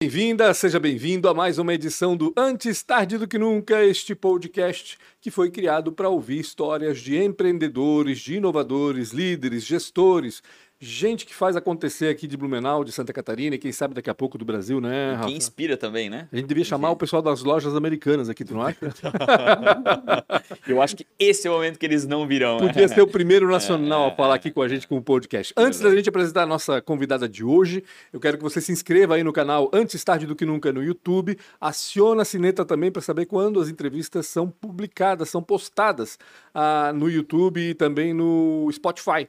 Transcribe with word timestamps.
Bem-vinda, 0.00 0.54
seja 0.54 0.78
bem-vindo 0.78 1.28
a 1.28 1.34
mais 1.34 1.58
uma 1.58 1.74
edição 1.74 2.16
do 2.16 2.32
Antes 2.36 2.84
Tarde 2.84 3.18
do 3.18 3.26
Que 3.26 3.36
Nunca, 3.36 3.84
este 3.84 4.14
podcast 4.14 4.96
que 5.20 5.28
foi 5.28 5.50
criado 5.50 5.90
para 5.90 6.08
ouvir 6.08 6.38
histórias 6.38 7.00
de 7.00 7.16
empreendedores, 7.16 8.20
de 8.20 8.36
inovadores, 8.36 9.10
líderes, 9.10 9.64
gestores, 9.64 10.40
gente 10.80 11.26
que 11.26 11.34
faz 11.34 11.56
acontecer 11.56 12.08
aqui 12.08 12.26
de 12.26 12.36
Blumenau, 12.36 12.84
de 12.84 12.92
Santa 12.92 13.12
Catarina 13.12 13.56
e 13.56 13.58
quem 13.58 13.72
sabe 13.72 13.94
daqui 13.94 14.08
a 14.08 14.14
pouco 14.14 14.38
do 14.38 14.44
Brasil, 14.44 14.80
né, 14.80 15.14
Rafa? 15.14 15.28
Que 15.28 15.36
inspira 15.36 15.76
também, 15.76 16.08
né? 16.08 16.28
A 16.32 16.36
gente 16.36 16.46
devia 16.46 16.64
chamar 16.64 16.90
o 16.90 16.96
pessoal 16.96 17.20
das 17.20 17.42
lojas 17.42 17.74
americanas 17.74 18.28
aqui, 18.28 18.44
tu 18.44 18.54
não 18.54 18.62
acha? 18.62 18.78
Eu 20.66 20.80
acho 20.80 20.96
que 20.96 21.06
esse 21.18 21.48
é 21.48 21.50
o 21.50 21.54
momento 21.54 21.78
que 21.78 21.86
eles 21.86 22.06
não 22.06 22.26
virão. 22.26 22.60
né? 22.60 22.68
Podia 22.68 22.86
ser 22.86 23.00
o 23.00 23.06
primeiro 23.06 23.48
nacional 23.50 24.08
a 24.08 24.10
falar 24.14 24.34
aqui 24.34 24.50
com 24.50 24.62
a 24.62 24.68
gente 24.68 24.86
com 24.86 24.96
o 24.96 25.02
podcast. 25.02 25.52
Antes 25.56 25.80
da 25.80 25.94
gente 25.94 26.08
apresentar 26.08 26.42
a 26.42 26.46
nossa 26.46 26.80
convidada 26.80 27.28
de 27.28 27.42
hoje, 27.42 27.82
eu 28.12 28.20
quero 28.20 28.36
que 28.36 28.42
você 28.42 28.60
se 28.60 28.70
inscreva 28.70 29.16
aí 29.16 29.24
no 29.24 29.32
canal 29.32 29.68
Antes 29.72 30.04
Tarde 30.04 30.26
do 30.26 30.36
Que 30.36 30.44
Nunca 30.44 30.72
no 30.72 30.82
YouTube. 30.82 31.36
Aciona 31.60 32.22
a 32.22 32.24
sineta 32.24 32.64
também 32.64 32.92
para 32.92 33.02
saber 33.02 33.26
quando 33.26 33.60
as 33.60 33.68
entrevistas 33.68 34.26
são 34.26 34.48
publicadas, 34.48 35.28
são 35.28 35.42
postadas 35.42 36.18
ah, 36.54 36.92
no 36.94 37.10
YouTube 37.10 37.60
e 37.60 37.74
também 37.74 38.14
no 38.14 38.68
Spotify. 38.72 39.28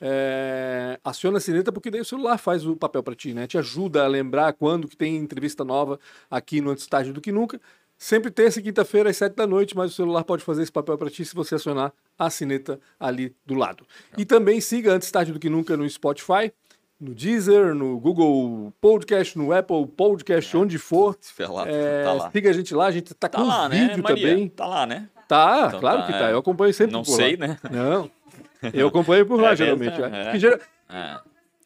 É, 0.00 0.98
aciona 1.04 1.38
a 1.38 1.40
sineta 1.40 1.72
porque 1.72 1.90
daí 1.90 2.00
o 2.00 2.04
celular 2.04 2.38
faz 2.38 2.64
o 2.66 2.76
papel 2.76 3.02
para 3.02 3.14
ti, 3.14 3.34
né? 3.34 3.46
Te 3.46 3.58
ajuda 3.58 4.04
a 4.04 4.06
lembrar 4.06 4.52
quando 4.52 4.86
que 4.88 4.96
tem 4.96 5.16
entrevista 5.16 5.64
nova 5.64 5.98
aqui 6.30 6.60
no 6.60 6.70
Antes 6.70 6.86
Tarde 6.86 7.12
do 7.12 7.20
Que 7.20 7.32
Nunca. 7.32 7.60
Sempre 8.00 8.30
terça 8.30 8.60
e 8.60 8.62
quinta-feira 8.62 9.10
às 9.10 9.16
sete 9.16 9.34
da 9.34 9.44
noite, 9.44 9.76
mas 9.76 9.90
o 9.90 9.94
celular 9.94 10.22
pode 10.22 10.44
fazer 10.44 10.62
esse 10.62 10.70
papel 10.70 10.96
para 10.96 11.10
ti 11.10 11.24
se 11.24 11.34
você 11.34 11.56
acionar 11.56 11.92
a 12.16 12.30
sineta 12.30 12.78
ali 12.98 13.34
do 13.44 13.54
lado. 13.54 13.84
E 14.16 14.24
também 14.24 14.60
siga 14.60 14.92
Antes 14.92 15.10
Tarde 15.10 15.32
do 15.32 15.38
Que 15.40 15.48
Nunca 15.48 15.76
no 15.76 15.88
Spotify, 15.90 16.52
no 17.00 17.12
Deezer, 17.12 17.74
no 17.74 17.98
Google 17.98 18.72
Podcast, 18.80 19.36
no 19.36 19.52
Apple 19.52 19.84
Podcast, 19.88 20.56
onde 20.56 20.78
for. 20.78 21.18
É, 21.66 22.04
tá 22.04 22.12
lá. 22.12 22.30
Siga 22.30 22.50
a 22.50 22.52
gente 22.52 22.72
lá, 22.72 22.86
a 22.86 22.90
gente 22.92 23.14
tá, 23.14 23.28
Tá 23.28 23.38
com 23.38 23.44
lá, 23.44 23.68
né, 23.68 23.88
vídeo 23.88 24.02
também. 24.04 24.48
Tá 24.48 24.66
lá, 24.66 24.86
né? 24.86 25.08
Tá, 25.26 25.64
Então 25.66 25.80
claro 25.80 26.00
tá, 26.02 26.06
que 26.06 26.12
tá. 26.12 26.28
é. 26.28 26.32
Eu 26.32 26.38
acompanho 26.38 26.72
sempre 26.72 26.92
Não 26.92 27.04
sei, 27.04 27.36
lá. 27.36 27.48
né? 27.48 27.58
Não. 27.70 28.10
Eu 28.72 28.88
acompanho 28.88 29.24
por 29.26 29.40
lá, 29.40 29.52
É 29.52 29.56
geralmente. 29.56 30.00
é. 30.00 30.36
É. 30.36 30.96
É. 30.96 31.20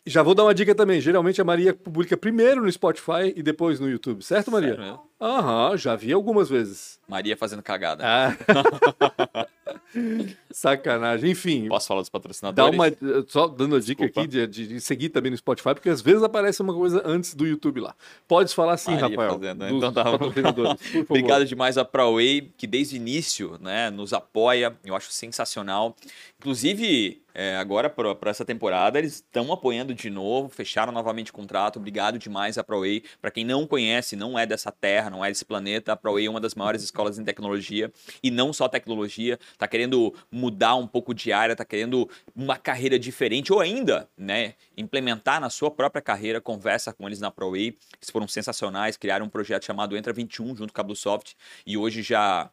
Já 0.05 0.21
vou 0.23 0.35
dar 0.35 0.43
uma 0.43 0.53
dica 0.55 0.75
também. 0.75 1.01
Geralmente 1.01 1.41
a 1.41 1.45
Maria 1.45 1.73
publica 1.73 2.17
primeiro 2.17 2.61
no 2.63 2.73
Spotify 2.73 3.33
e 3.37 3.43
depois 3.43 3.79
no 3.79 3.89
YouTube, 3.89 4.21
certo, 4.25 4.51
Maria? 4.51 4.99
Aham, 5.21 5.77
já 5.77 5.95
vi 5.95 6.13
algumas 6.13 6.49
vezes. 6.49 6.99
Maria 7.09 7.37
fazendo 7.37 7.63
cagada. 7.63 8.03
Ah. 8.05 8.37
Sacanagem. 10.51 11.31
Enfim, 11.31 11.69
Posso 11.69 11.87
falar 11.87 12.01
dos 12.01 12.09
dá 12.09 12.13
patrocinadores? 12.19 12.75
uma. 12.75 12.87
Só 13.29 13.47
dando 13.47 13.77
a 13.77 13.81
dica 13.81 14.05
Desculpa. 14.05 14.21
aqui 14.21 14.29
de, 14.29 14.67
de- 14.67 14.81
seguir 14.81 15.11
também 15.11 15.31
no 15.31 15.37
Spotify, 15.37 15.75
porque 15.75 15.89
às 15.89 16.01
vezes 16.03 16.23
aparece 16.23 16.61
uma 16.63 16.75
coisa 16.75 17.01
antes 17.05 17.35
do 17.35 17.47
YouTube 17.47 17.81
lá. 17.81 17.95
Podes 18.27 18.53
falar 18.53 18.77
sim, 18.79 18.93
Maria 18.93 19.09
Rafael. 19.11 19.39
fazendo, 19.39 19.59
né? 19.61 19.71
Então 19.71 19.93
tá. 19.93 20.05
Obrigado 21.09 21.45
demais 21.45 21.79
a 21.79 21.85
ProWay, 21.85 22.53
que 22.57 22.67
desde 22.67 22.97
o 22.97 22.99
início 22.99 23.57
né, 23.61 23.91
nos 23.91 24.13
apoia. 24.13 24.75
Eu 24.85 24.97
acho 24.97 25.11
sensacional. 25.13 25.95
Inclusive, 26.43 27.23
é, 27.33 27.57
agora 27.57 27.89
para 27.89 28.29
essa 28.29 28.45
temporada, 28.45 28.99
eles 28.99 29.15
estão 29.15 29.53
apoiando 29.53 29.95
de 29.95 30.11
novo, 30.11 30.49
fecharam 30.49 30.93
novamente 30.93 31.31
o 31.31 31.33
contrato. 31.33 31.79
Obrigado 31.79 32.19
demais 32.19 32.59
a 32.59 32.65
ProWay. 32.65 33.05
Para 33.21 33.31
quem 33.31 33.45
não 33.45 33.65
conhece, 33.65 34.17
não 34.17 34.37
é 34.37 34.45
dessa 34.45 34.73
terra, 34.73 35.09
não 35.09 35.25
é 35.25 35.29
desse 35.29 35.45
planeta, 35.45 35.93
a 35.93 35.97
ProWay 35.97 36.27
é 36.27 36.29
uma 36.29 36.41
das 36.41 36.57
maiores 36.57 36.83
escolas 36.83 37.17
em 37.17 37.23
tecnologia. 37.23 37.93
E 38.21 38.29
não 38.29 38.53
só 38.53 38.67
tecnologia, 38.67 39.39
tá 39.57 39.69
querendo 39.69 40.13
mudar 40.33 40.75
um 40.75 40.87
pouco 40.89 41.15
de 41.15 41.33
área, 41.33 41.55
tá 41.55 41.65
querendo 41.65 42.11
uma 42.35 42.57
carreira 42.57 42.99
diferente, 42.99 43.53
ou 43.53 43.61
ainda, 43.61 44.09
né, 44.19 44.55
implementar 44.77 45.41
na 45.41 45.49
sua 45.49 45.71
própria 45.71 46.03
carreira. 46.03 46.41
Conversa 46.41 46.93
com 46.93 47.07
eles 47.07 47.21
na 47.21 47.31
ProWay, 47.31 47.69
eles 47.69 48.11
foram 48.11 48.27
sensacionais, 48.27 48.97
criaram 48.97 49.27
um 49.27 49.31
projeto 49.31 49.65
chamado 49.65 49.97
Entra 49.97 50.13
21 50.13 50.57
junto 50.57 50.73
com 50.73 50.81
a 50.81 50.85
Bluesoft 50.85 51.37
e 51.65 51.77
hoje 51.77 52.03
já 52.03 52.51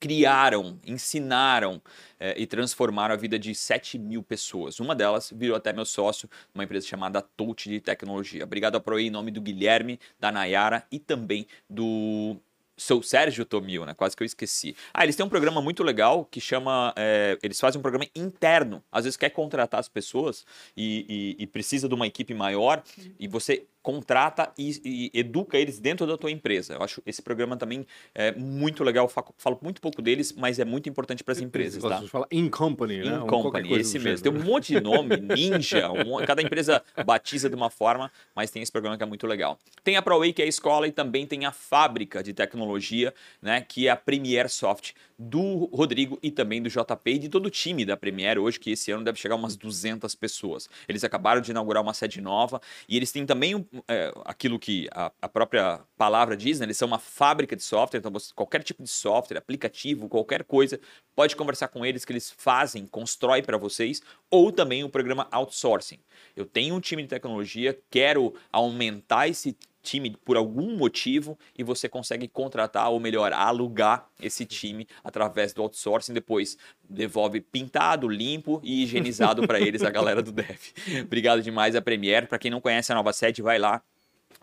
criaram, 0.00 0.78
ensinaram 0.86 1.80
eh, 2.20 2.34
e 2.38 2.46
transformaram 2.46 3.14
a 3.14 3.16
vida 3.18 3.38
de 3.38 3.54
7 3.54 3.98
mil 3.98 4.22
pessoas. 4.22 4.78
Uma 4.80 4.94
delas 4.94 5.32
virou 5.34 5.56
até 5.56 5.72
meu 5.72 5.84
sócio, 5.84 6.28
uma 6.54 6.64
empresa 6.64 6.86
chamada 6.86 7.20
Touch 7.22 7.68
de 7.68 7.80
Tecnologia. 7.80 8.44
Obrigado 8.44 8.76
a 8.76 8.80
ProEI 8.80 9.06
em 9.06 9.10
nome 9.10 9.30
do 9.30 9.40
Guilherme, 9.40 9.98
da 10.20 10.30
Nayara 10.32 10.84
e 10.90 10.98
também 10.98 11.46
do 11.68 12.36
seu 12.76 13.02
Sérgio 13.02 13.44
Tomil, 13.44 13.84
né? 13.84 13.92
Quase 13.92 14.16
que 14.16 14.22
eu 14.22 14.24
esqueci. 14.26 14.76
Ah, 14.94 15.02
eles 15.02 15.16
têm 15.16 15.26
um 15.26 15.28
programa 15.28 15.60
muito 15.60 15.82
legal 15.82 16.24
que 16.24 16.40
chama. 16.40 16.94
eh, 16.96 17.36
eles 17.42 17.58
fazem 17.58 17.78
um 17.80 17.82
programa 17.82 18.06
interno. 18.14 18.84
Às 18.92 19.02
vezes 19.04 19.16
quer 19.16 19.30
contratar 19.30 19.80
as 19.80 19.88
pessoas 19.88 20.46
e, 20.76 21.34
e- 21.38 21.42
e 21.42 21.46
precisa 21.48 21.88
de 21.88 21.94
uma 21.94 22.06
equipe 22.06 22.32
maior 22.34 22.80
e 23.18 23.26
você 23.26 23.66
contrata 23.82 24.52
e, 24.58 25.10
e 25.14 25.18
educa 25.18 25.56
eles 25.56 25.78
dentro 25.78 26.06
da 26.06 26.16
tua 26.16 26.30
empresa. 26.30 26.74
Eu 26.74 26.82
acho 26.82 27.02
esse 27.06 27.22
programa 27.22 27.56
também 27.56 27.86
é 28.14 28.32
muito 28.32 28.84
legal. 28.84 29.04
Eu 29.06 29.08
fa- 29.08 29.24
falo 29.38 29.58
muito 29.62 29.80
pouco 29.80 30.02
deles, 30.02 30.32
mas 30.32 30.58
é 30.58 30.64
muito 30.64 30.88
importante 30.88 31.24
para 31.24 31.32
as 31.32 31.40
empresas, 31.40 31.82
tá? 31.82 32.00
Você 32.00 32.08
fala 32.08 32.26
in 32.30 32.48
company, 32.48 32.98
né? 32.98 33.04
In 33.16 33.20
qualquer 33.26 33.62
Company, 33.62 33.80
esse 33.80 33.98
mesmo. 33.98 34.22
Tem 34.22 34.32
um 34.32 34.44
monte 34.44 34.72
de 34.74 34.80
nome, 34.80 35.16
Ninja, 35.20 35.90
um 35.90 36.24
cada 36.26 36.42
empresa 36.42 36.82
batiza 37.06 37.48
de 37.48 37.54
uma 37.54 37.70
forma, 37.70 38.10
mas 38.34 38.50
tem 38.50 38.62
esse 38.62 38.72
programa 38.72 38.96
que 38.96 39.02
é 39.02 39.06
muito 39.06 39.26
legal. 39.26 39.58
Tem 39.82 39.96
a 39.96 40.02
ProWay, 40.02 40.32
que 40.32 40.42
é 40.42 40.44
a 40.44 40.48
escola, 40.48 40.86
e 40.86 40.92
também 40.92 41.26
tem 41.26 41.46
a 41.46 41.52
fábrica 41.52 42.22
de 42.22 42.32
tecnologia, 42.34 43.14
né, 43.40 43.60
que 43.60 43.86
é 43.86 43.90
a 43.90 43.96
Premier 43.96 44.48
Soft, 44.50 44.92
do 45.18 45.64
Rodrigo 45.72 46.18
e 46.22 46.30
também 46.30 46.62
do 46.62 46.68
JP 46.68 47.10
e 47.10 47.18
de 47.18 47.28
todo 47.28 47.46
o 47.46 47.50
time 47.50 47.84
da 47.84 47.96
Premier 47.96 48.38
hoje, 48.38 48.60
que 48.60 48.70
esse 48.70 48.92
ano 48.92 49.02
deve 49.02 49.18
chegar 49.18 49.34
umas 49.34 49.56
200 49.56 50.14
pessoas. 50.14 50.68
Eles 50.88 51.02
acabaram 51.02 51.40
de 51.40 51.50
inaugurar 51.50 51.82
uma 51.82 51.92
sede 51.92 52.20
nova 52.20 52.60
e 52.88 52.96
eles 52.96 53.10
têm 53.10 53.26
também 53.26 53.54
um, 53.54 53.64
é, 53.88 54.12
aquilo 54.24 54.58
que 54.58 54.88
a, 54.92 55.12
a 55.22 55.28
própria 55.28 55.80
palavra 55.96 56.36
diz, 56.36 56.58
né? 56.60 56.66
Eles 56.66 56.76
são 56.76 56.88
uma 56.88 56.98
fábrica 56.98 57.54
de 57.56 57.62
software, 57.62 57.98
então 58.00 58.10
você- 58.10 58.32
qualquer 58.34 58.62
tipo 58.62 58.82
de 58.82 58.88
software, 58.88 59.38
aplicativo, 59.38 60.08
qualquer 60.08 60.44
coisa, 60.44 60.80
pode 61.14 61.36
conversar 61.36 61.68
com 61.68 61.84
eles 61.84 62.04
que 62.04 62.12
eles 62.12 62.30
fazem, 62.30 62.86
constroem 62.86 63.42
para 63.42 63.56
vocês, 63.58 64.00
ou 64.30 64.50
também 64.52 64.84
o 64.84 64.88
programa 64.88 65.28
outsourcing. 65.30 66.00
Eu 66.36 66.44
tenho 66.46 66.74
um 66.74 66.80
time 66.80 67.02
de 67.02 67.08
tecnologia, 67.08 67.78
quero 67.90 68.34
aumentar 68.52 69.28
esse 69.28 69.56
time 69.88 70.16
por 70.24 70.36
algum 70.36 70.76
motivo 70.76 71.38
e 71.56 71.62
você 71.62 71.88
consegue 71.88 72.28
contratar 72.28 72.90
ou 72.90 73.00
melhor 73.00 73.32
alugar 73.32 74.08
esse 74.20 74.44
time 74.44 74.86
através 75.02 75.52
do 75.52 75.62
outsourcing 75.62 76.12
depois 76.12 76.56
devolve 76.88 77.40
pintado, 77.40 78.08
limpo 78.08 78.60
e 78.62 78.82
higienizado 78.82 79.46
para 79.46 79.60
eles 79.60 79.82
a 79.82 79.90
galera 79.90 80.22
do 80.22 80.32
Dev. 80.32 80.58
Obrigado 81.02 81.42
demais 81.42 81.74
a 81.74 81.82
Premiere. 81.82 82.26
Para 82.26 82.38
quem 82.38 82.50
não 82.50 82.60
conhece 82.60 82.92
a 82.92 82.94
nova 82.94 83.12
sede, 83.12 83.42
vai 83.42 83.58
lá. 83.58 83.82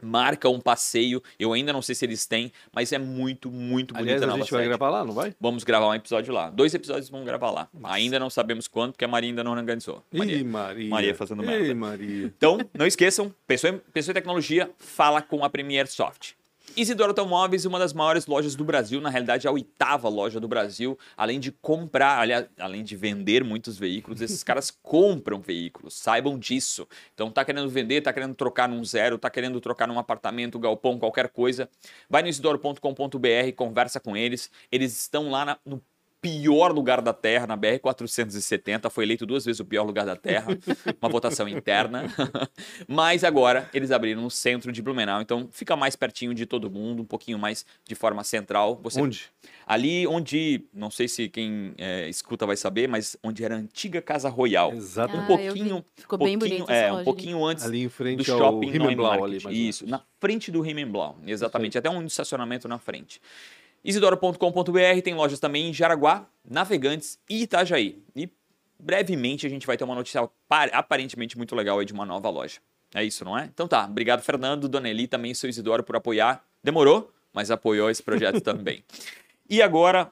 Marca 0.02 0.50
um 0.50 0.60
passeio. 0.60 1.22
Eu 1.40 1.54
ainda 1.54 1.72
não 1.74 1.82
sei 1.82 1.96
se 1.96 2.06
eles 2.06 2.26
têm, 2.26 2.52
mas 2.74 2.92
é 2.92 2.98
muito, 2.98 3.52
muito 3.52 3.94
bonita 3.94 4.12
Aliás, 4.14 4.22
a 4.22 4.26
a 4.26 4.28
nova 4.28 4.40
gente 4.42 4.52
vai 4.52 4.62
sede. 4.62 4.70
gravar 4.70 4.90
lá, 4.90 5.06
não 5.06 5.14
vai? 5.14 5.36
Vamos 5.40 5.64
gravar 5.64 5.88
um 5.88 5.94
episódio 5.94 6.34
lá. 6.34 6.50
Dois 6.50 6.74
episódios 6.74 7.10
vamos 7.10 7.26
gravar 7.26 7.52
lá. 7.52 7.70
Ainda 7.84 8.20
não 8.20 8.30
sabemos 8.30 8.68
quando, 8.68 8.92
porque 8.94 9.06
a 9.06 9.08
Maria 9.08 9.30
ainda 9.30 9.44
não 9.44 9.52
organizou. 9.52 10.04
Maria. 10.12 10.38
Ih, 10.38 10.44
Maria. 10.44 10.90
Maria 10.90 11.16
fazendo 11.16 11.44
merda. 11.44 11.76
Maria. 11.76 12.26
Então, 12.26 12.58
não 12.74 12.86
esqueçam, 12.86 13.34
pessoa 13.48 13.82
pessoa 13.94 14.12
em 14.12 14.16
tecnologia, 14.16 14.70
fala 14.78 15.22
com 15.22 15.44
a 15.44 15.50
Premier 15.50 15.88
Soft. 15.88 16.34
Isidoro 16.78 17.12
Automóveis, 17.12 17.64
uma 17.64 17.80
das 17.80 17.94
maiores 17.94 18.26
lojas 18.28 18.54
do 18.54 18.66
Brasil, 18.66 19.00
na 19.00 19.10
realidade 19.10 19.48
a 19.48 19.52
oitava 19.52 20.10
loja 20.10 20.40
do 20.42 20.48
Brasil, 20.48 20.98
além 21.16 21.40
de 21.40 21.50
comprar, 21.52 22.20
aliás, 22.20 22.48
além 22.60 22.84
de 22.84 22.98
vender 22.98 23.44
muitos 23.46 23.78
veículos, 23.78 24.22
esses 24.22 24.44
caras 24.44 24.72
compram 24.84 25.40
veículos, 25.40 25.94
saibam 25.94 26.38
disso. 26.38 26.86
Então 27.14 27.32
tá 27.32 27.46
querendo 27.46 27.70
vender, 27.70 28.02
tá 28.02 28.12
querendo 28.12 28.36
trocar 28.36 28.68
num 28.68 28.84
zero, 28.84 29.18
tá 29.18 29.30
querendo 29.30 29.62
trocar 29.62 29.88
num 29.88 29.98
apartamento, 29.98 30.60
galpão, 30.60 31.00
qualquer 31.00 31.30
coisa, 31.30 31.70
vai 32.10 32.22
no 32.22 32.28
isidoro.com.br, 32.28 33.54
conversa 33.56 34.00
com 34.00 34.18
eles, 34.18 34.52
eles 34.70 35.00
estão 35.00 35.30
lá 35.30 35.46
na- 35.46 35.58
no 35.66 35.82
pior 36.26 36.72
lugar 36.72 37.02
da 37.02 37.14
Terra, 37.14 37.46
na 37.46 37.56
BR-470, 37.58 38.90
foi 38.90 39.04
eleito 39.04 39.26
duas 39.26 39.46
vezes 39.46 39.60
o 39.60 39.66
pior 39.66 39.84
lugar 39.84 40.06
da 40.06 40.16
Terra, 40.16 40.48
uma 41.02 41.10
votação 41.10 41.48
interna. 41.48 42.04
Mas 42.88 43.24
agora 43.24 43.70
eles 43.74 43.92
abriram 43.92 44.22
no 44.22 44.32
centro 44.32 44.72
de 44.72 44.82
Blumenau, 44.82 45.22
então 45.22 45.48
fica 45.52 45.76
mais 45.76 45.96
pertinho 45.96 46.34
de 46.34 46.46
todo 46.46 46.70
mundo, 46.70 47.04
um 47.04 47.06
pouquinho 47.06 47.38
mais 47.38 47.66
de 47.88 47.94
forma 47.96 48.24
central. 48.24 48.80
Você, 48.84 49.00
Onde? 49.02 49.26
Ali 49.68 50.06
onde, 50.08 50.64
não 50.74 50.90
sei 50.92 51.08
se 51.08 51.28
quem 51.30 51.74
é, 51.78 52.08
escuta 52.10 52.46
vai 52.46 52.56
saber, 52.56 52.88
mas 52.88 53.16
onde 53.24 53.44
era 53.44 53.56
a 53.56 53.58
antiga 53.58 54.02
Casa 54.02 54.30
Royal. 54.30 54.72
Exato. 54.74 55.16
Um 55.16 55.22
Ah, 55.22 55.26
pouquinho, 55.28 55.86
Ficou 55.96 56.18
bem 56.20 56.38
pouquinho- 56.40 56.60
bonita 56.66 56.74
essa 56.74 56.86
é, 56.88 56.92
um 56.92 56.96
ali. 56.98 57.06
pouquinho 57.06 57.46
antes 57.46 57.66
Ali 57.66 57.82
em 57.82 57.84
do 57.86 57.90
frente 57.90 58.32
ao 58.32 58.38
shopping 58.38 58.70
Rimenblau 58.72 59.24
ali, 59.24 59.38
Isso, 59.68 59.88
na 59.88 60.02
frente 60.20 60.52
do 60.52 60.62
Rimenblau, 60.62 61.18
exatamente. 61.26 61.78
Até 61.78 61.90
um 61.90 62.04
estacionamento 62.06 62.68
na 62.68 62.78
frente. 62.80 63.20
Isidoro.com.br 63.86 65.02
tem 65.04 65.14
lojas 65.14 65.40
também 65.40 65.70
em 65.70 65.74
Jaraguá, 65.74 66.28
Navegantes 66.44 67.20
e 67.30 67.44
Itajaí. 67.44 68.02
E 68.16 68.28
brevemente 68.80 69.46
a 69.46 69.50
gente 69.50 69.66
vai 69.68 69.78
ter 69.78 69.84
uma 69.84 69.96
notícia 69.96 70.28
pa- 70.50 70.66
aparentemente 70.74 71.38
muito 71.38 71.56
legal 71.56 71.80
aí 71.80 71.86
de 71.86 71.94
uma 71.94 72.06
nova 72.06 72.30
loja. 72.30 72.60
É 72.94 73.04
isso, 73.04 73.24
não 73.24 73.38
é? 73.38 73.46
Então 73.46 73.68
tá, 73.68 73.86
obrigado 73.86 74.22
Fernando, 74.22 74.68
Dona 74.68 74.90
Eli, 74.90 75.08
também 75.08 75.34
seu 75.34 75.50
Isidoro 75.50 75.84
por 75.84 75.96
apoiar. 75.96 76.44
Demorou, 76.64 77.12
mas 77.34 77.52
apoiou 77.52 77.90
esse 77.90 78.02
projeto 78.02 78.42
também. 78.42 78.84
E 79.50 79.62
agora, 79.62 80.10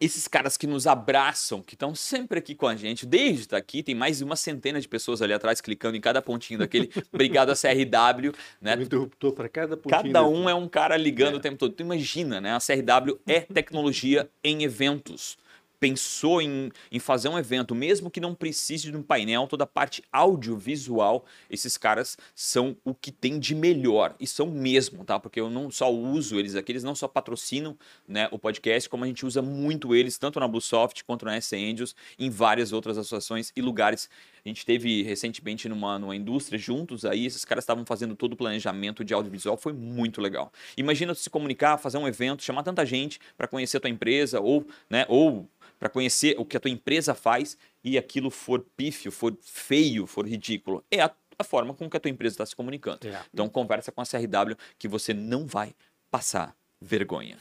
esses 0.00 0.26
caras 0.28 0.56
que 0.56 0.66
nos 0.66 0.86
abraçam, 0.86 1.62
que 1.62 1.74
estão 1.74 1.94
sempre 1.94 2.38
aqui 2.38 2.54
com 2.54 2.66
a 2.66 2.76
gente, 2.76 3.06
desde 3.06 3.42
estar 3.42 3.56
aqui, 3.56 3.82
tem 3.82 3.94
mais 3.94 4.18
de 4.18 4.24
uma 4.24 4.36
centena 4.36 4.80
de 4.80 4.88
pessoas 4.88 5.22
ali 5.22 5.32
atrás 5.32 5.60
clicando 5.60 5.96
em 5.96 6.00
cada 6.00 6.20
pontinho 6.22 6.58
daquele. 6.58 6.90
Obrigado 7.12 7.50
a 7.50 7.54
CRW, 7.54 8.32
né? 8.60 8.76
Um 8.76 8.82
interruptor 8.82 9.32
para 9.32 9.48
cada 9.48 9.76
pontinho. 9.76 10.02
Cada 10.02 10.26
um 10.26 10.48
é 10.48 10.54
um 10.54 10.68
cara 10.68 10.96
ligando 10.96 11.34
É. 11.34 11.36
o 11.36 11.40
tempo 11.40 11.56
todo. 11.56 11.72
Tu 11.72 11.82
imagina, 11.82 12.40
né? 12.40 12.52
A 12.54 12.58
CRW 12.58 13.18
é 13.26 13.40
tecnologia 13.40 14.28
em 14.42 14.62
eventos. 14.62 15.36
Pensou 15.78 16.40
em, 16.40 16.70
em 16.90 16.98
fazer 16.98 17.28
um 17.28 17.38
evento, 17.38 17.74
mesmo 17.74 18.10
que 18.10 18.20
não 18.20 18.34
precise 18.34 18.90
de 18.90 18.96
um 18.96 19.02
painel, 19.02 19.46
toda 19.46 19.64
a 19.64 19.66
parte 19.66 20.02
audiovisual, 20.12 21.24
esses 21.50 21.76
caras 21.76 22.16
são 22.34 22.76
o 22.84 22.94
que 22.94 23.12
tem 23.12 23.38
de 23.38 23.54
melhor. 23.54 24.14
E 24.18 24.26
são 24.26 24.46
mesmo, 24.46 25.04
tá? 25.04 25.18
Porque 25.18 25.40
eu 25.40 25.50
não 25.50 25.70
só 25.70 25.92
uso 25.92 26.38
eles 26.38 26.54
aqui, 26.54 26.72
eles 26.72 26.84
não 26.84 26.94
só 26.94 27.06
patrocinam 27.08 27.76
né, 28.06 28.28
o 28.30 28.38
podcast, 28.38 28.88
como 28.88 29.04
a 29.04 29.06
gente 29.06 29.26
usa 29.26 29.42
muito 29.42 29.94
eles, 29.94 30.18
tanto 30.18 30.40
na 30.40 30.48
Bluesoft 30.48 31.04
quanto 31.04 31.24
na 31.24 31.36
S 31.36 31.54
Angels, 31.54 31.94
em 32.18 32.30
várias 32.30 32.72
outras 32.72 32.98
associações 32.98 33.52
e 33.54 33.60
lugares. 33.60 34.08
A 34.46 34.48
gente 34.48 34.64
teve 34.64 35.02
recentemente 35.02 35.68
numa, 35.68 35.98
numa 35.98 36.14
indústria 36.14 36.56
juntos 36.56 37.04
aí, 37.04 37.26
esses 37.26 37.44
caras 37.44 37.64
estavam 37.64 37.84
fazendo 37.84 38.14
todo 38.14 38.34
o 38.34 38.36
planejamento 38.36 39.04
de 39.04 39.12
audiovisual, 39.12 39.56
foi 39.56 39.72
muito 39.72 40.20
legal. 40.20 40.52
Imagina 40.76 41.12
se 41.16 41.28
comunicar, 41.28 41.76
fazer 41.78 41.98
um 41.98 42.06
evento, 42.06 42.44
chamar 42.44 42.62
tanta 42.62 42.86
gente 42.86 43.18
para 43.36 43.48
conhecer 43.48 43.78
a 43.78 43.80
tua 43.80 43.90
empresa 43.90 44.40
ou, 44.40 44.64
né, 44.88 45.04
ou 45.08 45.48
para 45.80 45.88
conhecer 45.88 46.36
o 46.38 46.44
que 46.44 46.56
a 46.56 46.60
tua 46.60 46.70
empresa 46.70 47.12
faz 47.12 47.58
e 47.82 47.98
aquilo 47.98 48.30
for 48.30 48.64
pífio, 48.76 49.10
for 49.10 49.36
feio, 49.42 50.06
for 50.06 50.28
ridículo. 50.28 50.84
É 50.92 51.00
a, 51.00 51.10
a 51.36 51.42
forma 51.42 51.74
com 51.74 51.90
que 51.90 51.96
a 51.96 52.00
tua 52.00 52.10
empresa 52.10 52.34
está 52.34 52.46
se 52.46 52.54
comunicando. 52.54 53.00
É. 53.04 53.20
Então 53.34 53.48
conversa 53.48 53.90
com 53.90 54.00
a 54.00 54.04
CRW 54.04 54.54
que 54.78 54.86
você 54.86 55.12
não 55.12 55.44
vai 55.44 55.74
passar 56.08 56.54
vergonha. 56.80 57.36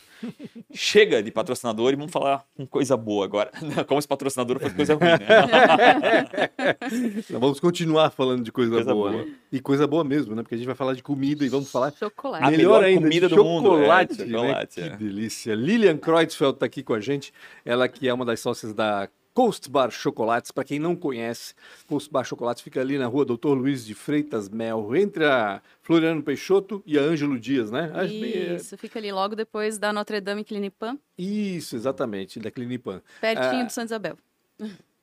Chega 0.73 1.21
de 1.21 1.29
patrocinador 1.31 1.93
e 1.93 1.95
vamos 1.95 2.11
falar 2.11 2.45
com 2.55 2.65
coisa 2.65 2.95
boa 2.95 3.25
agora. 3.25 3.51
Como 3.87 4.01
se 4.01 4.07
patrocinador 4.07 4.59
fosse 4.59 4.75
coisa 4.75 4.95
ruim, 4.95 5.07
né? 5.09 5.27
Vamos 7.39 7.59
continuar 7.59 8.11
falando 8.11 8.43
de 8.43 8.51
coisa, 8.51 8.71
Coisa 8.71 8.93
boa, 8.93 9.11
boa. 9.11 9.23
né? 9.25 9.31
E 9.51 9.59
coisa 9.59 9.85
boa 9.85 10.03
mesmo, 10.03 10.35
né? 10.35 10.41
Porque 10.41 10.55
a 10.55 10.57
gente 10.57 10.67
vai 10.67 10.75
falar 10.75 10.93
de 10.93 11.03
comida 11.03 11.45
e 11.45 11.49
vamos 11.49 11.71
falar 11.71 11.91
Chocolate. 11.91 12.43
A 12.43 12.51
melhor, 12.51 12.83
ainda, 12.83 13.01
comida 13.01 13.29
do 13.29 13.43
mundo, 13.43 13.67
é, 13.67 13.79
chocolate, 13.79 14.25
né? 14.25 14.37
chocolate, 14.37 14.81
Que 14.81 14.87
é. 14.87 14.97
delícia. 14.97 15.55
Lilian 15.55 15.97
Kreutzfeld 15.97 16.55
está 16.55 16.65
aqui 16.65 16.81
com 16.83 16.93
a 16.93 16.99
gente. 16.99 17.33
Ela 17.63 17.87
que 17.87 18.07
é 18.07 18.13
uma 18.13 18.25
das 18.25 18.39
sócias 18.39 18.73
da 18.73 19.09
Coast 19.35 19.69
Bar 19.69 19.91
Chocolates. 19.91 20.49
Para 20.49 20.63
quem 20.63 20.79
não 20.79 20.95
conhece, 20.95 21.53
Coast 21.87 22.09
Bar 22.09 22.23
Chocolates 22.23 22.63
fica 22.63 22.79
ali 22.79 22.97
na 22.97 23.05
rua 23.05 23.25
Doutor 23.25 23.53
Luiz 23.53 23.85
de 23.85 23.93
Freitas 23.93 24.47
Mel, 24.47 24.95
entre 24.95 25.25
a 25.25 25.61
Floriano 25.81 26.23
Peixoto 26.23 26.81
e 26.85 26.97
a 26.97 27.01
Ângelo 27.01 27.37
Dias, 27.37 27.69
né? 27.69 27.91
Bem- 28.07 28.55
Isso, 28.55 28.77
fica 28.77 28.97
ali 28.97 29.11
logo 29.11 29.35
depois 29.35 29.77
da 29.77 29.91
Notre 29.91 30.21
Dame 30.21 30.45
Clinipan, 30.45 30.97
Isso, 31.17 31.75
exatamente, 31.75 32.39
da 32.39 32.49
Clinipan. 32.49 33.01
pertinho 33.19 33.61
Ah. 33.61 33.65
do 33.65 33.71
Santa 33.71 33.85
Isabel. 33.87 34.17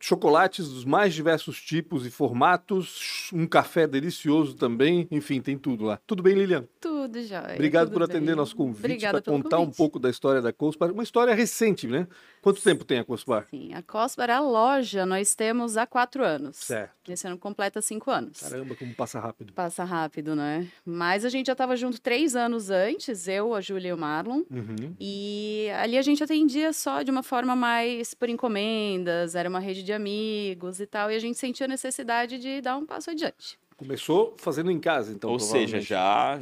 chocolates 0.01 0.67
dos 0.69 0.85
mais 0.85 1.15
diversos 1.15 1.61
tipos 1.63 2.05
e 2.05 2.11
formatos, 2.11 3.31
um 3.33 3.47
café 3.47 3.87
delicioso 3.87 4.55
também, 4.57 5.07
enfim, 5.13 5.41
tem 5.41 5.57
tudo 5.57 5.85
lá. 5.85 6.01
Tudo 6.07 6.23
bem, 6.25 6.35
Lilian? 6.35 6.65
Tudo 6.81 7.23
jóia. 7.23 7.53
Obrigado 7.55 7.87
tudo 7.87 7.93
por 7.95 8.03
atender 8.03 8.27
bem. 8.27 8.35
nosso 8.35 8.57
convite, 8.57 8.99
para 9.09 9.23
contar 9.23 9.59
um 9.59 9.67
convite. 9.67 9.77
pouco 9.77 9.99
da 10.01 10.11
história 10.11 10.43
da 10.43 10.53
Cospar, 10.53 10.91
uma 10.91 11.05
história 11.05 11.33
recente, 11.35 11.87
né? 11.87 12.09
Quanto 12.43 12.61
tempo 12.61 12.85
tem 12.85 12.99
a 12.99 13.05
Cospar? 13.05 13.47
Sim, 13.49 13.73
a 13.73 13.83
Cosbar, 13.83 14.29
a 14.29 14.41
loja, 14.41 15.07
nós 15.07 15.33
temos 15.33 15.77
há 15.77 15.87
quatro 15.87 16.25
anos. 16.25 16.57
Certo. 16.57 17.13
Esse 17.13 17.25
ano 17.25 17.39
completa 17.39 17.81
cinco 17.81 18.11
anos. 18.11 18.41
Caramba, 18.41 18.75
como 18.75 18.93
passa 18.97 19.21
rápido. 19.21 19.53
Passa 19.53 19.85
rápido, 19.85 20.35
né? 20.35 20.67
Mas 20.85 21.25
a 21.25 21.29
gente 21.29 21.47
já 21.47 21.53
estava 21.53 21.77
junto 21.77 22.01
três 22.01 22.35
anos 22.35 22.69
antes, 22.69 23.29
eu, 23.29 23.55
a 23.55 23.61
Júlia 23.61 23.91
e 23.91 23.93
o 23.93 23.97
Marlon. 23.97 24.43
Uhum. 24.51 24.97
E 24.99 25.69
ali 25.79 25.97
a 25.97 26.03
gente 26.03 26.25
atendia 26.25 26.73
só 26.73 27.03
de 27.03 27.13
uma 27.13 27.23
forma 27.23 27.55
mais 27.55 28.13
por 28.13 28.29
encomendas, 28.29 29.37
era 29.37 29.49
uma 29.49 29.61
rede 29.61 29.85
de 29.85 29.93
amigos 29.93 30.81
e 30.81 30.87
tal. 30.87 31.13
E 31.13 31.15
a 31.15 31.21
gente 31.21 31.39
sentia 31.39 31.67
a 31.67 31.69
necessidade 31.69 32.41
de 32.41 32.61
dar 32.61 32.77
um 32.77 32.85
passo 32.85 33.11
adiante. 33.11 33.62
Começou 33.83 34.35
fazendo 34.39 34.71
em 34.71 34.79
casa, 34.81 35.13
então. 35.13 35.31
Ou 35.31 35.39
seja, 35.39 35.81
já 35.81 36.39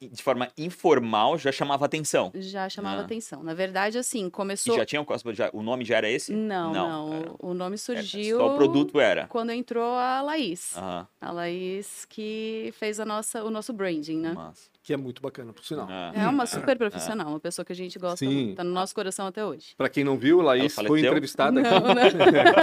de 0.00 0.22
forma 0.22 0.48
informal 0.56 1.36
já 1.38 1.52
chamava 1.52 1.84
atenção. 1.84 2.30
Já 2.34 2.68
chamava 2.68 3.00
Ah. 3.02 3.04
atenção. 3.04 3.42
Na 3.42 3.54
verdade, 3.54 3.98
assim, 3.98 4.26
E 4.26 4.30
começou. 4.30 4.74
já 4.76 4.84
tinha 4.84 5.00
já, 5.34 5.50
o 5.52 5.62
nome 5.62 5.84
já 5.84 5.96
era 5.98 6.10
esse? 6.10 6.32
Não, 6.32 6.72
não. 6.72 7.12
era- 7.14 7.32
O, 7.38 7.54
nome 7.54 7.74
era 7.74 7.76
surgiu 7.78 8.38
Só 8.38 8.54
o 8.54 8.56
produto 8.56 8.98
era. 9.00 9.26
quando 9.28 9.50
entrou 9.50 9.94
a 9.94 10.20
Laís. 10.22 10.76
Aham, 10.76 11.06
A 11.20 11.30
Laís 11.32 12.04
que 12.08 12.72
fez 12.78 12.98
a 12.98 13.04
nossa, 13.04 13.44
o 13.44 13.50
nosso 13.50 13.72
branding, 13.72 14.18
né? 14.18 14.32
massa. 14.32 14.71
Que 14.84 14.92
é 14.92 14.96
muito 14.96 15.22
bacana, 15.22 15.52
por 15.52 15.64
sinal. 15.64 15.86
Ah. 15.88 16.10
É 16.12 16.26
uma 16.26 16.44
super 16.44 16.76
profissional, 16.76 17.28
uma 17.28 17.38
pessoa 17.38 17.64
que 17.64 17.72
a 17.72 17.76
gente 17.76 17.96
gosta, 18.00 18.16
Sim. 18.16 18.26
muito, 18.46 18.56
tá 18.56 18.64
no 18.64 18.72
nosso 18.72 18.92
coração 18.92 19.28
até 19.28 19.44
hoje. 19.44 19.74
Para 19.76 19.88
quem 19.88 20.02
não 20.02 20.16
viu, 20.18 20.40
Laís 20.40 20.74
foi 20.74 20.98
entrevistada 21.00 21.60
Não, 21.60 21.76
aqui. 21.76 21.86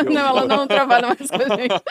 não. 0.03 0.11
não, 0.13 0.27
ela 0.27 0.45
não 0.45 0.67
trabalha 0.67 1.07
mais 1.07 1.29
com 1.31 1.35
a 1.37 1.55
gente. 1.55 1.81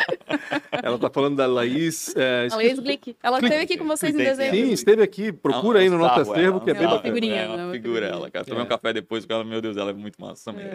Ela 0.82 0.98
tá 0.98 1.08
falando 1.08 1.36
da 1.36 1.46
Laís. 1.46 2.14
é, 2.14 2.46
A 2.52 2.56
Laís 2.56 2.78
Glick. 2.78 3.16
Ela 3.22 3.38
esteve 3.38 3.62
aqui 3.62 3.78
com 3.78 3.86
vocês 3.86 4.14
em 4.14 4.18
dezembro. 4.18 4.54
Sim, 4.54 4.70
esteve 4.70 5.02
aqui. 5.02 5.32
Procura 5.32 5.78
É 5.78 5.80
um- 5.80 5.82
aí 5.82 5.86
é 5.86 5.90
no 5.90 5.98
nosso 5.98 6.14
sarro, 6.16 6.32
acervo, 6.32 6.60
que 6.60 6.68
é 6.68 6.72
É 6.72 6.76
bem 6.76 6.86
uma 6.86 6.96
bacana. 6.96 7.14
figurinha, 7.14 7.34
É 7.36 7.48
né? 7.48 7.54
uma 7.54 7.64
Uma 7.64 7.72
figura 7.72 7.92
figurinha. 7.94 8.12
ela, 8.12 8.30
cara. 8.30 8.44
Tomei 8.44 8.60
É. 8.60 8.64
um 8.64 8.68
café 8.68 8.92
depois 8.92 9.24
com 9.24 9.32
ela, 9.32 9.44
meu 9.44 9.62
Deus, 9.62 9.78
ela 9.78 9.90
é 9.90 9.94
muito 9.94 10.20
massa 10.20 10.52
também. 10.52 10.66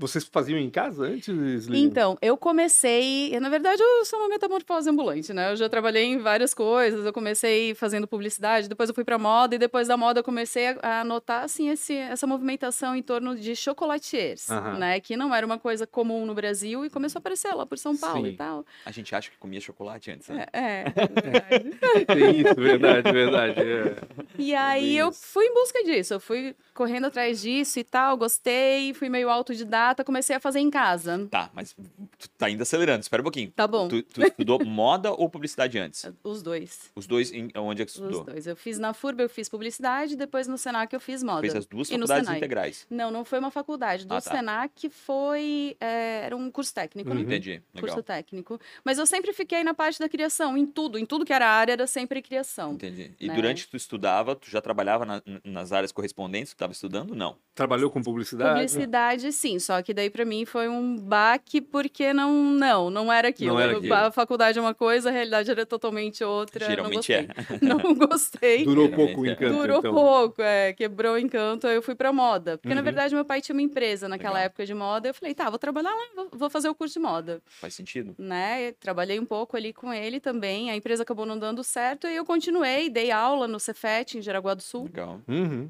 Vocês 0.00 0.24
faziam 0.24 0.58
em 0.58 0.70
casa 0.70 1.04
antes, 1.04 1.28
Lilian? 1.28 1.86
Então, 1.86 2.18
eu 2.22 2.34
comecei. 2.34 3.38
Na 3.38 3.50
verdade, 3.50 3.82
eu 3.82 4.02
sou 4.06 4.18
uma 4.18 4.30
metamorfose 4.30 4.88
ambulante, 4.88 5.30
né? 5.34 5.52
Eu 5.52 5.56
já 5.56 5.68
trabalhei 5.68 6.04
em 6.04 6.16
várias 6.16 6.54
coisas. 6.54 7.04
Eu 7.04 7.12
comecei 7.12 7.74
fazendo 7.74 8.06
publicidade, 8.08 8.66
depois 8.66 8.88
eu 8.88 8.94
fui 8.94 9.04
pra 9.04 9.18
moda, 9.18 9.56
e 9.56 9.58
depois 9.58 9.88
da 9.88 9.98
moda 9.98 10.20
eu 10.20 10.24
comecei 10.24 10.68
a, 10.68 11.00
a 11.00 11.04
notar, 11.04 11.44
assim, 11.44 11.68
esse, 11.68 11.92
essa 11.92 12.26
movimentação 12.26 12.96
em 12.96 13.02
torno 13.02 13.36
de 13.36 13.54
chocolatiers, 13.54 14.48
né? 14.78 14.98
Que 15.00 15.18
não 15.18 15.34
era 15.34 15.44
uma 15.44 15.58
coisa 15.58 15.86
comum 15.86 16.24
no 16.24 16.34
Brasil 16.34 16.82
e 16.82 16.88
começou 16.88 17.18
a 17.18 17.20
aparecer 17.20 17.52
lá 17.52 17.66
por 17.66 17.76
São 17.76 17.94
Paulo 17.94 18.24
Sim. 18.24 18.32
e 18.32 18.36
tal. 18.36 18.64
A 18.86 18.90
gente 18.90 19.14
acha 19.14 19.30
que 19.30 19.36
comia 19.36 19.60
chocolate 19.60 20.10
antes, 20.10 20.30
né? 20.30 20.46
É, 20.50 20.60
é, 20.60 20.84
verdade. 21.20 22.06
Tem 22.06 22.40
isso, 22.40 22.54
verdade, 22.54 23.12
verdade. 23.12 23.60
é. 23.60 23.96
E 24.38 24.54
aí 24.54 24.80
bem 24.80 24.96
eu 24.96 25.12
fui 25.12 25.44
em 25.44 25.52
busca 25.52 25.84
disso, 25.84 26.14
eu 26.14 26.20
fui 26.20 26.56
correndo 26.80 27.08
atrás 27.08 27.42
disso 27.42 27.78
e 27.78 27.84
tal, 27.84 28.16
gostei, 28.16 28.94
fui 28.94 29.10
meio 29.10 29.28
autodidata, 29.28 30.02
comecei 30.02 30.34
a 30.34 30.40
fazer 30.40 30.60
em 30.60 30.70
casa. 30.70 31.28
Tá, 31.30 31.50
mas 31.52 31.74
tu 32.18 32.26
tá 32.38 32.46
ainda 32.46 32.62
acelerando, 32.62 33.00
espera 33.00 33.20
um 33.20 33.24
pouquinho. 33.24 33.50
Tá 33.50 33.66
bom. 33.66 33.86
Tu, 33.86 34.02
tu 34.02 34.22
estudou 34.22 34.58
moda 34.64 35.12
ou 35.12 35.28
publicidade 35.28 35.78
antes? 35.78 36.10
Os 36.24 36.42
dois. 36.42 36.90
Os 36.96 37.06
dois, 37.06 37.30
em, 37.34 37.50
onde 37.54 37.82
é 37.82 37.84
que 37.84 37.92
tu 37.92 37.96
Os 37.96 38.10
estudou? 38.10 38.24
dois. 38.24 38.46
Eu 38.46 38.56
fiz 38.56 38.78
na 38.78 38.94
FURB, 38.94 39.24
eu 39.24 39.28
fiz 39.28 39.46
publicidade, 39.46 40.16
depois 40.16 40.48
no 40.48 40.56
Senac 40.56 40.90
eu 40.94 41.00
fiz 41.00 41.22
moda. 41.22 41.42
Fez 41.42 41.54
as 41.54 41.66
duas 41.66 41.88
E 41.88 41.92
faculdades 41.92 42.30
integrais. 42.30 42.86
Não, 42.88 43.10
não 43.10 43.26
foi 43.26 43.38
uma 43.38 43.50
faculdade. 43.50 44.06
Do 44.06 44.14
Ah, 44.14 44.22
tá. 44.22 44.30
Senac 44.30 44.88
foi. 44.88 45.76
é, 45.78 46.22
era 46.24 46.34
um 46.36 46.50
curso 46.50 46.72
técnico, 46.72 47.12
né? 47.12 47.20
Entendi, 47.20 47.62
legal. 47.74 47.80
Curso 47.90 48.02
técnico. 48.02 48.58
Mas 48.82 48.96
eu 48.98 49.04
sempre 49.04 49.34
fiquei 49.34 49.62
na 49.62 49.74
parte 49.74 49.98
da 49.98 50.08
criação, 50.08 50.56
em 50.56 50.64
tudo. 50.64 50.98
Em 50.98 51.04
tudo 51.04 51.26
que 51.26 51.32
era 51.34 51.46
área, 51.46 51.72
era 51.74 51.86
sempre 51.86 52.22
criação. 52.22 52.72
Entendi. 52.72 53.12
E 53.20 53.28
né? 53.28 53.34
durante 53.34 53.64
que 53.66 53.70
tu 53.70 53.76
estudava, 53.76 54.34
tu 54.34 54.48
já 54.50 54.62
trabalhava 54.62 55.04
na- 55.04 55.22
nas 55.44 55.72
áreas 55.72 55.92
correspondentes? 55.92 56.54
Tu 56.54 56.56
estava 56.70 56.72
estudando? 56.72 57.14
Não. 57.14 57.36
Trabalhou 57.54 57.90
com 57.90 58.00
publicidade? 58.02 58.52
Publicidade, 58.52 59.32
sim. 59.32 59.58
Só 59.58 59.82
que 59.82 59.92
daí 59.92 60.08
pra 60.08 60.24
mim 60.24 60.46
foi 60.46 60.68
um 60.68 60.96
baque, 60.96 61.60
porque 61.60 62.12
não, 62.12 62.32
não, 62.32 62.88
não 62.88 63.12
era 63.12 63.28
aquilo. 63.28 63.52
Não 63.54 63.60
era 63.60 63.76
aquilo. 63.76 63.92
A 63.92 64.10
faculdade 64.10 64.58
é 64.58 64.62
uma 64.62 64.72
coisa, 64.72 65.10
a 65.10 65.12
realidade 65.12 65.50
era 65.50 65.66
totalmente 65.66 66.24
outra. 66.24 66.64
Geralmente 66.64 67.10
não 67.12 67.18
é. 67.18 67.26
gostei. 67.26 67.58
Não 67.68 67.94
gostei. 67.94 68.64
Durou 68.64 68.86
Geralmente 68.86 69.06
pouco 69.06 69.20
o 69.22 69.26
é. 69.26 69.32
encanto, 69.32 69.58
Durou 69.58 69.78
então. 69.78 69.92
pouco, 69.92 70.42
é, 70.42 70.72
quebrou 70.72 71.14
o 71.14 71.18
encanto, 71.18 71.66
aí 71.66 71.74
eu 71.74 71.82
fui 71.82 71.94
pra 71.94 72.12
moda. 72.12 72.56
Porque, 72.56 72.74
na 72.74 72.80
Uhum. 72.80 72.84
verdade, 72.84 73.14
meu 73.14 73.24
pai 73.24 73.40
tinha 73.42 73.54
uma 73.54 73.62
empresa 73.62 74.08
naquela 74.08 74.34
Legal. 74.34 74.46
época 74.46 74.64
de 74.64 74.72
moda. 74.74 75.08
Eu 75.08 75.14
falei, 75.14 75.34
tá, 75.34 75.50
vou 75.50 75.58
trabalhar 75.58 75.90
lá, 75.90 76.06
vou, 76.16 76.28
vou 76.32 76.50
fazer 76.50 76.68
o 76.68 76.74
curso 76.74 76.94
de 76.94 77.00
moda. 77.00 77.42
Faz 77.46 77.74
sentido? 77.74 78.14
Né? 78.18 78.72
Trabalhei 78.80 79.18
um 79.20 79.26
pouco 79.26 79.56
ali 79.56 79.72
com 79.72 79.92
ele 79.92 80.18
também. 80.20 80.70
A 80.70 80.76
empresa 80.76 81.02
acabou 81.02 81.26
não 81.26 81.38
dando 81.38 81.62
certo 81.62 82.06
e 82.06 82.16
eu 82.16 82.24
continuei, 82.24 82.88
dei 82.88 83.10
aula 83.10 83.46
no 83.46 83.60
Cefet, 83.60 84.16
em 84.16 84.22
Jaraguá 84.22 84.54
do 84.54 84.62
Sul. 84.62 84.84
Legal. 84.84 85.20
Uhum. 85.28 85.68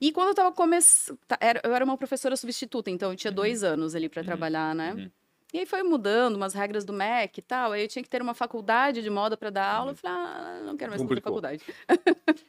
E 0.00 0.12
quando 0.12 0.28
eu 0.28 0.34
tava 0.34 0.52
começando. 0.52 1.18
Eu 1.64 1.74
era 1.74 1.84
uma 1.84 1.96
professora 1.96 2.36
substituta, 2.36 2.90
então 2.90 3.10
eu 3.12 3.16
tinha 3.16 3.30
dois 3.32 3.62
anos 3.64 3.94
ali 3.94 4.08
para 4.08 4.22
trabalhar, 4.22 4.74
né? 4.74 4.92
uhum. 4.94 5.10
E 5.54 5.60
aí 5.60 5.64
foi 5.66 5.82
mudando 5.84 6.34
umas 6.36 6.52
regras 6.52 6.84
do 6.84 6.92
MEC 6.92 7.38
e 7.38 7.42
tal. 7.42 7.72
Aí 7.72 7.82
eu 7.82 7.88
tinha 7.88 8.02
que 8.02 8.08
ter 8.10 8.20
uma 8.20 8.34
faculdade 8.34 9.00
de 9.00 9.08
moda 9.08 9.36
para 9.36 9.48
dar 9.48 9.72
Uhum. 9.74 9.78
aula. 9.78 9.92
Eu 9.92 9.96
falei, 9.96 10.16
ah, 10.18 10.60
não 10.64 10.76
quero 10.76 10.90
mais 10.90 11.00
fazer 11.02 11.20
faculdade. 11.22 11.62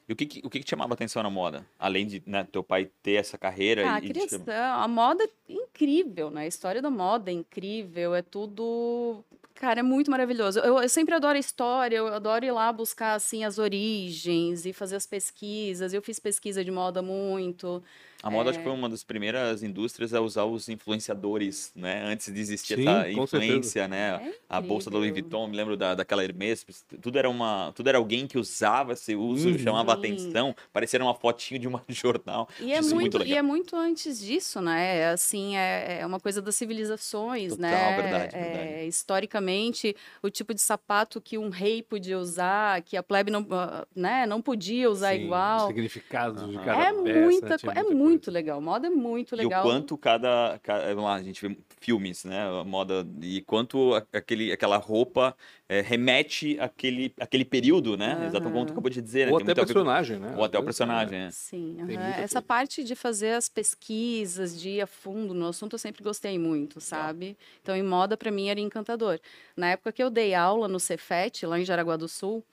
E 0.09 0.11
o 0.13 0.15
que, 0.15 0.25
que- 0.25 0.39
o 0.43 0.49
que, 0.49 0.59
que 0.59 0.65
te 0.65 0.69
chamava 0.71 0.93
atenção 0.93 1.21
na 1.23 1.29
moda? 1.29 1.65
Além 1.79 2.05
de 2.07 2.21
né, 2.25 2.45
teu 2.51 2.63
pai 2.63 2.89
ter 3.03 3.13
essa 3.13 3.37
carreira 3.37 3.87
Ah, 3.87 3.95
a 3.95 3.99
e, 3.99 4.01
te 4.01 4.09
criação, 4.13 4.39
chamar- 4.45 4.83
a 4.83 4.87
moda 4.87 5.23
é 5.23 5.29
incrível, 5.47 6.31
né? 6.31 6.41
A 6.41 6.47
história 6.47 6.81
da 6.81 6.89
moda 6.89 7.29
é 7.29 7.33
incrível, 7.33 8.13
é 8.15 8.21
tudo. 8.23 9.23
Cara, 9.59 9.79
é 9.79 9.83
muito 9.83 10.11
maravilhoso. 10.11 10.59
Eu, 10.59 10.79
eu 10.79 10.87
sempre 10.87 11.15
adoro 11.15 11.35
a 11.35 11.39
história, 11.39 11.97
eu 11.97 12.07
adoro 12.07 12.45
ir 12.45 12.51
lá 12.51 12.71
buscar, 12.71 13.15
assim, 13.15 13.43
as 13.43 13.57
origens 13.57 14.67
e 14.67 14.71
fazer 14.71 14.95
as 14.95 15.07
pesquisas. 15.07 15.93
Eu 15.93 16.01
fiz 16.01 16.19
pesquisa 16.19 16.63
de 16.63 16.69
moda 16.69 17.01
muito. 17.01 17.83
A 18.27 18.31
moda 18.31 18.49
É. 18.49 18.49
acho 18.49 18.59
que 18.59 18.63
foi 18.63 18.73
uma 18.73 18.89
das 18.89 19.03
primeiras 19.05 19.63
indústrias 19.63 20.13
a 20.13 20.19
usar 20.19 20.43
os 20.43 20.67
influenciadores, 20.67 21.71
né? 21.73 22.03
Antes 22.03 22.33
de 22.33 22.39
existir 22.41 22.73
Sim, 22.75 22.87
essa 22.87 23.09
influência, 23.09 23.87
né? 23.87 24.21
É 24.21 24.33
A 24.49 24.59
bolsa 24.59 24.89
da 24.89 24.97
Louis. 24.97 25.13
Vuitton, 25.13 25.47
me 25.47 25.55
lembro 25.55 25.77
da, 25.77 25.95
daquela 25.95 26.23
Hermès, 26.23 26.65
tudo 27.01 27.17
era 27.17 27.29
uma, 27.29 27.71
tudo 27.73 27.87
era 27.87 27.97
alguém 27.97 28.27
que 28.27 28.37
usava 28.37 28.93
esse 28.93 29.15
uso, 29.15 29.49
Uhum. 29.49 29.57
chamava 29.57 29.91
Sim. 29.91 29.97
atenção, 29.97 30.55
parecia 30.73 31.01
uma 31.01 31.13
fotinho 31.15 31.59
de 31.59 31.67
uma 31.67 31.81
de 31.87 31.93
jornal. 31.95 32.49
E 32.59 32.71
é 32.73 32.79
isso 32.79 32.95
muito, 32.95 33.17
muito 33.17 33.27
e 33.27 33.35
é 33.35 33.41
muito 33.41 33.75
antes 33.75 34.19
disso, 34.19 34.59
né? 34.61 34.97
É 34.99 35.07
Assim, 35.09 35.55
é, 35.55 35.99
é 36.01 36.05
uma 36.05 36.19
coisa 36.19 36.41
das 36.41 36.55
civilizações, 36.55 37.55
Total, 37.55 37.61
né? 37.61 37.95
verdade, 37.95 38.35
É, 38.35 38.39
verdade. 38.39 38.87
historicamente, 38.87 39.95
o 40.23 40.29
tipo 40.29 40.53
de 40.53 40.61
sapato 40.61 41.21
que 41.21 41.37
um 41.37 41.49
rei 41.49 41.81
podia 41.83 42.17
usar, 42.19 42.81
que 42.81 42.97
a 42.97 43.03
plebe 43.03 43.31
não, 43.31 43.45
ah, 43.51 43.85
né, 43.95 44.25
não 44.25 44.41
podia 44.41 44.89
usar 44.89 45.15
Sim, 45.15 45.31
ão 45.31 45.59
Significados 45.59 46.41
de 46.49 46.55
Aham. 46.57 46.65
cada 46.65 46.83
É 46.83 46.93
peça, 46.93 47.21
muita, 47.21 47.55
é 47.75 47.83
muita 47.83 47.93
muito 48.17 48.31
legal. 48.31 48.59
Moda 48.59 48.87
é 48.87 48.89
muito 48.89 49.35
E 49.35 49.37
legal. 49.37 49.61
o 49.61 49.69
quanto 49.69 49.97
cada, 49.97 50.59
ca- 50.63 50.79
vamos 50.87 51.03
lá, 51.03 51.15
a 51.15 51.23
gente 51.23 51.47
vê 51.47 51.57
filmes, 51.79 52.25
né, 52.25 52.41
a 52.59 52.63
moda 52.63 53.07
e 53.21 53.41
quanto 53.41 53.93
aquele, 54.11 54.51
aquela 54.51 54.77
roupa 54.77 55.35
eh, 55.69 55.81
remete 55.81 56.59
àquele, 56.59 57.13
àquele 57.19 57.45
período, 57.45 57.95
né? 57.95 58.25
Exatamente 58.25 58.53
como 58.53 58.65
tu 58.65 58.71
acabou 58.71 58.89
de 58.89 59.01
dizer, 59.01 59.25
né? 59.27 59.31
Ou 59.31 59.37
até 59.37 59.53
com- 59.53 59.65
personagem, 59.65 60.19
né? 60.19 60.33
Ou 60.35 60.43
até 60.43 60.57
o 60.59 60.63
personagem, 60.63 61.19
é. 61.19 61.31
Sim, 61.31 61.75
Tem 61.85 61.95
aham. 61.95 62.03
muita 62.05 62.21
essa 62.21 62.33
coisa. 62.35 62.41
parte 62.41 62.83
de 62.83 62.95
fazer 62.95 63.31
as 63.33 63.47
pesquisas, 63.47 64.59
de 64.59 64.69
ir 64.69 64.81
a 64.81 64.87
fundo 64.87 65.33
no 65.33 65.47
assunto, 65.47 65.73
eu 65.75 65.79
sempre 65.79 66.03
gostei 66.03 66.37
muito, 66.39 66.81
sabe? 66.81 67.37
Então, 67.61 67.75
em 67.75 67.83
moda, 67.83 68.17
para 68.17 68.31
mim, 68.31 68.49
era 68.49 68.59
encantador. 68.59 69.19
Na 69.55 69.69
época 69.71 69.91
que 69.91 70.01
eu 70.01 70.09
dei 70.09 70.33
aula 70.33 70.67
no 70.67 70.79
Cefet, 70.79 71.45
lá 71.45 71.59
em 71.59 71.65
Jaraguá 71.65 71.95
do 71.97 72.07
Sul, 72.07 72.43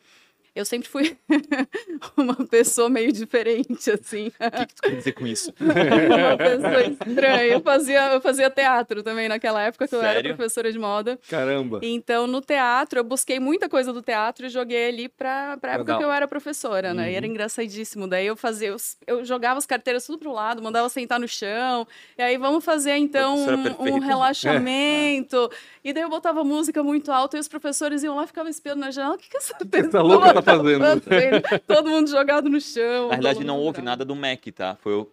eu 0.54 0.64
sempre 0.64 0.88
fui 0.88 1.16
uma 2.16 2.34
pessoa 2.46 2.88
meio 2.88 3.12
diferente, 3.12 3.90
assim. 3.90 4.28
O 4.28 4.50
que, 4.50 4.66
que 4.66 4.75
tu 4.75 4.82
quer 4.82 4.96
dizer 4.96 5.12
com 5.12 5.26
isso? 5.26 5.52
uma 5.61 6.37
pessoa 6.37 6.82
estranha. 6.82 7.44
Eu 7.54 7.61
fazia, 7.61 8.12
eu 8.12 8.20
fazia 8.20 8.50
teatro 8.50 9.02
também 9.02 9.28
naquela 9.28 9.62
época 9.62 9.88
que 9.88 9.94
eu 9.94 10.02
era 10.02 10.23
professora 10.23 10.70
de 10.73 10.78
moda. 10.78 11.18
Caramba. 11.28 11.80
Então, 11.82 12.26
no 12.26 12.40
teatro, 12.40 12.99
eu 13.00 13.04
busquei 13.04 13.40
muita 13.40 13.68
coisa 13.68 13.92
do 13.92 14.00
teatro 14.02 14.46
e 14.46 14.49
joguei 14.49 14.88
ali 14.88 15.08
pra, 15.08 15.56
pra 15.56 15.73
época 15.73 15.92
dar 15.92 15.99
que 15.99 16.04
eu 16.04 16.12
era 16.12 16.28
professora, 16.28 16.94
né? 16.94 17.11
E 17.11 17.14
era 17.14 17.25
Uhum. 17.26 17.32
engraçadíssimo. 17.32 18.06
Daí 18.06 18.26
eu 18.26 18.37
fazia, 18.37 18.68
eu, 18.68 18.76
eu 19.06 19.25
jogava 19.25 19.58
as 19.58 19.66
carteiras 19.66 20.06
tudo 20.06 20.18
pro 20.18 20.32
lado, 20.32 20.62
mandava 20.62 20.88
sentar 20.88 21.18
no 21.18 21.26
chão. 21.26 21.87
E 22.18 22.23
aí, 22.23 22.37
vamos 22.38 22.64
fazer 22.64 22.96
então 22.96 23.37
um, 23.37 23.94
um 23.94 23.99
relaxamento. 24.54 25.50
E 25.82 25.92
daí 25.92 26.02
eu 26.02 26.08
botava 26.08 26.44
música 26.44 26.82
muito 26.82 27.11
alta 27.11 27.37
e 27.37 27.40
os 27.40 27.49
professores 27.49 28.02
iam 28.02 28.16
lá 28.16 28.25
e 28.25 28.26
ficavam 28.26 28.50
espiando 28.50 28.80
na 28.80 28.90
janela. 28.90 29.14
O 29.14 29.18
que, 29.18 29.28
que 29.28 29.37
essa 29.37 29.54
pessoa 29.54 29.88
essa 29.88 30.00
louca 30.02 30.42
tá 30.42 30.43
fazendo?" 30.44 30.84
Todo 31.66 31.90
mundo 31.90 32.10
jogado 32.10 32.48
no 32.48 32.60
chão. 32.60 33.08
Na 33.08 33.32
todo 33.32 33.44
não 33.44 33.58
houve 33.58 33.82
nada 33.82 34.04
do 34.04 34.14
MEC, 34.14 34.52
tá? 34.52 34.76
Foi 34.82 34.94
o 34.94 35.10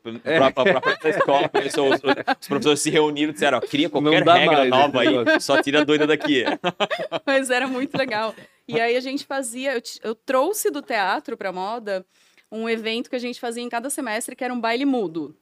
a 0.62 0.64
própria 0.64 0.98
da 1.02 1.10
escola, 1.10 1.50
começou, 1.50 1.90
os, 1.90 2.02
os 2.40 2.48
professores 2.48 2.82
se 2.82 2.90
reuniram 2.90 3.32
e 3.32 3.34
disseram, 3.34 3.58
ó, 3.58 3.62
cria 3.62 3.90
qualquer 3.90 4.24
regra 4.24 4.58
mais 4.58 4.70
nova 4.70 5.02
aí, 5.02 5.10
negócio. 5.10 5.42
só 5.42 5.62
tira 5.62 5.82
a 5.82 5.84
doida 5.84 6.06
daqui. 6.06 6.44
Mas 7.26 7.50
era 7.50 7.68
muito 7.68 7.98
legal. 7.98 8.36
E 8.68 8.80
aí 8.80 8.96
a 8.96 9.02
gente 9.02 9.26
fazia, 9.26 9.74
eu, 9.74 9.82
eu 10.04 10.16
trouxe 10.16 10.70
do 10.70 10.82
teatro 10.82 11.36
para 11.36 11.52
moda 11.52 12.06
um 12.52 12.68
evento 12.68 13.10
que 13.10 13.16
a 13.16 13.20
gente 13.20 13.40
fazia 13.40 13.64
em 13.64 13.70
cada 13.70 13.90
semestre, 13.90 14.36
que 14.36 14.44
era 14.44 14.54
um 14.54 14.60
baile 14.60 14.86
mudo. 14.86 15.36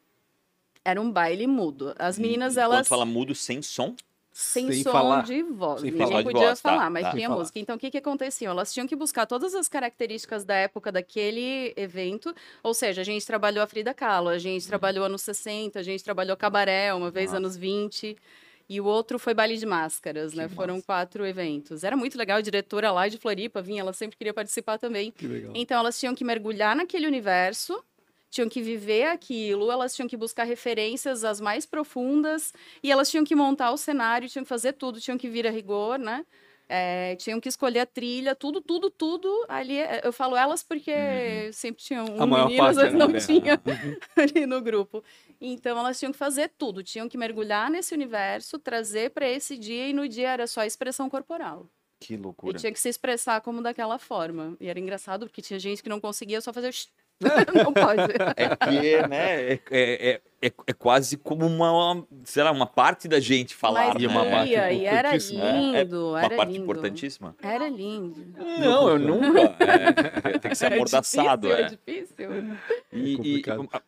Era 0.86 1.01
um 1.01 1.12
baile 1.12 1.48
mudo. 1.48 1.93
As 1.98 2.17
meninas, 2.17 2.53
Quando 2.53 2.63
elas 2.63 2.88
fala 2.88 3.05
mudo 3.05 3.36
sem 3.36 3.62
som, 3.62 3.96
sem, 4.32 4.72
Sem 4.72 4.84
som 4.84 4.92
falar. 4.92 5.24
de 5.24 5.42
voz. 5.44 5.82
Sem 5.82 5.92
Ninguém 5.92 6.24
podia 6.24 6.48
voz, 6.48 6.62
tá, 6.62 6.70
falar, 6.72 6.90
mas 6.90 7.04
tá. 7.04 7.12
tinha 7.12 7.28
falar. 7.28 7.40
música. 7.40 7.60
Então, 7.60 7.76
o 7.76 7.80
que 7.80 7.90
que 7.92 7.98
acontecia? 7.98 8.48
Elas 8.48 8.74
tinham 8.74 8.88
que 8.88 8.96
buscar 8.96 9.26
todas 9.26 9.54
as 9.56 9.68
características 9.68 10.46
da 10.46 10.56
época 10.56 10.92
daquele 10.92 11.74
evento. 11.76 12.34
Ou 12.64 12.74
seja, 12.74 13.02
a 13.02 13.04
gente 13.04 13.26
trabalhou 13.26 13.64
a 13.64 13.68
Frida 13.68 13.94
Kahlo, 13.94 14.30
a 14.30 14.38
gente 14.38 14.68
trabalhou 14.68 15.06
anos 15.06 15.22
60, 15.24 15.80
a 15.80 15.84
gente 15.84 16.04
trabalhou 16.04 16.38
cabaré, 16.38 16.94
uma 16.94 17.10
vez 17.12 17.28
Nossa. 17.28 17.38
anos 17.38 17.58
20. 17.58 18.16
E 18.72 18.80
o 18.80 18.86
outro 18.86 19.18
foi 19.18 19.34
baile 19.34 19.58
de 19.58 19.66
máscaras, 19.66 20.32
Que 20.32 20.38
né? 20.38 20.48
Foram 20.48 20.76
massa. 20.76 20.86
quatro 20.86 21.26
eventos. 21.26 21.84
Era 21.84 21.98
muito 21.98 22.16
legal, 22.18 22.38
a 22.38 22.42
diretora 22.42 22.92
lá 22.92 23.08
de 23.08 23.18
Floripa 23.18 23.64
vinha, 23.64 23.82
ela 23.82 23.94
sempre 23.94 24.16
queria 24.16 24.34
participar 24.34 24.78
também. 24.78 25.10
Que 25.12 25.26
legal. 25.28 25.52
Então, 25.56 25.80
elas 25.80 26.00
tinham 26.00 26.14
que 26.14 26.24
mergulhar 26.24 26.76
naquele 26.76 27.08
universo, 27.08 27.84
tinham 28.30 28.48
que 28.50 28.62
viver 28.62 29.08
aquilo, 29.08 29.72
elas 29.72 29.96
tinham 29.96 30.08
que 30.08 30.18
buscar 30.18 30.44
referências 30.44 31.24
as 31.24 31.40
mais 31.42 31.66
profundas, 31.66 32.54
e 32.84 32.92
elas 32.92 33.10
tinham 33.10 33.24
que 33.26 33.36
montar 33.36 33.72
o 33.72 33.78
cenário, 33.78 34.30
tinham 34.30 34.44
que 34.44 34.50
fazer 34.50 34.74
tudo, 34.74 35.00
tinham 35.02 35.18
que 35.18 35.30
vir 35.30 35.48
a 35.48 35.52
rigor, 35.52 35.98
né? 35.98 36.26
É, 36.72 37.16
tinham 37.16 37.42
que 37.42 37.50
escolher 37.50 37.80
a 37.80 37.86
trilha, 37.88 38.36
tudo, 38.36 38.62
tudo, 38.62 38.92
tudo 38.92 39.28
ali. 39.50 39.78
é, 39.80 40.02
Eu 40.04 40.14
falo 40.14 40.36
elas 40.36 40.62
porque 40.62 41.50
sempre 41.52 41.82
tinham 41.84 42.06
um 42.06 42.22
A 42.22 42.28
maior 42.28 42.46
menino, 42.46 42.64
às 42.68 42.78
vezes 42.78 42.94
não 42.94 43.12
tinha 43.12 43.60
ali 44.16 44.46
no 44.46 44.62
grupo. 44.62 45.04
Então 45.42 45.80
elas 45.80 45.98
tinham 45.98 46.12
que 46.12 46.18
fazer 46.18 46.52
tudo, 46.60 46.84
tinham 46.84 47.10
que 47.10 47.18
mergulhar 47.18 47.72
nesse 47.72 47.92
universo, 47.96 48.60
trazer 48.60 49.10
para 49.10 49.28
esse 49.28 49.58
dia, 49.58 49.88
e 49.88 49.94
no 49.94 50.08
dia 50.08 50.30
era 50.30 50.46
só 50.46 50.64
expressão 50.64 51.10
corporal. 51.10 51.68
que 52.00 52.14
E 52.14 52.18
loucura. 52.18 52.58
tinha 52.60 52.72
que 52.72 52.80
se 52.80 52.88
expressar 52.90 53.42
como 53.42 53.64
daquela 53.64 53.98
forma. 53.98 54.56
E 54.60 54.68
era 54.68 54.80
engraçado 54.80 55.26
porque 55.26 55.42
tinha 55.42 55.58
gente 55.60 55.82
que 55.82 55.90
não 55.90 56.00
conseguia 56.00 56.40
só 56.40 56.54
fazer. 56.54 56.72
não 57.64 57.74
pode. 57.74 58.02
É 58.36 58.56
que, 58.56 59.08
né, 59.08 59.42
é, 59.54 59.60
é, 59.72 60.22
é, 60.42 60.52
é 60.68 60.74
quase 60.74 61.18
como 61.18 61.46
uma, 61.46 62.06
sei 62.24 62.44
lá, 62.44 62.52
uma 62.52 62.66
parte 62.66 63.08
da 63.08 63.20
gente 63.20 63.54
falar, 63.56 63.94
Mas 63.94 64.04
e 64.04 64.08
uma 64.08 64.24
né? 64.24 64.32
parte 64.32 64.50
e 64.52 64.56
era 64.86 65.08
importantíssima. 65.16 65.44
É, 65.46 65.84
lindo, 65.84 66.10
Uma 66.10 66.24
era 66.24 66.36
parte 66.38 66.52
lindo. 66.54 66.64
importantíssima. 66.64 67.36
Era 67.42 67.68
lindo. 67.70 68.26
Não, 68.60 68.90
eu 68.90 69.00
nunca. 69.00 69.56
É, 69.60 70.38
tem 70.40 70.52
que 70.52 70.56
ser 70.56 70.66
É 70.72 70.76
amordaçado, 70.76 71.48
difícil, 71.48 71.58
é. 71.58 71.62
é 71.62 71.70
difícil. 71.70 72.58
E, 72.94 73.40
e- 73.40 73.44
a- 73.74 73.82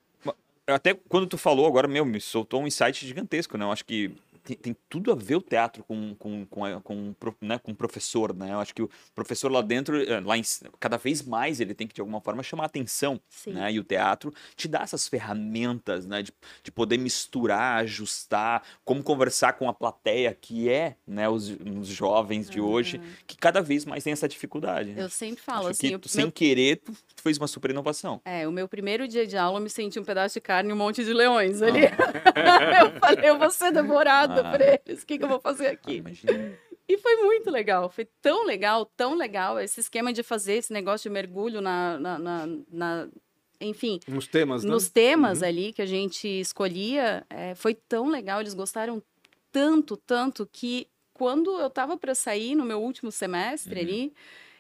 até 0.76 0.94
quando 0.94 1.28
tu 1.28 1.38
falou 1.38 1.66
agora, 1.68 1.88
meu, 1.88 2.06
me 2.06 2.20
soltou 2.22 2.62
um 2.62 2.68
insight 2.68 3.06
gigantesco, 3.06 3.58
né? 3.58 3.66
Eu 3.66 3.72
acho 3.72 3.84
que 3.86 4.12
tem, 4.52 4.58
tem 4.58 4.76
tudo 4.90 5.12
a 5.12 5.16
ver 5.16 5.36
o 5.36 5.42
teatro 5.42 5.84
com, 5.84 6.16
com, 6.16 6.46
com, 6.46 6.82
com, 6.82 7.16
né, 7.42 7.58
com 7.60 7.72
o 7.72 7.76
professor, 7.76 8.36
né? 8.36 8.52
Eu 8.52 8.60
acho 8.60 8.74
que 8.74 8.82
o 8.82 8.90
professor 9.16 9.52
lá 9.52 9.62
dentro, 9.62 10.02
eh, 10.02 10.20
lá 10.20 10.38
em, 10.38 10.42
cada 10.80 10.98
vez 10.98 11.22
mais 11.22 11.60
ele 11.60 11.74
tem 11.74 11.88
que, 11.88 11.94
de 11.94 12.02
alguma 12.02 12.22
forma, 12.22 12.44
chamar 12.44 12.66
atenção, 12.66 13.20
Sim. 13.30 13.54
né? 13.54 13.72
E 13.72 13.80
o 13.80 13.84
teatro 13.84 14.34
te 14.56 14.68
dá 14.68 14.82
essas 14.82 15.08
ferramentas, 15.08 16.06
né? 16.06 16.22
De, 16.22 16.34
de 16.64 16.72
poder 16.72 16.98
misturar, 16.98 17.82
ajustar, 17.84 18.64
como 18.84 19.04
conversar 19.04 19.54
com 19.54 19.70
a 19.70 19.74
plateia, 19.74 20.38
que 20.40 20.70
é, 20.70 20.96
né, 21.06 21.30
os, 21.30 21.50
os 21.50 21.88
jovens 21.88 22.50
de 22.50 22.60
hoje, 22.60 23.00
que 23.28 23.38
cada 23.38 23.62
vez 23.62 23.86
mais 23.86 24.04
tem 24.04 24.14
essa 24.14 24.28
dificuldade. 24.28 24.94
Eu 24.98 25.10
sempre 25.10 25.42
falo 25.42 25.68
Acho 25.68 25.70
assim. 25.72 25.98
que 26.00 26.10
sem 26.10 26.26
meu- 26.26 26.32
querer, 26.32 26.78
tu, 26.78 26.92
tu 26.92 27.22
fez 27.22 27.38
uma 27.38 27.48
super 27.48 27.72
inovação. 27.72 28.22
É, 28.26 28.48
o 28.48 28.52
meu 28.52 28.68
primeiro 28.68 29.08
dia 29.08 29.26
de 29.26 29.38
aula 29.38 29.60
eu 29.60 29.64
me 29.64 29.70
senti 29.70 30.00
um 30.00 30.04
pedaço 30.04 30.34
de 30.34 30.42
carne 30.42 30.70
e 30.70 30.74
um 30.74 30.78
monte 30.78 31.04
de 31.04 31.14
leões 31.14 31.62
ali. 31.62 31.86
Ah. 31.86 32.82
eu 32.86 33.00
falei, 33.00 33.30
eu 33.30 33.38
vou 33.38 33.50
ser 33.52 33.72
devorada 33.72 34.41
Ah. 34.46 34.52
por 34.52 34.62
eles. 34.62 35.04
O 35.04 35.06
que, 35.06 35.18
que 35.18 35.24
eu 35.24 35.28
vou 35.30 35.40
fazer 35.40 35.68
Ah, 35.68 35.72
aqui? 35.72 35.96
imagina. 35.98 36.58
E 36.88 36.98
foi 36.98 37.16
muito 37.24 37.50
legal, 37.50 37.90
foi 37.90 38.06
tão 38.22 38.46
legal, 38.46 38.86
tão 38.86 39.16
legal 39.16 39.60
esse 39.60 39.80
esquema 39.80 40.12
de 40.12 40.24
fazer 40.24 40.54
esse 40.56 40.74
negócio 40.74 41.10
de 41.10 41.14
mergulho 41.14 41.62
na, 41.62 41.98
na, 41.98 42.20
na- 42.20 42.48
na- 42.70 43.08
enfim, 43.62 44.00
Nos 44.08 44.28
temas, 44.28 44.64
né? 44.64 44.70
nos 44.72 44.90
temas 44.90 45.42
Uhum. 45.42 45.48
ali 45.48 45.72
que 45.74 45.82
a 45.82 45.86
gente 45.86 46.28
escolhia, 46.28 47.26
é, 47.30 47.56
foi 47.56 47.74
tão 47.76 48.10
legal, 48.10 48.42
eles 48.42 48.54
gostaram 48.54 49.02
tanto, 49.52 49.96
tanto 49.96 50.46
que 50.52 50.88
quando 51.14 51.60
eu 51.60 51.68
estava 51.68 51.96
para 51.96 52.16
sair 52.16 52.56
no 52.56 52.66
meu 52.66 52.82
último 52.82 53.12
semestre 53.12 53.76
Uhum. 53.76 53.82
ali, 53.82 54.14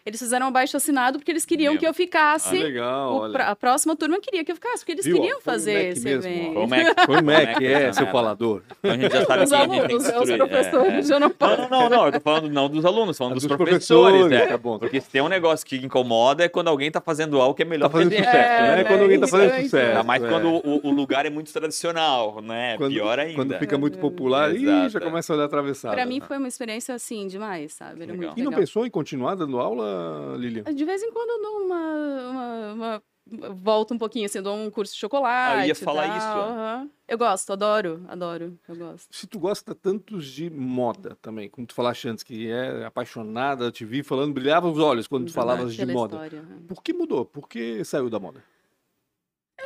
eles 0.05 0.19
fizeram 0.19 0.45
um 0.47 0.49
abaixo 0.49 0.75
assinado 0.77 1.19
porque 1.19 1.31
eles 1.31 1.45
queriam 1.45 1.77
que 1.77 1.85
eu 1.85 1.91
Ah, 1.91 1.93
ficasse. 1.93 2.57
legal, 2.57 3.29
o 3.31 3.37
a 3.37 3.55
próxima 3.55 3.95
turma 3.95 4.19
queria 4.19 4.43
que 4.43 4.51
eu 4.51 4.55
ficasse, 4.55 4.79
porque 4.79 4.93
eles 4.93 5.05
Viu, 5.05 5.17
ó, 5.17 5.19
queriam 5.19 5.41
fazer 5.41 5.91
esse 5.91 6.03
mesmo, 6.03 6.29
evento. 6.29 6.53
Foi 6.53 6.63
o 6.63 6.67
Mac. 6.67 7.05
Foi 7.05 7.15
o 7.21 7.23
Mac, 7.23 7.47
Mac, 7.53 7.61
é, 7.61 7.93
seu 7.93 8.07
falador. 8.07 8.61
Então 8.79 8.91
a 8.91 8.97
gente 8.97 9.11
já 9.13 9.25
sabe 9.25 9.43
Os 9.43 9.49
que 9.49 9.55
a 9.55 9.59
gente 9.59 9.69
tem 9.69 9.79
que 9.79 9.85
alunos, 9.85 10.03
né, 10.03 10.09
os 10.19 10.27
destruir. 10.27 10.37
professores, 10.49 11.07
já 11.07 11.19
não 11.19 11.27
Não, 11.31 11.35
podem. 11.35 11.69
não, 11.69 11.69
não, 11.69 11.89
não, 11.89 12.05
eu 12.07 12.11
tô 12.11 12.19
falando 12.19 12.49
não 12.49 12.69
dos 12.69 12.85
alunos, 12.85 13.17
falando 13.17 13.33
dos, 13.35 13.43
Dos 13.45 13.55
professores, 13.57 14.17
professores, 14.19 14.29
né? 14.31 14.47
tá 14.47 14.57
bom. 14.57 14.79
Porque 14.79 14.99
se 15.01 15.09
tem 15.09 15.21
um 15.21 15.27
negócio 15.27 15.65
que 15.65 15.77
incomoda 15.77 16.43
é 16.43 16.49
quando 16.49 16.67
alguém 16.67 16.89
tá 16.91 16.99
fazendo 17.01 17.39
algo 17.39 17.53
que 17.53 17.61
é 17.61 17.65
melhor 17.65 17.87
Tá 17.89 17.91
fazendo 17.93 18.09
que 18.11 18.17
sucesso, 18.17 18.37
É, 18.37 18.61
né? 18.61 18.75
né? 18.77 18.83
Quando 18.85 19.01
alguém 19.01 19.19
tá 19.19 19.25
Isso, 19.25 19.35
fazendo 19.37 19.53
isso. 19.55 19.63
sucesso. 19.63 19.87
Ainda 19.89 20.03
mais 20.03 20.23
é. 20.23 20.27
quando 20.29 20.47
o, 20.49 20.87
o 20.87 20.91
lugar 20.91 21.25
é 21.25 21.29
muito 21.29 21.51
tradicional, 21.53 22.41
né? 22.41 22.75
Quando- 22.77 22.91
Pior 22.93 23.19
ainda. 23.19 23.35
Quando 23.35 23.57
fica 23.59 23.77
muito 23.77 23.97
popular, 23.99 24.53
ih, 24.55 24.63
Exato, 24.63 24.89
já 24.89 24.99
é. 24.99 25.01
começa 25.01 25.33
a 25.33 25.35
olhar 25.35 25.45
atravessado. 25.45 25.93
Pra 25.93 26.05
mim 26.05 26.19
foi 26.21 26.37
uma 26.37 26.47
experiência 26.47 26.93
assim 26.95 27.27
demais, 27.27 27.73
sabe? 27.73 28.03
Era 28.03 28.11
Legal. 28.11 28.27
muito 28.27 28.39
E 28.39 28.43
não 28.43 28.51
pensou 28.51 28.85
em 28.85 28.89
continuar 28.89 29.35
dando 29.35 29.59
aula, 29.59 29.90
Lilian? 30.37 30.63
De 30.63 30.85
vez 30.85 31.01
em 31.03 31.11
quando 31.11 31.29
eu 31.29 31.41
dou 31.41 31.65
uma, 31.65 32.73
uma, 32.73 33.03
uma- 33.39 33.53
volto 33.53 33.93
um 33.93 33.97
pouquinho, 33.97 34.25
assim, 34.25 34.39
eu 34.39 34.43
dou 34.43 34.55
um 34.57 34.69
curso 34.69 34.93
de 34.93 34.99
chocolate. 34.99 35.59
Ah, 35.59 35.63
eu 35.63 35.67
ia 35.67 35.75
falar 35.75 36.07
tal, 36.07 36.17
isso. 36.17 36.27
aham. 36.27 36.89
Eu 37.07 37.17
gosto, 37.17 37.51
adoro, 37.53 38.05
adoro, 38.07 38.57
eu 38.69 38.75
gosto. 38.75 39.07
Se 39.11 39.27
tu 39.27 39.37
gosta 39.39 39.75
tanto 39.75 40.19
de 40.19 40.49
moda 40.49 41.17
também, 41.21 41.49
como 41.49 41.67
tu 41.67 41.73
falaste 41.73 42.07
antes, 42.07 42.23
que 42.23 42.49
é 42.49 42.85
apaixonada, 42.85 43.65
eu 43.65 43.71
te 43.71 43.83
vi 43.85 44.01
falando, 44.01 44.33
brilhava 44.33 44.69
os 44.69 44.79
olhos 44.79 45.07
quando 45.07 45.25
tu 45.27 45.33
falavas 45.33 45.75
de 45.75 45.85
moda. 45.85 46.15
história, 46.15 46.39
aham. 46.39 46.61
Por 46.67 46.81
que 46.81 46.93
mudou? 46.93 47.25
Por 47.25 47.47
que 47.49 47.83
saiu 47.83 48.09
da 48.09 48.19
moda? 48.19 48.41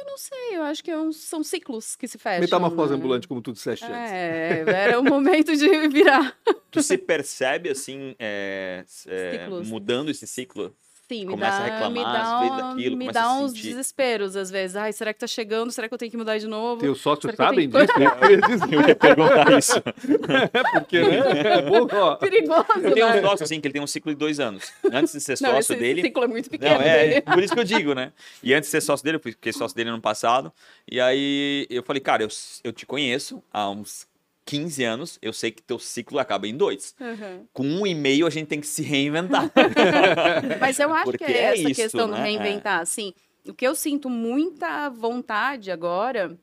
Não 0.03 0.17
sei, 0.17 0.55
eu 0.57 0.63
acho 0.63 0.83
que 0.83 0.91
é 0.91 0.97
um- 0.97 1.11
são 1.11 1.43
ciclos 1.43 1.95
que 1.95 2.07
se 2.07 2.17
fecham. 2.17 2.41
Metamorfose 2.41 2.91
né? 2.91 2.97
ambulante, 2.97 3.27
como 3.27 3.41
tu 3.41 3.51
disseste 3.53 3.85
antes. 3.85 4.11
É, 4.11 4.63
era 4.67 4.99
o 4.99 5.03
momento 5.03 5.55
de 5.55 5.87
virar. 5.89 6.37
Tu 6.71 6.81
se 6.81 6.97
percebe 6.97 7.69
assim, 7.69 8.15
é, 8.19 8.83
é, 9.07 9.39
Ciclos. 9.43 9.67
mudando 9.69 10.09
esse 10.11 10.25
ciclo? 10.27 10.75
Sim, 11.07 11.25
me 11.25 11.31
Começa 11.33 11.57
a 11.57 11.59
dá, 11.59 11.65
reclamar, 11.65 11.91
me 11.91 12.03
dá, 12.03 12.21
às 12.35 12.39
vezes, 12.39 12.53
um- 12.53 12.57
daquilo, 12.75 12.97
me 12.97 13.11
dá 13.11 13.23
a 13.25 13.33
uns 13.37 13.53
desesperos 13.53 14.35
às 14.35 14.49
vezes. 14.49 14.75
Ai, 14.75 14.91
será 14.91 15.13
que 15.13 15.19
tá 15.19 15.27
chegando? 15.27 15.71
Será 15.71 15.87
que 15.87 15.93
eu 15.93 15.97
tenho 15.99 16.09
que 16.09 16.17
mudar 16.17 16.39
de 16.39 16.47
novo? 16.47 16.81
Teus 16.81 16.99
sócios 16.99 17.31
sabem 17.35 17.69
disso? 17.69 17.85
Eu 18.21 18.31
ia 18.31 18.41
dizer, 18.41 18.73
Eu 18.73 18.87
ia 18.87 18.95
perguntar 18.95 19.57
isso. 19.57 19.73
Porque, 20.73 21.01
né? 21.01 21.17
É 21.57 21.61
bom, 21.61 21.87
ó. 21.91 22.15
Perigoso, 22.17 22.65
Eu 22.81 22.91
tenho 22.93 23.05
um 23.07 23.09
né? 23.11 23.21
sócio, 23.21 23.43
assim, 23.43 23.61
que 23.61 23.67
ele 23.67 23.73
tem 23.73 23.81
um 23.83 23.87
ciclo 23.87 24.11
de 24.11 24.17
dois 24.17 24.39
anos. 24.39 24.71
Antes 24.91 25.13
de 25.13 25.21
ser 25.21 25.37
Não, 25.41 25.51
sócio 25.51 25.73
esse 25.73 25.75
dele. 25.75 26.01
ciclo 26.01 26.23
é 26.23 26.27
muito 26.27 26.49
pequeno 26.49 26.73
Não, 26.75 26.81
é, 26.81 27.07
dele. 27.07 27.21
por 27.21 27.43
isso 27.43 27.53
que 27.53 27.59
eu 27.59 27.63
digo, 27.63 27.93
né? 27.93 28.11
E 28.41 28.53
antes 28.53 28.67
de 28.67 28.71
ser 28.71 28.81
sócio 28.81 29.03
dele, 29.03 29.17
eu 29.17 29.21
fiquei 29.21 29.53
sócio 29.53 29.75
dele 29.75 29.89
ano 29.91 30.01
passado. 30.01 30.51
E 30.91 30.99
aí 30.99 31.67
eu 31.69 31.83
falei, 31.83 32.01
cara, 32.01 32.23
eu, 32.23 32.29
eu 32.63 32.73
te 32.73 32.85
conheço 32.85 33.43
há 33.53 33.69
uns 33.69 34.07
15 34.45 34.83
anos, 34.83 35.19
eu 35.21 35.33
sei 35.33 35.51
que 35.51 35.61
teu 35.61 35.79
ciclo 35.79 36.19
acaba 36.19 36.47
em 36.47 36.55
dois. 36.55 36.95
Uhum. 36.99 37.47
Com 37.51 37.63
um 37.65 37.87
e 37.87 37.95
meio 37.95 38.27
a 38.27 38.29
gente 38.29 38.47
tem 38.47 38.61
que 38.61 38.67
se 38.67 38.83
reinventar. 38.83 39.51
Mas 40.61 40.79
eu 40.79 40.93
acho 40.93 41.05
Porque 41.05 41.25
que 41.25 41.31
é 41.31 41.53
essa 41.53 41.69
isso, 41.69 41.81
questão 41.81 42.07
do 42.07 42.13
né? 42.13 42.23
reinventar. 42.23 42.79
Assim, 42.79 43.13
o 43.47 43.53
que 43.53 43.65
eu 43.65 43.73
sinto 43.73 44.09
muita 44.09 44.89
vontade 44.89 45.71
agora, 45.71 46.37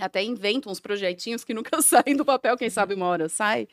até 0.00 0.22
invento 0.22 0.70
uns 0.70 0.80
projetinhos 0.80 1.44
que 1.44 1.52
nunca 1.52 1.80
saem 1.82 2.16
do 2.16 2.24
papel, 2.24 2.56
quem 2.56 2.70
sabe 2.70 2.94
uma 2.94 3.06
hora 3.06 3.28
sai, 3.28 3.66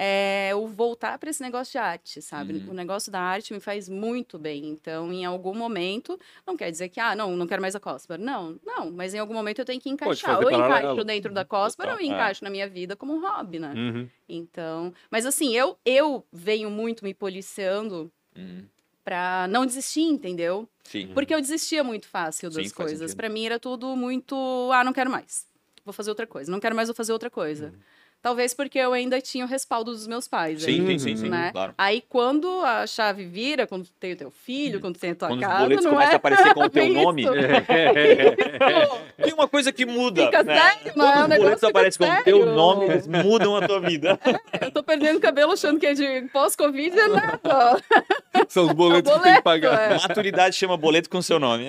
é 0.00 0.52
o 0.54 0.68
voltar 0.68 1.18
para 1.18 1.28
esse 1.28 1.42
negócio 1.42 1.72
de 1.72 1.78
arte, 1.78 2.22
sabe? 2.22 2.52
Uhum. 2.52 2.70
O 2.70 2.72
negócio 2.72 3.10
da 3.10 3.20
arte 3.20 3.52
me 3.52 3.58
faz 3.58 3.88
muito 3.88 4.38
bem. 4.38 4.68
Então, 4.68 5.12
em 5.12 5.24
algum 5.24 5.52
momento, 5.52 6.16
não 6.46 6.56
quer 6.56 6.70
dizer 6.70 6.88
que, 6.88 7.00
ah, 7.00 7.16
não, 7.16 7.36
não 7.36 7.48
quero 7.48 7.60
mais 7.60 7.74
a 7.74 7.80
Cosper. 7.80 8.16
Não, 8.16 8.60
não, 8.64 8.92
mas 8.92 9.12
em 9.12 9.18
algum 9.18 9.34
momento 9.34 9.58
eu 9.58 9.64
tenho 9.64 9.80
que 9.80 9.90
encaixar. 9.90 10.36
Ou 10.36 10.44
eu 10.44 10.56
encaixo 10.56 11.02
dentro 11.02 11.34
da 11.34 11.44
Cosper, 11.44 11.86
Total, 11.86 11.98
ou 11.98 12.00
eu 12.00 12.12
é. 12.12 12.14
encaixo 12.14 12.44
na 12.44 12.50
minha 12.50 12.68
vida 12.68 12.94
como 12.94 13.12
um 13.12 13.20
hobby, 13.20 13.58
né? 13.58 13.74
Uhum. 13.74 14.08
Então, 14.28 14.94
mas 15.10 15.26
assim, 15.26 15.52
eu, 15.56 15.76
eu 15.84 16.24
venho 16.32 16.70
muito 16.70 17.04
me 17.04 17.12
policiando 17.12 18.10
Hum, 18.36 18.62
pra 19.04 19.48
não 19.48 19.66
desistir, 19.66 20.02
entendeu? 20.02 20.68
sim. 20.84 21.08
Porque 21.12 21.34
eu 21.34 21.40
desistia 21.40 21.82
muito 21.82 22.06
fácil 22.06 22.52
Sim, 22.52 22.58
das 22.58 22.72
faz 22.72 22.72
coisas. 22.72 23.14
Pra 23.16 23.28
mim 23.28 23.44
era 23.44 23.58
tudo 23.58 23.96
muito, 23.96 24.36
ah, 24.72 24.84
não 24.84 24.92
quero 24.92 25.10
mais. 25.10 25.44
Vou 25.84 25.92
fazer 25.92 26.10
outra 26.10 26.26
coisa. 26.26 26.52
Não 26.52 26.60
quero 26.60 26.76
mais, 26.76 26.86
vou 26.86 26.94
fazer 26.94 27.12
outra 27.12 27.28
coisa. 27.30 27.74
Talvez 28.20 28.52
porque 28.52 28.78
eu 28.78 28.92
ainda 28.92 29.20
tinha 29.20 29.44
o 29.44 29.48
respaldo 29.48 29.92
dos 29.92 30.06
meus 30.08 30.26
pais. 30.26 30.62
Sim, 30.62 30.80
aí, 30.80 30.98
sim, 30.98 30.98
sim, 30.98 31.16
sim, 31.16 31.28
né? 31.28 31.50
claro. 31.52 31.72
Aí 31.78 32.02
quando 32.08 32.48
a 32.64 32.84
chave 32.84 33.24
vira, 33.24 33.64
quando 33.64 33.86
tem 34.00 34.12
o 34.12 34.16
teu 34.16 34.30
filho, 34.30 34.80
quando 34.80 34.98
tem 34.98 35.12
a 35.12 35.14
tua 35.14 35.28
Quando 35.28 35.40
os 35.40 35.46
casa, 35.46 35.62
boletos 35.62 35.84
não 35.84 35.92
começam 35.92 36.10
é? 36.10 36.14
a 36.14 36.16
aparecer 36.16 36.54
com 36.54 36.62
o 36.64 36.68
teu 36.68 36.88
nome, 36.92 37.22
isso. 37.22 37.32
tem 39.22 39.32
uma 39.32 39.46
coisa 39.46 39.72
que 39.72 39.86
muda. 39.86 40.24
Fica 40.24 40.42
né? 40.42 40.60
sério, 40.60 40.92
não 40.96 41.06
é? 41.06 41.10
O 41.10 41.12
Quando 41.12 41.22
os 41.22 41.28
negócio 41.28 41.38
boletos 41.38 41.64
aparecem 41.64 42.06
com 42.06 42.12
o 42.12 42.24
teu 42.24 42.46
nome, 42.46 42.84
eles 42.86 43.06
mudam 43.06 43.56
a 43.56 43.66
tua 43.66 43.80
vida. 43.80 44.18
Eu 44.60 44.70
tô 44.72 44.82
perdendo 44.82 45.20
cabelo 45.20 45.52
achando 45.52 45.78
que 45.78 45.86
é 45.86 45.94
de 45.94 46.22
pós-Covid, 46.32 46.98
é 46.98 47.08
nada. 47.08 47.82
São 48.48 48.66
os 48.66 48.72
boletos 48.72 49.12
que 49.12 49.20
tem 49.20 49.34
que 49.36 49.42
pagar. 49.42 49.92
é. 49.92 49.94
Maturidade 49.96 50.56
chama 50.56 50.76
boleto 50.76 51.08
com 51.08 51.22
seu 51.22 51.38
nome. 51.38 51.68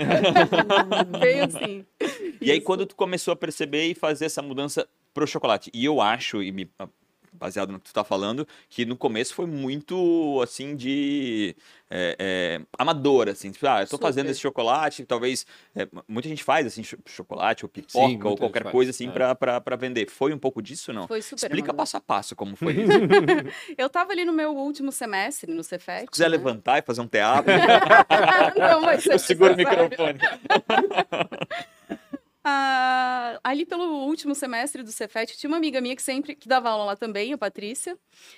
Veio 1.20 1.44
assim. 1.46 1.86
E 2.42 2.50
aí, 2.50 2.58
Isso. 2.58 2.66
quando 2.66 2.86
tu 2.86 2.96
começou 2.96 3.32
a 3.34 3.36
perceber 3.36 3.86
e 3.86 3.94
fazer 3.94 4.26
essa 4.26 4.42
mudança 4.42 4.88
pro 5.20 5.28
chocolate? 5.28 5.70
E 5.74 5.84
eu 5.84 6.00
acho, 6.00 6.42
e 6.42 6.52
me, 6.52 6.70
baseado 7.32 7.72
no 7.72 7.80
que 7.80 7.86
tu 7.86 7.94
tá 7.94 8.04
falando, 8.04 8.48
que 8.70 8.86
no 8.86 8.98
começo 8.98 9.34
foi 9.34 9.46
muito, 9.46 10.40
assim, 10.42 10.76
de... 10.76 11.56
é, 11.90 12.16
é, 12.20 12.62
amador, 12.78 13.30
assim. 13.30 13.52
Tipo, 13.52 13.68
ah, 13.68 13.82
eu 13.82 13.86
tô 13.86 13.92
Super. 13.98 14.08
fazendo 14.08 14.30
esse 14.30 14.40
chocolate, 14.40 15.06
talvez... 15.06 15.46
é, 15.76 15.88
muita 16.08 16.28
gente 16.28 16.44
faz, 16.44 16.66
assim, 16.68 16.84
cho- 16.84 16.98
chocolate 17.06 17.66
ou 17.66 17.70
Sim, 17.70 17.82
pipoca 17.82 18.08
muita 18.08 18.28
ou 18.30 18.38
qualquer 18.38 18.64
faz, 18.64 18.72
coisa, 18.74 18.92
assim, 18.92 19.10
é. 19.10 19.12
pra, 19.12 19.36
pra, 19.36 19.62
pra 19.62 19.76
vender. 19.76 20.10
Foi 20.10 20.34
um 20.34 20.40
pouco 20.40 20.62
disso, 20.62 20.92
não? 20.92 21.08
Foi 21.08 21.22
super 21.22 21.36
Explica 21.36 21.72
amador. 21.72 21.78
passo 21.78 21.98
a 21.98 22.02
passo 22.02 22.36
como 22.36 22.56
foi 22.56 22.74
isso. 22.82 22.92
Eu 23.78 23.90
tava 23.90 24.12
ali 24.12 24.26
no 24.26 24.34
meu 24.34 24.52
último 24.56 24.92
semestre, 24.92 25.54
no 25.54 25.64
Cefet. 25.64 26.02
Se 26.06 26.08
quiser 26.12 26.30
né? 26.30 26.38
levantar 26.38 26.80
e 26.80 26.82
fazer 26.82 27.02
um 27.02 27.08
teatro, 27.08 27.52
não 28.58 29.00
ser 29.00 29.14
eu 29.14 29.20
seguro 29.20 29.54
o 29.54 29.58
microfone. 29.58 30.20
Ali 33.50 33.66
pelo 33.66 34.06
último 34.06 34.36
semestre 34.36 34.84
do 34.84 34.92
Cefet, 34.92 35.36
tinha 35.36 35.50
uma 35.50 35.58
amiga 35.58 35.82
minha 35.82 35.96
que 35.96 36.04
sempre 36.04 36.36
que 36.36 36.48
dava 36.48 36.70
aula 36.70 36.86
lá 36.86 36.96
também, 36.96 37.34
a 37.34 37.38
Patrícia, 37.38 37.98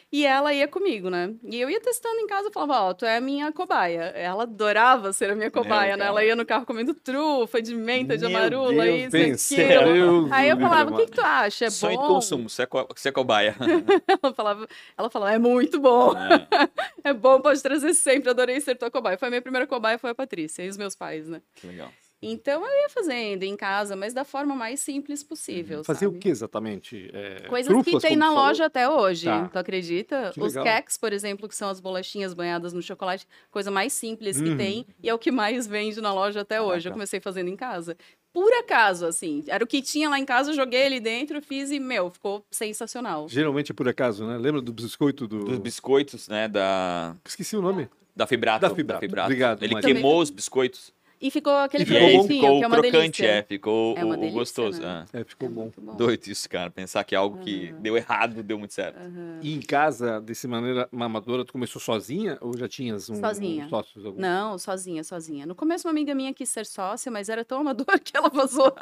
e 0.09 0.25
ela 0.25 0.53
ia 0.53 0.69
comigo, 0.69 1.09
né? 1.09 1.33
E 1.43 1.59
eu 1.59 1.69
ia 1.69 1.81
testando 1.81 2.17
em 2.21 2.27
casa, 2.27 2.47
eu 2.47 2.51
falava, 2.53 2.81
ó, 2.81 2.93
tu 2.93 3.03
é 3.05 3.17
a 3.17 3.21
minha 3.21 3.51
cobaia. 3.51 4.03
Ela 4.15 4.43
adorava 4.43 5.11
ser 5.11 5.29
a 5.31 5.35
minha 5.35 5.51
cobaia, 5.51 5.97
né? 5.97 6.05
cara. 6.05 6.05
Ela 6.11 6.23
ia 6.23 6.33
no 6.33 6.45
carro 6.45 6.65
comendo 6.65 6.93
trufa, 6.93 7.61
de 7.61 7.75
menta, 7.75 8.17
de 8.17 8.25
amarula, 8.25 8.71
Deus, 8.85 9.01
isso, 9.01 9.11
bem 9.11 9.31
aquilo. 9.33 10.33
Aí 10.33 10.47
eu 10.49 10.57
falava, 10.57 10.91
o 10.91 10.95
que, 10.95 11.05
que 11.07 11.11
tu 11.11 11.21
acha? 11.21 11.65
É 11.65 11.69
Sonho 11.69 11.97
bom? 11.97 12.01
de 12.03 12.07
consumo, 12.07 12.49
você 12.49 12.61
é, 12.61 12.65
co- 12.65 12.87
você 12.95 13.09
é 13.09 13.11
cobaia. 13.11 13.53
Ela 14.23 14.33
falava, 14.33 14.67
ela 14.97 15.09
falava, 15.09 15.33
é 15.33 15.39
muito 15.39 15.77
bom. 15.79 16.13
É 17.03 17.13
bom, 17.13 17.41
pode 17.41 17.61
trazer 17.63 17.93
sempre, 17.95 18.29
adorei 18.29 18.61
ser 18.61 18.75
tua 18.75 18.91
cobaia. 18.91 19.17
Foi 19.17 19.27
a 19.27 19.31
minha 19.31 19.41
primeira 19.41 19.65
cobaia, 19.65 19.97
foi 19.97 20.11
a 20.11 20.15
Patrícia 20.15 20.63
e 20.63 20.69
os 20.69 20.77
meus 20.77 20.95
pais, 20.95 21.27
né? 21.27 21.41
Que 21.55 21.65
legal. 21.67 21.91
Então 22.21 22.61
eu 22.63 22.81
ia 22.83 22.89
fazendo 22.89 23.41
em 23.43 23.55
casa, 23.57 23.95
mas 23.95 24.13
da 24.13 24.23
forma 24.23 24.53
mais 24.53 24.79
simples 24.79 25.23
possível. 25.23 25.83
Fazer 25.83 26.05
sabe? 26.05 26.15
o 26.17 26.19
que 26.19 26.29
exatamente? 26.29 27.09
É, 27.13 27.47
Coisas 27.47 27.71
trufas, 27.73 27.93
que 27.95 27.99
tem 28.07 28.15
na 28.15 28.27
falou? 28.27 28.43
loja 28.43 28.65
até 28.65 28.87
hoje, 28.87 29.25
Tá. 29.25 29.47
tu 29.47 29.57
acredita? 29.57 30.29
Que 30.33 30.39
Os 30.39 30.53
cakes, 30.53 30.97
por 30.97 31.13
exemplo, 31.13 31.49
que 31.49 31.55
são 31.55 31.67
as 31.69 31.79
bolachinhas 31.79 32.33
banhadas 32.33 32.73
no 32.73 32.81
chocolate, 32.81 33.27
coisa 33.49 33.71
mais 33.71 33.91
simples 33.93 34.39
que 34.39 34.49
Uhum. 34.49 34.57
tem 34.57 34.85
e 35.01 35.09
é 35.09 35.13
o 35.13 35.17
que 35.17 35.31
mais 35.31 35.65
vende 35.65 35.99
na 35.99 36.13
loja 36.13 36.41
até 36.41 36.61
hoje. 36.61 36.71
Eu 36.87 36.91
Caraca. 36.91 36.93
comecei 36.93 37.19
fazendo 37.19 37.49
em 37.49 37.55
casa. 37.55 37.97
Por 38.31 38.53
acaso, 38.53 39.05
assim, 39.07 39.43
era 39.47 39.61
o 39.63 39.67
que 39.67 39.81
tinha 39.81 40.07
lá 40.07 40.17
em 40.17 40.23
casa, 40.23 40.51
eu 40.51 40.55
joguei 40.55 40.85
ali 40.85 40.99
dentro, 41.01 41.41
fiz 41.41 41.69
e, 41.71 41.79
meu, 41.79 42.09
ficou 42.11 42.45
sensacional. 42.49 43.27
Geralmente 43.27 43.71
é 43.71 43.75
por 43.75 43.87
acaso, 43.89 44.25
né? 44.25 44.37
Lembra 44.37 44.61
do 44.61 44.71
biscoito 44.71 45.27
do... 45.27 45.39
Dos 45.43 45.57
biscoitos, 45.59 46.29
né, 46.29 46.47
da, 46.47 47.13
Esqueci 47.25 47.57
o 47.57 47.61
nome. 47.61 47.89
da 48.15 48.25
Fibrato. 48.25 48.61
Da 48.61 48.69
Fibrato. 48.73 49.03
Obrigado, 49.25 49.63
Ele 49.63 49.73
Mari. 49.73 49.85
queimou 49.85 50.21
os 50.21 50.29
biscoitos. 50.29 50.93
E 51.21 51.29
ficou 51.29 51.53
aquele 51.53 51.83
E 51.83 51.85
ficou 51.85 52.01
bom? 52.01 52.27
ficou 52.27 52.57
que 52.57 52.63
é 52.63 52.67
uma 52.67 52.77
crocante, 52.77 53.21
delícia. 53.21 53.27
é. 53.27 53.43
Ficou 53.43 53.95
É 53.97 54.03
o- 54.03 54.05
uma 54.07 54.15
o, 54.15 54.17
delícia, 54.17 54.39
gostoso. 54.39 54.81
né? 54.81 55.05
é. 55.13 55.21
É, 55.21 55.23
ficou 55.23 55.49
bom. 55.49 55.61
Muito 55.63 55.79
bom. 55.81 55.95
Doido 55.95 56.27
isso, 56.27 56.49
cara. 56.49 56.69
Pensar 56.71 57.03
que 57.03 57.13
é 57.13 57.17
algo 57.17 57.37
que 57.39 57.73
deu 57.79 57.95
errado, 57.95 58.41
deu 58.41 58.57
muito 58.57 58.73
certo. 58.73 58.97
E 59.41 59.53
em 59.53 59.59
casa, 59.61 60.19
desse 60.19 60.47
maneira 60.47 60.87
mamadora, 60.91 61.45
tu 61.45 61.53
começou 61.53 61.79
sozinha 61.81 62.37
ou 62.41 62.57
já 62.57 62.67
tinhas 62.67 63.09
um, 63.09 63.15
Sozinha. 63.15 63.65
um 63.65 63.69
sócios? 63.69 64.05
Algum? 64.05 64.19
Não, 64.19 64.57
sozinha, 64.57 65.03
sozinha. 65.03 65.45
No 65.45 65.53
começo, 65.55 65.87
uma 65.87 65.91
amiga 65.91 66.15
minha 66.15 66.33
quis 66.33 66.49
ser 66.49 66.65
sócia, 66.65 67.11
mas 67.11 67.29
era 67.29 67.45
tão 67.45 67.59
amador 67.59 67.85
que 68.03 68.15
ela 68.17 68.29
vazou. 68.29 68.73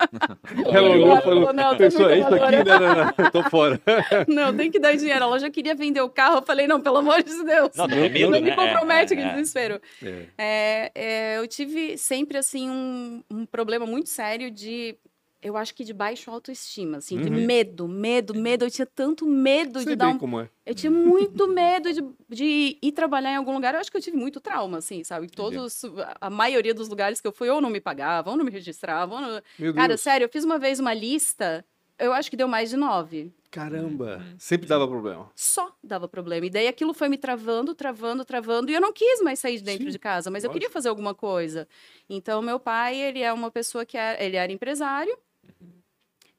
Ela 0.72 0.90
olhou 0.90 1.18
e 1.18 1.22
falou, 1.22 1.54
não, 1.54 1.72
tá 1.72 1.76
pensou, 1.78 2.10
é 2.10 2.20
isso 2.20 2.28
aqui? 2.28 2.64
Não, 2.64 2.80
não, 2.80 2.96
não, 2.96 3.14
eu 3.26 3.32
tô 3.32 3.44
fora. 3.50 3.80
Não, 4.28 4.56
tem 4.56 4.70
que 4.72 4.80
dar 4.80 4.96
dinheiro. 4.96 5.24
Ela 5.24 5.40
já 5.40 5.50
queria 5.50 5.74
vender 5.76 6.02
o 6.02 6.10
carro. 6.10 6.38
Eu 6.38 6.42
falei, 6.42 6.68
não, 6.68 6.80
pelo 6.82 6.98
amor 6.98 7.22
de 7.24 7.44
Deus. 7.44 7.72
Não, 7.76 7.88
tem 7.88 8.10
medo, 8.10 8.32
não 8.32 8.42
me 8.42 8.50
né? 8.50 8.56
compromete, 8.56 9.14
É, 9.14 9.16
que 9.16 9.22
é, 9.22 9.26
é. 9.26 9.34
desespero. 9.34 9.82
É. 10.04 10.26
É, 10.38 10.92
é, 10.96 11.38
eu 11.38 11.48
tive 11.48 11.98
sempre, 11.98 12.29
assim, 12.38 12.70
um, 12.70 13.24
um 13.30 13.46
problema 13.46 13.86
muito 13.86 14.10
sério 14.10 14.52
de... 14.52 14.98
Eu 15.42 15.56
acho 15.56 15.74
que 15.74 15.86
de 15.86 15.94
baixa 15.94 16.30
autoestima, 16.30 16.98
assim, 16.98 17.18
de 17.22 17.30
Uhum. 17.30 17.46
medo, 17.46 17.88
medo, 17.88 18.36
medo. 18.36 18.66
Eu 18.66 18.70
tinha 18.72 18.86
tanto 18.86 19.26
medo 19.26 19.80
Sei 19.80 19.88
de 19.94 19.96
dar 19.96 20.08
bem 20.08 20.16
um 20.16 20.20
como 20.20 20.42
é. 20.42 20.50
Eu 20.66 20.76
tinha 20.76 20.92
muito 20.92 21.48
medo 21.48 21.92
de, 21.94 22.04
de 22.28 22.78
ir 22.82 22.92
trabalhar 22.92 23.32
em 23.32 23.36
algum 23.38 23.54
lugar. 23.54 23.74
Eu 23.74 23.80
acho 23.80 23.90
que 23.90 23.96
eu 23.96 24.02
tive 24.02 24.18
muito 24.18 24.42
trauma, 24.42 24.80
assim, 24.80 25.02
sabe? 25.04 25.28
Todos, 25.30 25.82
a 26.20 26.30
maioria 26.30 26.74
dos 26.74 26.90
lugares 26.90 27.22
que 27.22 27.28
eu 27.28 27.32
fui, 27.32 27.50
ou 27.50 27.62
não 27.62 27.70
me 27.70 27.80
pagavam, 27.80 28.34
ou 28.34 28.38
não 28.38 28.44
me 28.46 28.52
registravam. 28.52 29.22
não- 29.22 29.74
Cara, 29.74 29.88
Deus. 29.90 30.02
sério, 30.02 30.26
eu 30.26 30.30
fiz 30.30 30.44
uma 30.44 30.60
vez 30.60 30.80
uma 30.80 30.94
lista, 30.94 31.66
eu 32.00 32.14
acho 32.14 32.30
que 32.30 32.38
deu 32.38 32.48
mais 32.48 32.70
de 32.70 32.78
nove. 32.78 33.32
Caramba. 33.52 34.24
Sempre 34.38 34.68
dava 34.68 34.88
problema. 34.88 35.30
Só 35.36 35.76
dava 35.84 36.08
problema. 36.08 36.46
E 36.46 36.50
daí 36.50 36.68
aquilo 36.68 36.94
foi 36.94 37.10
me 37.10 37.18
travando, 37.18 37.74
travando, 37.76 38.24
travando. 38.24 38.70
E 38.72 38.76
eu 38.76 38.82
não 38.82 38.94
quis 38.94 39.22
mais 39.22 39.40
sair 39.40 39.58
de 39.58 39.64
dentro 39.64 39.86
Sim, 39.86 39.92
de 39.92 40.00
casa, 40.00 40.30
mas 40.30 40.44
eu 40.44 40.50
lógico. 40.50 40.60
queria 40.62 40.72
fazer 40.74 40.90
alguma 40.90 41.16
coisa. 41.16 41.68
Então, 42.10 42.42
meu 42.42 42.60
pai, 42.60 42.96
ele 43.00 43.22
é 43.22 43.34
uma 43.34 43.50
pessoa 43.52 43.86
que 43.86 43.98
é, 43.98 44.24
ele 44.24 44.36
era 44.38 44.52
empresário. 44.52 45.18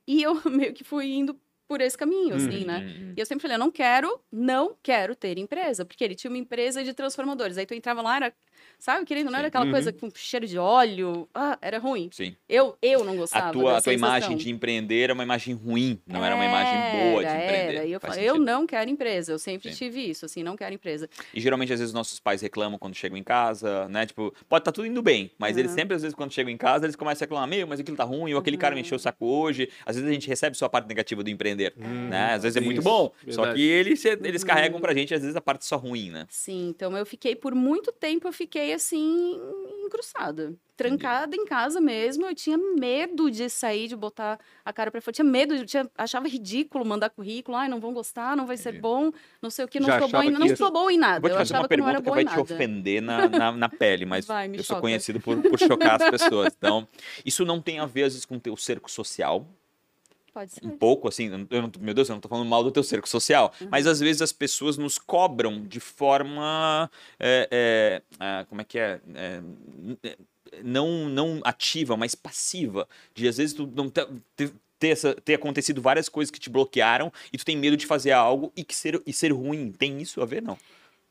E 0.06 0.22
eu 0.22 0.34
meio 0.50 0.72
que 0.72 0.84
fui 0.84 1.06
indo 1.12 1.38
por 1.66 1.80
esse 1.80 1.96
caminho, 1.96 2.34
assim, 2.34 2.60
Uhum. 2.60 2.66
né? 2.66 2.78
Hum, 2.80 3.14
E 3.16 3.20
eu 3.20 3.26
sempre 3.26 3.42
falei, 3.42 3.54
eu 3.54 3.60
não 3.60 3.70
quero, 3.70 4.20
não 4.30 4.76
quero 4.82 5.14
ter 5.14 5.38
empresa, 5.38 5.84
porque 5.84 6.02
ele 6.02 6.16
tinha 6.16 6.28
uma 6.30 6.38
empresa 6.38 6.82
de 6.82 6.92
transformadores. 6.92 7.56
Aí 7.56 7.64
tu 7.66 7.74
entrava 7.74 8.02
lá, 8.02 8.16
era, 8.16 8.34
sabe, 8.80 9.04
querendo, 9.06 9.30
não 9.30 9.38
era 9.38 9.48
aquela 9.48 9.64
Uhum. 9.64 9.70
coisa 9.70 9.92
com 9.92 10.10
cheiro 10.14 10.46
de 10.46 10.58
óleo, 10.58 11.28
ah, 11.34 11.58
era 11.60 11.78
ruim. 11.78 12.08
Sim. 12.12 12.34
Eu, 12.48 12.76
eu 12.82 13.04
não 13.04 13.16
gostava 13.16 13.48
A 13.48 13.52
tua, 13.52 13.76
a 13.78 13.82
tua 13.82 13.92
imagem 13.92 14.36
de 14.36 14.50
empreender 14.50 15.00
era 15.02 15.14
uma 15.14 15.22
imagem 15.22 15.54
ruim, 15.54 16.00
não 16.06 16.24
era 16.24 16.34
uma 16.34 16.44
imagem 16.44 16.78
boa 16.90 17.22
de 17.22 17.28
Era, 17.28 17.42
empreender. 17.42 17.74
Era. 17.76 17.86
E 17.86 17.92
eu 17.92 18.00
falei, 18.00 18.28
eu 18.28 18.38
não 18.38 18.66
quero 18.66 18.90
empresa, 18.90 19.32
eu 19.32 19.38
sempre 19.38 19.70
Sim. 19.70 19.76
tive 19.78 20.00
isso, 20.10 20.24
assim, 20.24 20.42
não 20.42 20.56
quero 20.56 20.74
empresa. 20.74 21.08
E 21.32 21.40
geralmente, 21.40 21.72
às 21.72 21.78
vezes, 21.80 21.94
nossos 21.94 22.18
pais 22.18 22.40
reclamam 22.42 22.78
quando 22.78 22.94
chegam 22.94 23.16
em 23.16 23.22
casa, 23.22 23.88
né? 23.88 24.06
Tipo, 24.06 24.34
pode 24.48 24.62
estar 24.62 24.72
tudo 24.72 24.86
indo 24.86 25.02
bem, 25.02 25.30
mas 25.38 25.56
eles 25.56 25.70
Uhum. 25.72 25.76
sempre, 25.78 25.94
às 25.96 26.02
vezes, 26.02 26.14
quando 26.14 26.32
chegam 26.32 26.50
em 26.52 26.56
casa, 26.56 26.86
eles 26.86 26.96
começam 26.96 27.24
a 27.24 27.26
reclamar, 27.26 27.48
meu, 27.48 27.66
mas 27.66 27.80
aquilo 27.80 27.96
tá 27.96 28.04
ruim, 28.04 28.32
ou 28.32 28.40
aquele 28.40 28.56
cara 28.56 28.74
me 28.74 28.80
encheu 28.80 28.96
o 28.96 28.98
saco 28.98 29.26
hoje. 29.26 29.68
Às 29.84 29.96
vezes 29.96 30.08
a 30.10 30.12
gente 30.12 30.28
recebe 30.28 30.56
só 30.56 30.66
a 30.66 30.68
parte 30.68 30.86
negativa 30.88 31.22
do 31.22 31.30
empreender, 31.30 31.74
né? 31.76 32.34
Às 32.34 32.42
vezes 32.42 32.56
é 32.56 32.60
muito 32.60 32.78
isso, 32.80 32.88
bom, 32.88 33.12
só 33.28 33.42
verdade. 33.42 33.54
que 33.58 33.62
eles, 33.66 34.04
eles 34.04 34.42
Uhum. 34.42 34.46
carregam 34.48 34.80
pra 34.80 34.94
gente, 34.94 35.14
às 35.14 35.20
vezes, 35.20 35.36
a 35.36 35.40
parte 35.40 35.64
só 35.64 35.76
ruim, 35.76 36.10
né? 36.10 36.26
Sim, 36.28 36.68
então 36.68 36.96
eu 36.96 37.04
fiquei 37.06 37.34
por 37.36 37.54
muito 37.54 37.92
tempo, 37.92 38.26
eu, 38.28 38.32
fi- 38.32 38.46
fiquei 38.70 38.74
assim, 38.74 39.40
encrustada. 39.84 40.54
Trancada 40.76 41.36
em 41.36 41.44
casa 41.44 41.78
mesmo, 41.78 42.24
eu 42.24 42.34
tinha 42.34 42.56
medo 42.56 43.30
de 43.30 43.50
sair, 43.50 43.86
de 43.86 43.94
botar 43.94 44.38
a 44.64 44.72
cara 44.72 44.90
pra 44.90 45.00
fora. 45.02 45.12
Tinha 45.14 45.24
medo, 45.24 45.54
eu 45.54 45.66
tinha, 45.66 45.86
achava 45.96 46.26
ridículo 46.26 46.86
mandar 46.86 47.10
currículo. 47.10 47.54
Ai, 47.56 47.68
não 47.68 47.78
vão 47.80 47.92
gostar, 47.92 48.34
não 48.34 48.46
vai 48.46 48.56
ser 48.56 48.70
Entendi. 48.70 48.80
bom, 48.80 49.10
não 49.42 49.50
sei 49.50 49.66
o 49.66 49.68
que, 49.68 49.78
não 49.78 49.88
Já 49.88 49.98
sou 50.00 50.08
bom 50.08 50.22
em, 50.22 50.30
não 50.30 50.56
sou 50.56 50.72
bom 50.72 50.90
em 50.90 50.98
nada. 50.98 51.20
Vou 51.20 51.30
te 51.30 51.36
fazer 51.36 51.54
uma 51.54 51.68
pergunta 51.68 52.00
que 52.00 52.10
vai 52.10 52.24
te 52.24 52.38
ofender 52.38 53.02
na, 53.02 53.28
na, 53.28 53.52
na 53.52 53.68
pele, 53.68 54.06
mas 54.06 54.24
Vai, 54.30 54.48
eu 54.48 54.54
sou 54.56 54.76
choca. 54.76 54.80
conhecido 54.80 55.20
por, 55.20 55.36
por 55.42 55.58
chocar 55.58 56.00
as 56.00 56.10
pessoas. 56.10 56.54
Então, 56.56 56.88
isso 57.26 57.44
não 57.44 57.60
tem 57.60 57.78
a 57.78 57.84
ver, 57.84 58.04
às 58.04 58.14
vezes, 58.14 58.24
com 58.24 58.36
o 58.36 58.40
teu 58.40 58.56
cerco 58.56 58.90
social, 58.90 59.46
Pode 60.32 60.52
ser. 60.52 60.64
um 60.66 60.70
pouco, 60.70 61.08
assim, 61.08 61.46
eu 61.50 61.62
não, 61.62 61.70
meu 61.80 61.92
Deus, 61.94 62.08
eu 62.08 62.14
não 62.14 62.20
tô 62.20 62.28
falando 62.28 62.48
mal 62.48 62.62
do 62.64 62.70
teu 62.70 62.82
cerco 62.82 63.08
social, 63.08 63.52
Uhum. 63.60 63.68
mas 63.70 63.86
às 63.86 64.00
vezes 64.00 64.22
as 64.22 64.32
pessoas 64.32 64.76
nos 64.78 64.96
cobram 64.98 65.66
de 65.66 65.80
forma, 65.80 66.90
é, 67.18 67.48
é, 67.50 68.02
ah, 68.18 68.46
como 68.48 68.60
é 68.60 68.64
que 68.64 68.78
é, 68.78 69.00
É, 69.14 69.42
não, 70.64 71.08
não 71.08 71.40
ativa, 71.44 71.96
mas 71.96 72.14
passiva, 72.14 72.88
de 73.14 73.28
às 73.28 73.36
vezes 73.36 73.54
tu 73.54 73.66
não 73.74 73.88
ter 73.88 74.88
essa- 74.88 75.14
ter 75.14 75.34
acontecido 75.34 75.80
várias 75.82 76.08
coisas 76.08 76.30
que 76.30 76.40
te 76.40 76.48
bloquearam 76.50 77.12
e 77.32 77.36
tu 77.38 77.44
tem 77.44 77.56
medo 77.56 77.76
de 77.76 77.86
fazer 77.86 78.12
algo 78.12 78.52
e, 78.56 78.64
que 78.64 78.74
ser, 78.74 79.00
e 79.06 79.12
ser 79.12 79.30
ruim, 79.32 79.70
tem 79.72 80.00
isso 80.00 80.20
a 80.22 80.24
ver, 80.26 80.42
não? 80.42 80.56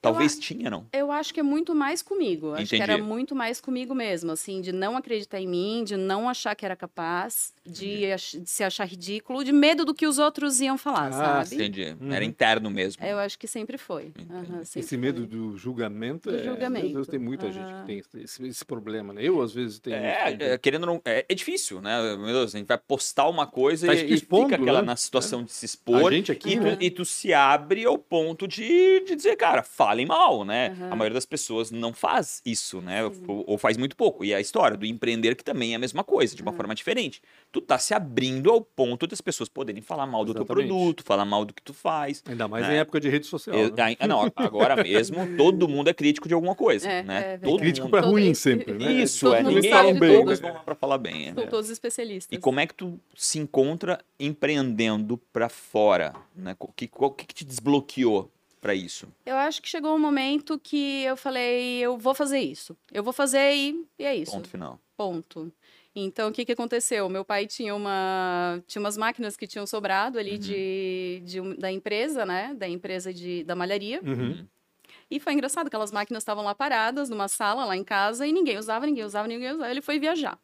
Talvez 0.02 0.40
tinha, 0.40 0.70
não? 0.70 0.88
Eu 0.94 1.12
acho 1.12 1.34
que 1.34 1.40
é 1.40 1.44
muito 1.44 1.76
mais 1.76 2.02
comigo. 2.02 2.54
Acho 2.54 2.70
que 2.70 2.76
Entendi. 2.78 2.92
era 2.92 3.04
muito 3.04 3.36
mais 3.36 3.60
comigo 3.60 3.94
mesmo, 3.94 4.32
assim, 4.32 4.62
de 4.62 4.72
não 4.72 4.96
acreditar 4.96 5.40
em 5.42 5.48
mim, 5.48 5.84
de 5.86 5.98
não 5.98 6.30
achar 6.30 6.56
que 6.56 6.66
era 6.66 6.76
capaz, 6.76 7.54
de, 7.66 8.12
ach- 8.12 8.36
de 8.42 8.50
se 8.50 8.64
achar 8.64 8.86
ridículo, 8.86 9.44
de 9.44 9.52
medo 9.52 9.84
do 9.84 9.94
que 9.94 10.08
os 10.08 10.18
outros 10.18 10.62
iam 10.62 10.78
falar, 10.78 11.08
Ah, 11.08 11.44
sabe? 11.44 11.56
Entendi, 11.56 11.98
Uhum. 12.00 12.14
era 12.14 12.24
interno 12.24 12.70
mesmo. 12.70 13.04
Eu 13.06 13.18
acho 13.20 13.38
que 13.38 13.48
sempre 13.48 13.78
foi. 13.78 14.14
Aham, 14.30 14.64
sempre 14.64 14.80
Esse 14.80 14.96
medo 14.98 15.20
foi. 15.22 15.28
do 15.28 15.58
julgamento, 15.58 16.30
Do 16.32 16.38
é, 16.38 16.44
julgamento. 16.44 16.94
Deus, 16.94 17.08
tem 17.08 17.20
muita 17.20 17.52
gente 17.52 17.70
Aham. 17.70 17.82
que 17.82 17.86
tem 17.88 18.24
esse, 18.24 18.48
esse- 18.48 18.66
problema, 18.66 19.14
né? 19.14 19.22
Eu, 19.24 19.42
às 19.42 19.54
vezes, 19.54 19.80
tenho. 19.80 19.96
É, 19.98 20.38
é, 20.40 20.58
querendo 20.58 20.84
ou 20.84 20.94
não, 20.94 21.02
é, 21.04 21.26
é 21.28 21.34
difícil, 21.36 21.82
né? 21.82 22.16
Meu 22.16 22.28
Deus, 22.28 22.54
a 22.54 22.58
gente 22.58 22.68
vai 22.68 22.78
postar 22.78 23.28
uma 23.28 23.48
coisa 23.48 23.88
Tá 23.88 23.96
e, 23.96 24.12
e 24.12 24.14
expondo, 24.14 24.44
fica 24.50 24.56
aquela 24.62 24.82
né? 24.82 24.86
na 24.88 24.96
situação 24.96 25.44
de 25.44 25.52
se 25.52 25.66
a 25.66 25.68
expor. 25.68 26.12
gente 26.14 26.32
aqui, 26.32 26.52
E 26.54 26.58
tu, 26.60 26.64
né? 26.66 26.78
e 26.80 26.92
tu 26.92 27.04
se 27.06 27.34
abre 27.34 27.84
ao 27.86 27.98
ponto 27.98 28.48
de, 28.48 29.00
de 29.06 29.16
dizer, 29.16 29.36
cara, 29.38 29.64
falem 29.90 30.06
mal, 30.06 30.46
né? 30.46 30.70
Aham. 30.80 30.92
A 30.92 30.96
maioria 30.96 31.16
das 31.16 31.26
pessoas 31.26 31.72
não 31.72 31.92
faz 31.94 32.42
isso, 32.46 32.80
né? 32.80 33.04
Ou, 33.04 33.44
ou 33.48 33.58
faz 33.58 33.76
muito 33.76 33.96
pouco. 33.96 34.24
E 34.24 34.34
a 34.36 34.40
história 34.40 34.78
do 34.78 34.86
empreender 34.86 35.36
que 35.36 35.44
também 35.44 35.74
é 35.74 35.76
a 35.76 35.80
mesma 35.80 36.04
coisa, 36.04 36.36
de 36.36 36.42
uma 36.44 36.54
forma 36.54 36.76
diferente. 36.76 37.22
Tu 37.52 37.60
tá 37.60 37.80
se 37.80 37.94
abrindo 37.94 38.52
ao 38.52 38.62
ponto 38.62 39.08
das 39.08 39.20
pessoas 39.20 39.50
poderem 39.50 39.82
falar 39.82 40.06
mal 40.06 40.24
do 40.24 40.34
teu 40.34 40.44
Exatamente. 40.44 40.68
produto, 40.68 41.04
falar 41.04 41.26
mal 41.26 41.44
do 41.44 41.54
que 41.54 41.62
tu 41.64 41.74
faz. 41.74 42.22
Ainda 42.28 42.48
mais 42.48 42.68
né? 42.68 42.76
em 42.76 42.78
época 42.78 43.00
de 43.00 43.10
rede 43.10 43.26
social. 43.26 43.56
Eu- 43.58 43.74
né? 43.76 43.96
ah, 44.00 44.08
não, 44.08 44.32
agora 44.36 44.76
mesmo 44.84 45.18
todo 45.38 45.68
mundo 45.68 45.90
é 45.90 45.94
crítico 45.94 46.28
de 46.28 46.34
alguma 46.36 46.54
coisa, 46.54 46.88
É, 46.88 47.02
né? 47.04 47.34
é 47.34 47.38
todo 47.40 47.60
Crítico 47.60 47.88
mundo. 47.88 47.92
pra 47.92 48.02
Todo 48.04 48.12
ruim 48.12 48.34
sempre, 48.36 48.74
né? 48.74 48.92
Isso, 48.94 49.26
Todo 49.26 49.36
é. 49.36 49.44
mundo 49.44 49.56
Ninguém 49.56 49.72
falam 49.72 49.94
de 49.94 50.00
bem, 50.00 50.16
tudo. 50.18 50.26
mas 50.28 50.40
vão 50.40 50.54
lá 50.54 50.60
pra 50.60 50.76
falar 50.76 50.98
bem. 51.00 51.30
é. 51.30 51.34
São 51.34 51.48
todos 51.48 51.70
especialistas. 51.72 52.38
E 52.38 52.40
como 52.40 52.60
é 52.60 52.68
que 52.68 52.76
tu 52.76 53.00
se 53.16 53.40
encontra 53.40 54.00
empreendendo 54.20 55.18
pra 55.34 55.50
fora? 55.50 56.14
Né? 56.36 56.56
O 56.60 56.68
que, 56.72 56.88
qual- 56.88 57.10
o 57.10 57.14
que 57.14 57.26
que 57.26 57.34
te 57.34 57.44
desbloqueou 57.46 58.30
pra 58.62 58.74
isso? 58.76 59.08
Eu 59.26 59.36
acho 59.38 59.62
que 59.62 59.70
chegou 59.70 59.96
um 59.96 60.00
momento 60.00 60.60
que 60.60 61.04
eu 61.04 61.16
falei, 61.18 61.80
eu 61.80 61.98
vou 61.98 62.14
fazer 62.14 62.40
isso. 62.40 62.76
Eu 62.92 63.04
vou 63.04 63.14
fazer 63.14 63.54
e, 63.56 63.86
e 63.98 64.04
é 64.04 64.16
isso. 64.16 64.32
Ponto 64.32 64.50
final. 64.50 64.80
Ponto. 64.96 65.52
Então, 65.96 66.30
o 66.30 66.32
que, 66.32 66.46
que 66.46 66.52
aconteceu? 66.52 67.10
Meu 67.10 67.26
pai 67.26 67.48
tinha, 67.48 67.74
uma, 67.76 68.62
tinha 68.68 68.80
umas 68.80 68.96
máquinas 68.96 69.36
que 69.36 69.48
tinham 69.48 69.66
sobrado 69.66 70.20
ali 70.20 70.38
de, 70.38 71.22
de 71.26 71.42
um- 71.42 71.56
da 71.56 71.72
empresa, 71.72 72.26
né? 72.26 72.54
Da 72.54 72.68
empresa 72.68 73.14
de, 73.14 73.44
da 73.44 73.56
malharia. 73.56 74.00
Uhum. 74.04 74.46
E 75.12 75.20
foi 75.20 75.34
engraçado, 75.34 75.68
aquelas 75.68 75.92
máquinas 75.92 76.22
estavam 76.22 76.44
lá 76.44 76.54
paradas 76.54 77.10
numa 77.10 77.28
sala 77.28 77.66
lá 77.66 77.76
em 77.76 77.84
casa 77.84 78.28
e 78.28 78.32
ninguém 78.32 78.58
usava, 78.58 78.86
ninguém 78.86 79.04
usava, 79.04 79.28
ninguém 79.28 79.52
usava. 79.52 79.72
Ele 79.72 79.82
foi 79.82 80.00
viajar. 80.00 80.38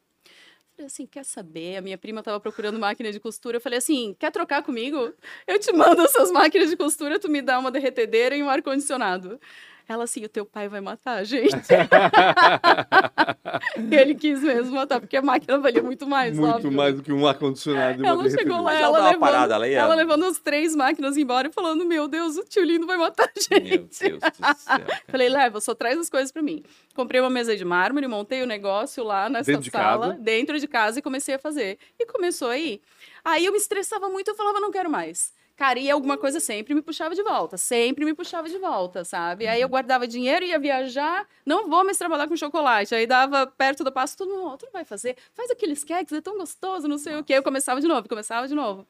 Falei 0.76 0.88
assim, 0.88 1.06
quer 1.06 1.24
saber? 1.24 1.78
A 1.78 1.80
minha 1.80 1.96
prima 1.96 2.20
estava 2.20 2.38
procurando 2.38 2.78
máquina 2.78 3.10
de 3.10 3.18
costura. 3.18 3.56
Eu 3.56 3.60
falei 3.62 3.78
assim, 3.78 4.14
quer 4.18 4.30
trocar 4.30 4.62
comigo? 4.62 5.10
Eu 5.46 5.58
te 5.58 5.72
mando 5.72 6.02
essas 6.02 6.30
máquinas 6.30 6.68
de 6.68 6.76
costura, 6.76 7.18
tu 7.18 7.30
me 7.30 7.40
dá 7.40 7.58
uma 7.58 7.70
derretedeira 7.70 8.36
e 8.36 8.42
um 8.42 8.50
ar-condicionado. 8.50 9.40
Ela 9.88 10.04
assim, 10.04 10.24
o 10.24 10.28
teu 10.28 10.44
pai 10.44 10.68
vai 10.68 10.80
matar 10.80 11.18
a 11.18 11.24
gente. 11.24 11.54
ele 13.90 14.14
quis 14.14 14.42
mesmo 14.42 14.74
matar, 14.74 15.00
porque 15.00 15.16
a 15.16 15.22
máquina 15.22 15.58
valia 15.58 15.82
muito 15.82 16.06
mais, 16.06 16.36
Muito 16.36 16.54
óbvio. 16.56 16.72
mais 16.72 16.94
do 16.96 17.02
que 17.02 17.12
um 17.12 17.26
ar-condicionado. 17.26 17.98
uma 18.00 18.08
Ela 18.08 18.30
chegou 18.30 18.62
lá, 18.62 18.74
ela 18.74 18.86
ela, 18.98 19.06
levando, 19.06 19.20
parada, 19.20 19.54
ela 19.54 19.68
ia- 19.68 19.78
ela 19.80 19.94
levando 19.94 20.24
as 20.24 20.38
três 20.38 20.74
máquinas 20.74 21.16
embora 21.16 21.48
e 21.48 21.52
falando, 21.52 21.84
meu 21.84 22.08
Deus, 22.08 22.36
o 22.36 22.44
tio 22.44 22.64
lindo 22.64 22.86
vai 22.86 22.96
matar 22.96 23.30
a 23.34 23.40
gente. 23.40 23.68
Meu 23.68 23.78
Deus 23.78 23.88
do 23.88 23.94
céu. 23.94 24.18
Falei, 25.08 25.28
leva, 25.28 25.60
só 25.60 25.74
traz 25.74 25.98
as 25.98 26.10
coisas 26.10 26.32
pra 26.32 26.42
mim. 26.42 26.62
Comprei 26.94 27.20
uma 27.20 27.30
mesa 27.30 27.56
de 27.56 27.64
mármore, 27.64 28.06
montei 28.08 28.42
o 28.42 28.46
negócio 28.46 29.04
lá 29.04 29.28
nessa 29.28 29.50
Dentro 29.52 29.64
de 29.64 29.70
sala, 29.70 30.08
casa? 30.08 30.18
dentro 30.20 30.58
de 30.58 30.66
casa, 30.66 30.98
e 30.98 31.02
comecei 31.02 31.34
a 31.34 31.38
fazer. 31.38 31.78
E 31.98 32.06
começou 32.06 32.48
aí. 32.48 32.80
Aí 33.24 33.44
eu 33.44 33.52
me 33.52 33.58
estressava 33.58 34.08
muito, 34.08 34.28
eu 34.30 34.34
falava, 34.34 34.60
não 34.60 34.70
quero 34.70 34.90
mais. 34.90 35.32
Cara, 35.56 35.78
e 35.78 35.90
alguma 35.90 36.18
coisa 36.18 36.38
sempre 36.38 36.74
me 36.74 36.82
puxava 36.82 37.14
de 37.14 37.22
volta, 37.22 37.56
sempre 37.56 38.04
me 38.04 38.12
puxava 38.12 38.46
de 38.46 38.58
volta, 38.58 39.04
sabe? 39.04 39.46
Aí 39.46 39.58
eu 39.62 39.68
guardava 39.70 40.06
dinheiro, 40.06 40.44
ia 40.44 40.58
viajar, 40.58 41.26
não 41.46 41.66
vou 41.66 41.82
mais 41.82 41.96
trabalhar 41.96 42.28
com 42.28 42.36
chocolate. 42.36 42.94
Aí 42.94 43.06
dava 43.06 43.46
perto 43.46 43.82
do 43.82 43.90
passo, 43.90 44.18
todo 44.18 44.34
mundo, 44.36 44.58
tu 44.58 44.66
não 44.66 44.72
vai 44.72 44.84
fazer? 44.84 45.16
Faz 45.32 45.50
aqueles 45.50 45.82
queques, 45.82 46.12
é 46.12 46.20
tão 46.20 46.36
gostoso, 46.36 46.86
não 46.86 46.98
sei 46.98 47.16
o 47.16 47.24
quê. 47.24 47.32
Eu 47.32 47.42
começava 47.42 47.80
de 47.80 47.88
novo, 47.88 48.06
começava 48.06 48.46
de 48.46 48.54
novo. 48.54 48.86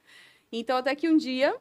Então, 0.51 0.77
até 0.77 0.93
que 0.97 1.09
um 1.09 1.17
dia, 1.17 1.55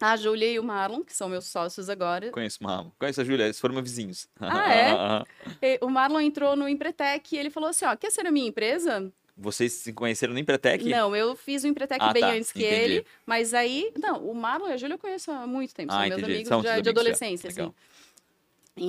a 0.00 0.16
Júlia 0.16 0.50
e 0.50 0.58
o 0.58 0.64
Marlon, 0.64 1.02
que 1.02 1.14
são 1.14 1.28
meus 1.28 1.46
sócios 1.46 1.88
agora, 1.88 2.30
Conheço 2.32 2.58
o 2.60 2.64
Marlon. 2.64 2.90
Conheço 2.98 3.20
a 3.20 3.24
Júlia, 3.24 3.44
eles 3.44 3.60
foram 3.60 3.74
meus 3.74 3.88
vizinhos. 3.88 4.28
Ah, 4.40 4.74
é? 4.74 5.24
O 5.80 5.88
Marlon 5.88 6.20
entrou 6.20 6.56
no 6.56 6.68
Empretec 6.68 7.32
e 7.32 7.38
ele 7.38 7.50
falou 7.50 7.70
assim: 7.70 7.84
ó, 7.84 7.94
quer 7.94 8.10
ser 8.10 8.26
a 8.26 8.32
minha 8.32 8.48
empresa? 8.48 9.12
Vocês 9.36 9.72
se 9.74 9.92
conheceram 9.92 10.32
no 10.32 10.38
Empretec? 10.38 10.88
Não, 10.88 11.14
eu 11.14 11.36
fiz 11.36 11.62
o 11.62 11.66
Empretec 11.66 12.02
Ah, 12.02 12.12
bem 12.12 12.22
tá, 12.22 12.30
antes 12.32 12.50
que 12.52 12.60
entendi. 12.64 12.74
ele. 12.94 13.06
Mas 13.26 13.52
aí. 13.52 13.92
Não, 13.98 14.26
o 14.26 14.34
Marlon 14.34 14.68
e 14.68 14.72
a 14.72 14.76
Júlia 14.78 14.94
eu 14.94 14.98
conheço 14.98 15.30
há 15.30 15.46
muito 15.46 15.74
tempo. 15.74 15.92
São 15.92 16.00
Ah, 16.00 16.06
meus 16.08 16.18
entendi. 16.18 16.32
amigos 16.32 16.48
São 16.48 16.62
já 16.62 16.72
teus 16.72 16.82
de 16.82 16.88
amigos 16.88 17.02
já. 17.04 17.10
adolescência, 17.10 17.48
Legal. 17.48 17.66
assim. 17.66 17.74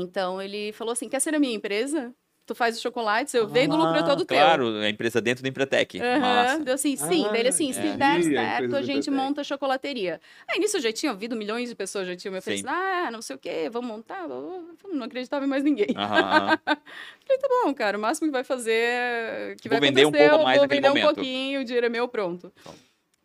Então 0.01 0.41
ele 0.41 0.71
falou 0.71 0.93
assim: 0.93 1.09
quer 1.09 1.19
ser 1.19 1.35
a 1.35 1.39
minha 1.39 1.53
empresa? 1.53 2.13
Tu 2.47 2.55
faz 2.55 2.77
os 2.77 2.81
chocolates, 2.81 3.33
eu 3.33 3.45
vendo 3.45 3.75
o 3.75 3.77
lucro 3.77 4.05
todo 4.05 4.23
teu. 4.23 4.37
Ah, 4.39 4.45
Claro, 4.45 4.69
a 4.77 4.89
empresa 4.89 5.19
dentro 5.19 5.43
do 5.43 5.49
Empretec. 5.49 5.99
Massa. 5.99 6.63
Deu 6.63 6.75
assim, 6.75 6.95
sim. 6.95 7.25
Ah, 7.25 7.29
Daí 7.31 7.41
ele 7.41 7.49
assim, 7.49 7.73
se 7.73 7.81
der 7.81 8.19
a 8.19 8.23
certo, 8.23 8.75
a 8.77 8.79
do 8.79 8.85
gente 8.85 9.11
monta 9.11 9.41
a 9.41 9.43
chocolateria. 9.43 10.21
Aí 10.47 10.57
nisso 10.57 10.77
eu 10.77 10.81
já 10.81 10.93
tinha 10.93 11.11
ouvido, 11.11 11.35
milhões 11.35 11.67
de 11.67 11.75
pessoas 11.75 12.07
já 12.07 12.15
tinham 12.15 12.31
me 12.31 12.39
oferecido, 12.39 12.69
ah, 12.69 13.09
não 13.11 13.21
sei 13.21 13.35
o 13.35 13.39
quê, 13.39 13.69
vamos 13.69 13.89
montar. 13.89 14.25
Não 14.29 15.03
acreditava 15.03 15.43
em 15.43 15.47
mais 15.49 15.61
ninguém. 15.61 15.87
Aham. 15.93 16.57
Falei, 16.65 17.37
tá 17.41 17.47
bom, 17.65 17.73
cara, 17.73 17.97
o 17.97 18.01
máximo 18.01 18.27
que 18.29 18.31
vai 18.31 18.45
fazer. 18.45 19.57
Que 19.61 19.67
Vou 19.67 19.77
vai 19.77 19.89
vender 19.89 20.05
um 20.05 20.07
acontecer, 20.07 20.29
pouco 20.29 20.41
eu 20.41 20.45
mais 20.45 20.57
vou 20.59 20.67
vender 20.69 20.87
um 20.87 20.89
momento. 20.91 21.15
pouquinho, 21.15 21.59
o 21.59 21.63
dinheiro 21.65 21.85
é 21.85 21.89
meu, 21.89 22.07
pronto. 22.07 22.49
Então. 22.61 22.73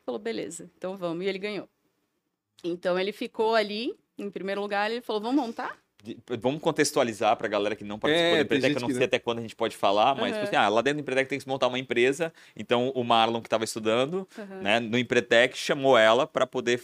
Falou, 0.05 0.19
beleza, 0.21 0.69
então 0.77 0.97
vamos. 0.97 1.25
E 1.25 1.29
ele 1.29 1.39
ganhou. 1.39 1.69
Então 2.65 2.99
ele 2.99 3.13
ficou 3.13 3.55
ali, 3.55 3.95
em 4.19 4.29
primeiro 4.29 4.61
lugar, 4.61 4.91
ele 4.91 5.01
falou, 5.01 5.23
vamos 5.23 5.41
montar? 5.41 5.79
Vamos 6.41 6.61
contextualizar 6.61 7.37
pra 7.37 7.47
galera 7.47 7.77
que 7.77 7.85
não 7.85 7.97
participou 7.99 8.37
É, 8.37 8.43
do 8.43 8.49
tem 8.49 8.59
Empretec, 8.59 8.75
eu 8.75 8.81
não 8.81 8.89
sei 8.89 8.99
não. 8.99 9.05
até 9.05 9.19
quando 9.21 9.39
a 9.39 9.43
gente 9.43 9.55
pode 9.55 9.77
falar, 9.77 10.17
mas 10.17 10.33
tipo 10.33 10.45
assim, 10.45 10.57
ah, 10.57 10.69
lá 10.69 10.83
dentro 10.83 10.97
do 10.99 11.01
Empretec 11.03 11.29
tem 11.29 11.39
que 11.39 11.45
se 11.45 11.49
montar 11.49 11.69
uma 11.69 11.79
empresa, 11.79 12.33
então 12.57 12.89
o 12.95 13.05
Marlon 13.05 13.41
que 13.41 13.47
estava 13.47 13.63
estudando, 13.63 14.27
né, 14.61 14.81
no 14.81 14.99
Empretec 14.99 15.57
chamou 15.57 15.97
ela 15.97 16.27
pra 16.27 16.45
poder 16.47 16.81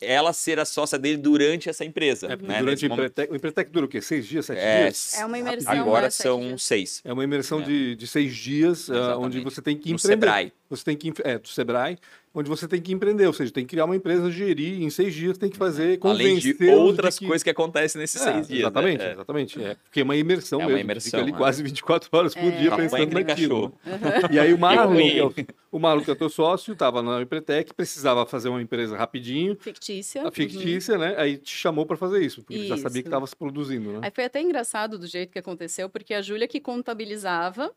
ela 0.00 0.32
ser 0.32 0.60
a 0.60 0.64
sócia 0.64 0.98
dele 0.98 1.16
durante 1.16 1.68
essa 1.68 1.84
empresa, 1.84 2.26
É, 2.28 2.36
né? 2.36 2.58
durante 2.60 2.86
o 2.86 2.88
momento. 2.88 3.04
Empretec, 3.10 3.32
o 3.32 3.36
Empretec 3.36 3.70
dura 3.72 3.86
o 3.86 3.88
quê? 3.88 4.00
Seis 4.00 4.26
dias, 4.26 4.46
sete 4.46 4.58
É, 4.60 4.82
dias? 4.84 5.14
É 5.18 5.24
uma 5.26 5.38
imersão, 5.38 5.72
Agora 5.72 6.02
né, 6.04 6.10
são 6.10 6.56
seis. 6.56 7.00
É 7.04 7.12
uma 7.12 7.24
imersão 7.24 7.60
É. 7.60 7.64
de, 7.64 7.96
de 7.96 8.06
seis 8.06 8.36
dias, 8.36 8.88
Exatamente. 8.88 9.18
onde 9.26 9.40
você 9.40 9.60
tem 9.60 9.76
que 9.76 9.88
No 9.90 9.96
empreender. 9.96 10.26
Sebrae. 10.26 10.52
Você 10.70 10.84
tem 10.84 10.96
que, 10.96 11.12
é, 11.24 11.36
do 11.36 11.48
Sebrae, 11.48 11.98
onde 12.32 12.48
você 12.48 12.68
tem 12.68 12.80
que 12.80 12.92
empreender, 12.92 13.26
ou 13.26 13.32
seja, 13.32 13.52
tem 13.52 13.64
que 13.64 13.70
criar 13.70 13.84
uma 13.86 13.96
empresa, 13.96 14.30
gerir, 14.30 14.80
em 14.80 14.88
seis 14.88 15.12
dias 15.12 15.36
tem 15.36 15.50
que 15.50 15.56
fazer, 15.56 15.98
Além 16.00 16.36
convencer 16.36 16.54
de 16.56 16.70
outras 16.70 17.18
coisas 17.18 17.42
que 17.42 17.50
acontecem 17.50 18.00
nesses 18.00 18.20
É, 18.24 18.32
seis 18.32 18.46
dias. 18.46 18.60
Exatamente, 18.60 18.98
né? 19.02 19.12
Exatamente. 19.12 19.60
É. 19.64 19.74
Porque 19.82 20.00
é 20.00 20.04
uma 20.04 20.14
imersão 20.16 20.60
É 20.60 20.62
uma 20.62 20.68
mesmo. 20.68 20.80
imersão, 20.84 21.10
Fica 21.10 21.22
ali 21.22 21.32
é. 21.32 21.36
quase 21.36 21.62
24 21.64 22.08
horas 22.12 22.34
por 22.34 22.44
É. 22.44 22.50
dia 22.52 22.70
pensando 22.76 23.06
que 23.08 23.14
naquilo. 23.14 23.72
cachorro. 23.84 24.28
E 24.32 24.38
aí 24.38 24.54
o 24.54 24.58
Marlon, 24.60 25.30
que 25.30 25.40
é 25.40 25.69
o, 25.70 25.76
o 25.76 25.80
Marlon, 25.80 26.02
que 26.04 26.10
é 26.10 26.14
teu 26.14 26.28
sócio, 26.28 26.72
estava 26.72 27.02
na 27.02 27.20
Empretec, 27.22 27.72
precisava 27.74 28.24
fazer 28.26 28.48
uma 28.48 28.60
empresa 28.62 28.96
rapidinho, 28.96 29.56
Fictícia. 29.60 30.22
a 30.22 30.24
Uhum. 30.26 30.30
fictícia, 30.30 30.96
né? 30.98 31.14
Aí 31.18 31.36
te 31.38 31.54
chamou 31.54 31.86
para 31.86 31.96
fazer 31.96 32.22
isso, 32.24 32.42
porque 32.42 32.54
ele 32.54 32.66
já 32.68 32.76
sabia 32.76 33.02
que 33.02 33.08
Isso. 33.08 33.08
estava 33.08 33.26
se 33.26 33.36
produzindo, 33.36 33.92
né? 33.92 34.00
Aí 34.02 34.10
foi 34.10 34.24
até 34.24 34.40
engraçado 34.40 34.98
do 34.98 35.06
jeito 35.06 35.32
que 35.32 35.38
aconteceu, 35.38 35.88
porque 35.88 36.14
a 36.14 36.22
Júlia 36.22 36.46
que 36.48 36.60
contabilizava. 36.60 37.72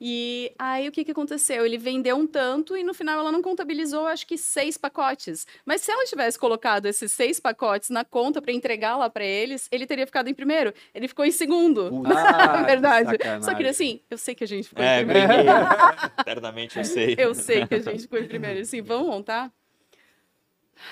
E 0.00 0.52
aí 0.58 0.88
o 0.88 0.92
que, 0.92 1.04
que 1.04 1.10
aconteceu? 1.10 1.64
Ele 1.64 1.78
vendeu 1.78 2.16
um 2.16 2.26
tanto 2.26 2.76
e 2.76 2.82
no 2.84 2.92
final 2.92 3.18
ela 3.20 3.32
não 3.32 3.40
contabilizou, 3.42 4.06
acho 4.06 4.26
que 4.26 4.36
seis 4.36 4.76
pacotes. 4.76 5.46
Mas 5.64 5.80
se 5.80 5.90
ela 5.90 6.04
tivesse 6.04 6.38
colocado 6.38 6.86
esses 6.86 7.10
seis 7.12 7.40
pacotes 7.40 7.90
na 7.90 8.04
conta 8.04 8.42
para 8.42 8.52
entregar 8.52 8.96
lá 8.96 9.08
para 9.08 9.24
eles, 9.24 9.68
ele 9.72 9.86
teria 9.86 10.06
ficado 10.06 10.28
em 10.28 10.34
primeiro. 10.34 10.72
Ele 10.94 11.08
ficou 11.08 11.24
em 11.24 11.30
segundo. 11.30 11.88
Puta, 11.90 12.08
na 12.14 12.62
verdade. 12.62 13.16
que. 13.18 13.44
Só 13.44 13.54
que 13.54 13.64
assim, 13.66 14.00
eu 14.10 14.18
sei 14.18 14.34
que 14.34 14.44
a 14.44 14.48
gente 14.48 14.68
ficou 14.68 14.84
É, 14.84 15.00
em 15.02 15.06
primeiro. 15.06 15.28
brinquei. 15.28 16.10
Eternamente 16.20 16.78
eu 16.78 16.84
sei. 16.84 17.14
Eu 17.18 17.34
sei 17.36 17.66
que 17.66 17.74
a 17.74 17.80
gente 17.80 18.04
em 18.04 18.28
primeiro. 18.28 18.60
Assim, 18.60 18.82
vamos 18.82 19.08
montar? 19.08 19.52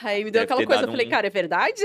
Aí 0.02 0.24
me 0.24 0.30
deu 0.30 0.40
Deve 0.40 0.44
aquela 0.44 0.66
coisa, 0.66 0.83
eu 0.85 0.90
falei, 0.90 1.07
um- 1.07 1.11
cara, 1.11 1.26
é 1.26 1.30
verdade? 1.30 1.83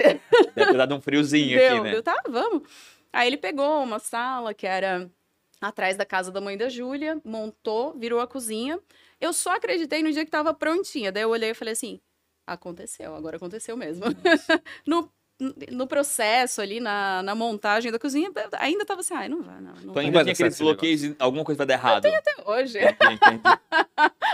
Deve 0.55 0.71
ter 0.71 0.77
dado 0.77 0.95
um 0.95 1.01
friozinho 1.01 1.57
deu, 1.57 1.73
aqui, 1.75 1.83
né? 1.83 1.91
deu, 1.91 2.03
tá, 2.03 2.21
vamos. 2.27 2.67
Aí 3.11 3.27
ele 3.27 3.37
pegou 3.37 3.83
uma 3.83 3.99
sala 3.99 4.53
que 4.53 4.65
era 4.65 5.09
atrás 5.59 5.97
da 5.97 6.05
casa 6.05 6.31
da 6.31 6.39
mãe 6.39 6.57
da 6.57 6.69
Júlia, 6.69 7.19
montou, 7.23 7.93
virou 7.97 8.19
a 8.19 8.27
cozinha. 8.27 8.79
Eu 9.19 9.33
só 9.33 9.55
acreditei 9.55 10.01
no 10.01 10.11
dia 10.11 10.23
que 10.23 10.31
tava 10.31 10.53
prontinha. 10.53 11.11
Daí 11.11 11.23
eu 11.23 11.29
olhei 11.29 11.49
e 11.49 11.53
falei 11.53 11.73
assim: 11.73 11.99
aconteceu, 12.47 13.13
agora 13.15 13.35
aconteceu 13.37 13.75
mesmo. 13.75 14.05
no 14.87 15.11
no 15.71 15.87
processo 15.87 16.61
ali, 16.61 16.79
na, 16.81 17.23
na 17.23 17.33
montagem 17.33 17.91
da 17.91 17.97
cozinha, 17.97 18.29
ainda 18.59 18.85
tava 18.85 18.99
assim, 18.99 19.13
ai, 19.13 19.29
não 19.29 19.41
vai, 19.41 19.55
não. 19.61 19.71
não 19.71 19.81
Tu 19.83 19.93
vai. 19.93 20.05
ainda 20.05 20.21
tinha 20.23 20.33
aqueles 20.33 20.59
bloqueios 20.59 21.03
e 21.03 21.15
alguma 21.17 21.45
coisa 21.45 21.57
vai 21.57 21.67
dar 21.67 21.73
errado. 21.75 22.05
Até 22.05 22.33
hoje. 22.45 22.77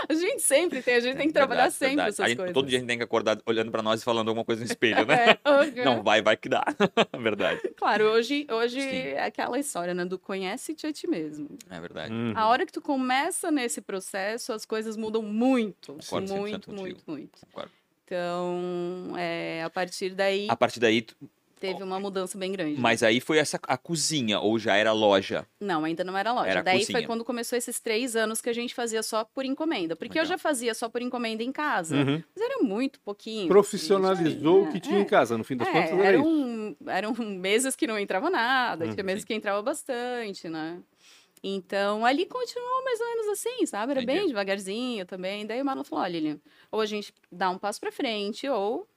A 0.08 0.14
gente 0.14 0.40
sempre 0.40 0.82
tem, 0.82 0.94
a 0.94 1.00
gente 1.00 1.16
tem 1.16 1.26
que 1.26 1.32
trabalhar 1.32 1.62
Verdade, 1.62 1.74
sempre 1.74 1.96
verdade. 1.96 2.08
essas 2.10 2.24
A 2.24 2.28
gente- 2.28 2.36
coisas. 2.38 2.54
Todo 2.54 2.68
dia 2.68 2.78
a 2.78 2.80
gente 2.80 2.88
tem 2.88 2.98
que 2.98 3.02
acordar 3.04 3.38
olhando 3.44 3.70
pra 3.72 3.82
nós 3.82 4.00
e 4.00 4.04
falando 4.04 4.28
alguma 4.28 4.44
coisa 4.44 4.60
no 4.60 4.66
espelho, 4.66 5.04
né? 5.04 5.16
É, 5.44 5.50
uhum. 5.80 5.84
Não, 5.84 6.02
vai, 6.02 6.22
vai 6.22 6.36
que 6.36 6.48
dá. 6.48 6.64
verdade. 7.20 7.60
Claro, 7.76 8.04
hoje, 8.04 8.46
hoje 8.50 8.80
Sim. 8.80 8.88
é 8.88 9.24
aquela 9.24 9.58
história, 9.58 9.94
né, 9.94 10.04
do 10.04 10.18
conhece-te 10.18 10.86
a 10.86 10.92
ti 10.92 11.08
mesmo. 11.08 11.48
É 11.68 11.80
verdade. 11.80 12.12
Uhum. 12.12 12.32
A 12.36 12.46
hora 12.46 12.64
que 12.64 12.72
tu 12.72 12.80
começa 12.80 13.50
nesse 13.50 13.80
processo, 13.80 14.52
as 14.52 14.64
coisas 14.64 14.96
mudam 14.96 15.22
muito. 15.22 15.94
Concordo 15.94 16.26
100% 16.34 16.36
muito, 16.38 16.66
contigo. 16.66 16.80
muito, 16.80 17.02
muito. 17.10 17.40
Concordo. 17.46 17.72
Então, 18.06 19.12
é, 19.18 19.62
a 19.64 19.70
partir 19.70 20.10
daí, 20.10 20.46
A 20.48 20.54
partir 20.54 20.78
daí, 20.78 21.02
tu- 21.02 21.16
teve 21.58 21.82
uma 21.82 21.98
mudança 21.98 22.38
bem 22.38 22.52
grande. 22.52 22.80
mas 22.80 23.02
aí 23.02 23.18
foi 23.18 23.38
essa 23.38 23.58
a 23.66 23.76
cozinha, 23.76 24.38
ou 24.38 24.58
já 24.60 24.76
era 24.76 24.92
loja? 24.92 25.44
Não, 25.60 25.84
ainda 25.84 26.04
não 26.04 26.16
era 26.16 26.32
loja. 26.32 26.48
Era 26.50 26.62
Daí 26.62 26.78
cozinha. 26.80 26.98
foi 26.98 27.06
quando 27.06 27.24
começou 27.24 27.58
esses 27.58 27.80
três 27.80 28.14
anos 28.14 28.40
que 28.40 28.48
a 28.48 28.52
gente 28.52 28.74
fazia 28.74 29.02
só 29.02 29.24
por 29.24 29.44
encomenda. 29.44 29.96
Porque 29.96 30.18
eu 30.18 30.22
Legal. 30.22 30.36
já 30.36 30.38
fazia 30.38 30.72
só 30.74 30.88
por 30.88 31.02
encomenda 31.02 31.42
em 31.42 31.50
casa. 31.50 31.96
Uhum. 31.96 32.22
Mas 32.36 32.44
era 32.44 32.62
muito 32.62 33.00
pouquinho. 33.00 33.48
Profissionalizou 33.48 34.64
o 34.64 34.70
que 34.70 34.78
tinha 34.78 34.98
é. 34.98 35.00
em 35.00 35.04
casa, 35.04 35.36
no 35.36 35.42
fim 35.42 35.56
das 35.56 35.66
É, 35.66 35.72
contas 35.72 35.92
era 35.98 36.06
eram, 36.18 36.76
eram 36.86 37.14
meses 37.16 37.74
que 37.74 37.86
não 37.88 37.98
entrava 37.98 38.30
nada, 38.30 38.84
Uhum, 38.84 38.92
tinha 38.94 39.02
meses 39.02 39.22
sim. 39.22 39.26
que 39.26 39.34
entrava 39.34 39.60
bastante, 39.62 40.48
né? 40.48 40.78
Então, 41.48 42.04
ali 42.04 42.26
continuou 42.26 42.82
mais 42.84 43.00
ou 43.00 43.06
menos 43.06 43.28
assim, 43.28 43.64
sabe? 43.66 43.92
Era 43.92 44.02
bem 44.02 44.16
Entendi. 44.16 44.28
devagarzinho 44.28 45.06
também. 45.06 45.46
Daí 45.46 45.62
o 45.62 45.64
Marlon 45.64 45.84
falou, 45.84 46.02
olha, 46.04 46.12
Lilian, 46.18 46.40
ou 46.72 46.80
a 46.80 46.86
gente 46.86 47.14
dá 47.30 47.50
um 47.50 47.58
passo 47.58 47.78
pra 47.80 47.92
frente, 47.92 48.48
ou... 48.48 48.88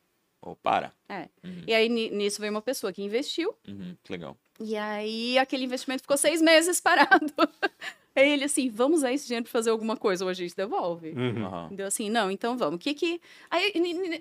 Ou 0.42 0.56
para? 0.56 0.92
É. 1.08 1.30
Uhum. 1.44 1.64
E 1.68 1.74
aí, 1.74 1.88
ni- 1.90 2.10
nisso 2.10 2.40
veio 2.42 2.52
uma 2.52 2.62
pessoa 2.62 2.92
que 2.92 3.04
investiu, 3.04 3.54
Uhum, 3.68 3.96
que 4.04 4.12
legal. 4.12 4.36
e 4.60 4.76
aí 4.76 5.38
aquele 5.38 5.66
investimento 5.66 6.02
ficou 6.02 6.18
seis 6.18 6.42
meses 6.42 6.80
parado. 6.82 7.32
aí 8.20 8.32
ele 8.32 8.44
assim, 8.46 8.70
vamos 8.70 9.00
usar 9.00 9.12
esse 9.14 9.26
dinheiro 9.26 9.44
pra 9.46 9.52
fazer 9.52 9.70
alguma 9.70 9.98
coisa, 9.98 10.24
ou 10.24 10.30
a 10.30 10.34
gente 10.34 10.56
devolve. 10.56 11.10
Uhum. 11.10 11.46
Aham. 11.46 11.70
Deu 11.72 11.88
assim, 11.88 12.10
não, 12.10 12.30
então 12.30 12.58
vamos. 12.58 12.76
O 12.76 12.78
que 12.80 12.94
que... 12.94 13.20
Aí, 13.50 13.74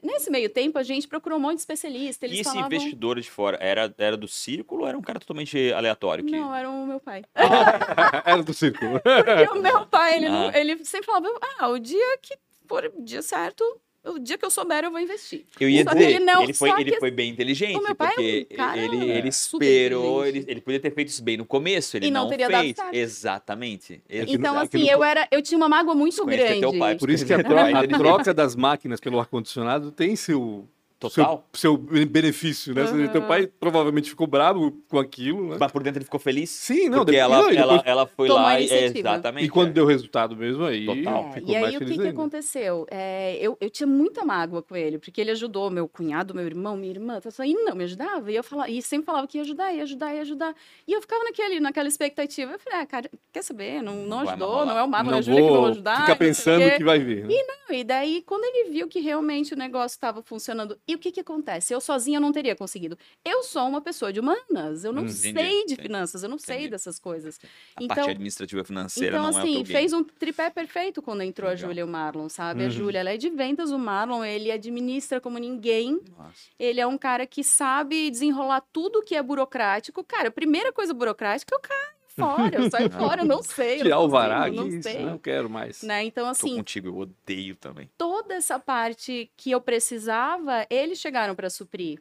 nesse 0.02 0.30
meio 0.30 0.48
tempo, 0.48 0.78
a 0.78 0.82
gente 0.82 1.06
procurou 1.08 1.38
um 1.38 1.42
monte 1.42 1.54
de 1.56 1.60
especialista, 1.60 2.24
eles 2.26 2.38
E 2.38 2.40
esse 2.40 2.50
falavam... 2.50 2.66
investidor 2.72 3.20
de 3.20 3.30
fora, 3.30 3.58
era, 3.60 3.94
era 3.98 4.16
do 4.16 4.28
círculo 4.28 4.82
ou 4.82 4.88
era 4.88 4.96
um 4.96 5.02
cara 5.02 5.18
totalmente 5.20 5.72
aleatório? 5.72 6.24
Que... 6.24 6.30
Não, 6.32 6.54
era 6.54 6.68
o 6.70 6.86
meu 6.86 7.00
pai. 7.00 7.24
era 8.24 8.42
do 8.42 8.54
círculo. 8.54 9.00
Porque 9.02 9.58
o 9.58 9.62
meu 9.62 9.86
pai, 9.86 10.16
ele, 10.16 10.28
não- 10.28 10.48
Ah. 10.48 10.58
ele 10.58 10.84
sempre 10.84 11.06
falava, 11.06 11.28
ah, 11.58 11.68
o 11.68 11.78
dia 11.78 12.18
que 12.22 12.36
for 12.66 12.84
o 12.96 13.02
dia 13.02 13.22
certo, 13.22 13.64
o 14.08 14.18
dia 14.18 14.36
que 14.38 14.44
eu 14.44 14.50
souber, 14.50 14.84
eu 14.84 14.90
vou 14.90 15.00
investir. 15.00 15.44
Eu 15.60 15.68
ia 15.68 15.84
Só 15.84 15.90
que 15.90 15.96
dizer, 15.96 16.10
ele 16.16 16.24
não- 16.24 16.44
foi, 16.54 16.68
só 16.70 16.78
ele 16.78 16.90
que- 16.92 16.98
foi 17.00 17.10
bem 17.10 17.30
inteligente, 17.30 17.80
meu 17.82 17.94
pai 17.94 18.08
é 18.08 18.10
um 18.10 18.14
porque 18.14 18.44
cara 18.56 18.78
ele, 18.78 19.10
ele 19.10 19.28
esperou, 19.28 20.26
ele, 20.26 20.44
ele 20.46 20.60
podia 20.60 20.80
ter 20.80 20.92
feito 20.94 21.08
isso 21.08 21.22
bem 21.22 21.36
no 21.36 21.44
começo, 21.44 21.96
ele 21.96 22.06
E 22.06 22.10
não 22.10 22.22
não, 22.24 22.30
teria 22.30 22.48
dado 22.48 22.62
fez. 22.62 22.76
certo. 22.76 22.94
Exatamente. 22.94 24.00
É 24.08 24.24
que- 24.24 24.32
Então, 24.34 24.58
é 24.58 24.62
assim, 24.62 24.78
no- 24.84 24.88
eu 24.90 25.04
era, 25.04 25.28
eu 25.30 25.42
tinha 25.42 25.56
uma 25.56 25.68
mágoa 25.68 25.94
muito 25.94 26.24
grande. 26.24 26.60
teu 26.60 26.78
pai, 26.78 26.96
Por 26.96 27.10
isso 27.10 27.24
que 27.26 27.32
a, 27.32 27.36
a 27.84 27.88
troca 27.88 28.34
das 28.34 28.54
máquinas 28.56 29.00
pelo 29.00 29.18
ar-condicionado 29.20 29.90
tem 29.92 30.16
seu, 30.16 30.66
Total. 30.98 31.44
seu, 31.52 31.76
seu 31.76 32.06
benefício, 32.06 32.74
né? 32.74 32.82
Uhum. 32.84 33.08
Teu 33.08 33.22
pai 33.22 33.46
provavelmente 33.46 34.10
ficou 34.10 34.26
bravo 34.26 34.72
com 34.88 34.98
aquilo, 34.98 35.50
né? 35.50 35.56
Mas 35.60 35.70
por 35.70 35.82
dentro 35.82 35.98
ele 35.98 36.04
ficou 36.04 36.18
feliz? 36.18 36.50
Sim, 36.50 36.88
não, 36.88 36.98
porque 36.98 37.12
depois- 37.12 37.18
ela, 37.32 37.42
não, 37.42 37.52
e 37.52 37.56
ela, 37.56 37.72
depois- 37.74 37.82
ela 37.90 38.06
foi 38.06 38.28
Tomou 38.28 38.42
lá 38.42 38.54
e 38.60 38.62
iniciativa. 38.64 38.98
exatamente. 39.10 39.46
E 39.46 39.48
quando 39.48 39.68
é. 39.68 39.72
deu 39.72 39.86
resultado 39.86 40.36
mesmo, 40.36 40.64
aí 40.64 40.86
Total. 40.86 41.28
É, 41.28 41.32
ficou 41.32 41.50
e 41.52 41.56
aí, 41.56 41.62
mais 41.62 41.74
o 41.76 41.78
que, 41.78 41.98
que 41.98 42.06
aconteceu? 42.08 42.86
É, 42.90 43.36
eu, 43.40 43.56
eu 43.60 43.70
tinha 43.70 43.86
muita 43.86 44.24
mágoa 44.24 44.60
com 44.60 44.74
ele, 44.74 44.98
porque 44.98 45.20
ele 45.20 45.30
ajudou 45.30 45.70
meu 45.70 45.86
cunhado, 45.86 46.34
meu 46.34 46.44
irmão, 46.44 46.76
minha 46.76 46.90
irmã, 46.92 47.20
tá 47.20 47.30
só- 47.30 47.44
e 47.44 47.52
não 47.54 47.76
me 47.76 47.84
ajudava. 47.84 48.32
E 48.32 48.34
eu 48.36 48.42
falava, 48.42 48.68
e 48.70 48.82
sempre 48.82 49.06
falava 49.06 49.26
que 49.28 49.38
ia 49.38 49.42
ajudar, 49.42 49.72
ia 49.72 49.82
ajudar, 49.84 50.14
ia 50.14 50.22
ajudar. 50.22 50.54
E 50.86 50.92
eu 50.92 51.00
ficava 51.00 51.22
naquele, 51.24 51.60
naquela 51.60 51.86
expectativa. 51.88 52.52
Eu 52.52 52.58
falei, 52.58 52.80
ah, 52.80 52.86
cara, 52.86 53.10
quer 53.32 53.42
saber? 53.42 53.82
Não, 53.82 53.94
não 53.94 54.20
ajudou, 54.20 54.66
não 54.66 54.76
é 54.76 54.82
o 54.82 54.86
é 54.86 55.02
Não 55.04 55.18
a 55.18 55.20
Júlia 55.20 55.42
que 55.42 55.48
vão 55.48 55.56
vou 55.60 55.66
ajudar. 55.66 56.10
o 56.10 56.16
pensando 56.16 56.76
que 56.76 56.82
vai 56.84 56.98
vir. 56.98 57.24
né? 57.24 57.34
Não, 57.68 57.76
E 57.76 57.84
daí, 57.84 58.22
quando 58.26 58.44
ele 58.44 58.70
viu 58.70 58.88
que 58.88 58.98
realmente 58.98 59.54
o 59.54 59.56
negócio 59.56 59.94
estava 59.94 60.22
funcionando, 60.22 60.76
e 60.88 60.94
o 60.94 60.98
que 60.98 61.12
que 61.12 61.20
acontece? 61.20 61.72
Eu 61.74 61.80
sozinha 61.80 62.18
não 62.18 62.32
teria 62.32 62.56
conseguido. 62.56 62.98
Eu 63.24 63.42
sou 63.42 63.68
uma 63.68 63.80
pessoa 63.80 64.12
de 64.12 64.18
humanas, 64.20 64.82
eu 64.84 64.92
não 64.92 65.04
Hum, 65.04 65.08
sei 65.08 65.30
entendi, 65.32 65.48
de 65.50 65.72
entendi. 65.74 65.82
finanças, 65.82 66.22
eu 66.22 66.28
não 66.28 66.38
sei 66.38 66.56
Entendi. 66.56 66.70
dessas 66.70 66.98
coisas. 66.98 67.38
A 67.76 67.82
Então, 67.84 67.96
parte 67.96 68.10
administrativa 68.10 68.64
financeira 68.64 69.16
então, 69.18 69.30
não 69.30 69.38
é 69.38 69.42
o 69.42 69.44
assim, 69.44 69.52
teu 69.52 69.62
game. 69.64 69.72
fez 69.80 69.92
um 69.92 70.02
tripé 70.02 70.48
perfeito 70.50 71.02
quando 71.02 71.22
entrou 71.22 71.48
Legal. 71.50 71.64
a 71.64 71.68
Júlia 71.68 71.80
e 71.82 71.84
o 71.84 71.88
Marlon, 71.88 72.28
sabe? 72.28 72.62
A 72.62 72.64
Uhum. 72.64 72.70
Júlia, 72.70 73.00
ela 73.00 73.10
é 73.10 73.16
de 73.18 73.28
vendas, 73.28 73.70
o 73.70 73.78
Marlon, 73.78 74.24
ele 74.24 74.50
administra 74.50 75.20
como 75.20 75.36
ninguém. 75.38 76.00
Nossa. 76.16 76.48
Ele 76.58 76.80
é 76.80 76.86
um 76.86 76.96
cara 76.96 77.26
que 77.26 77.44
sabe 77.44 78.10
desenrolar 78.10 78.62
tudo 78.72 79.02
que 79.02 79.14
é 79.14 79.22
burocrático. 79.22 80.02
Cara, 80.02 80.28
a 80.28 80.32
primeira 80.32 80.72
coisa 80.72 80.94
burocrática, 80.94 81.54
eu 81.54 81.60
caio 81.60 81.97
fora, 82.18 82.56
eu 82.56 82.70
saio 82.70 82.90
fora, 82.92 83.22
eu 83.22 83.26
não 83.26 83.42
sei. 83.42 83.78
Tirar 83.78 83.96
não 83.96 84.04
o 84.04 84.08
vará 84.08 84.50
não 84.50 84.68
isso, 84.68 84.82
sei. 84.82 85.04
não 85.04 85.18
quero 85.18 85.48
mais. 85.48 85.82
Né? 85.82 86.04
Então, 86.04 86.24
Tô 86.24 86.30
assim, 86.30 86.56
contigo, 86.56 86.88
eu 86.88 86.96
odeio 86.98 87.56
também. 87.56 87.88
toda 87.96 88.34
essa 88.34 88.58
parte 88.58 89.30
que 89.36 89.50
eu 89.50 89.60
precisava, 89.60 90.66
eles 90.68 90.98
chegaram 90.98 91.34
para 91.34 91.48
suprir. 91.48 92.00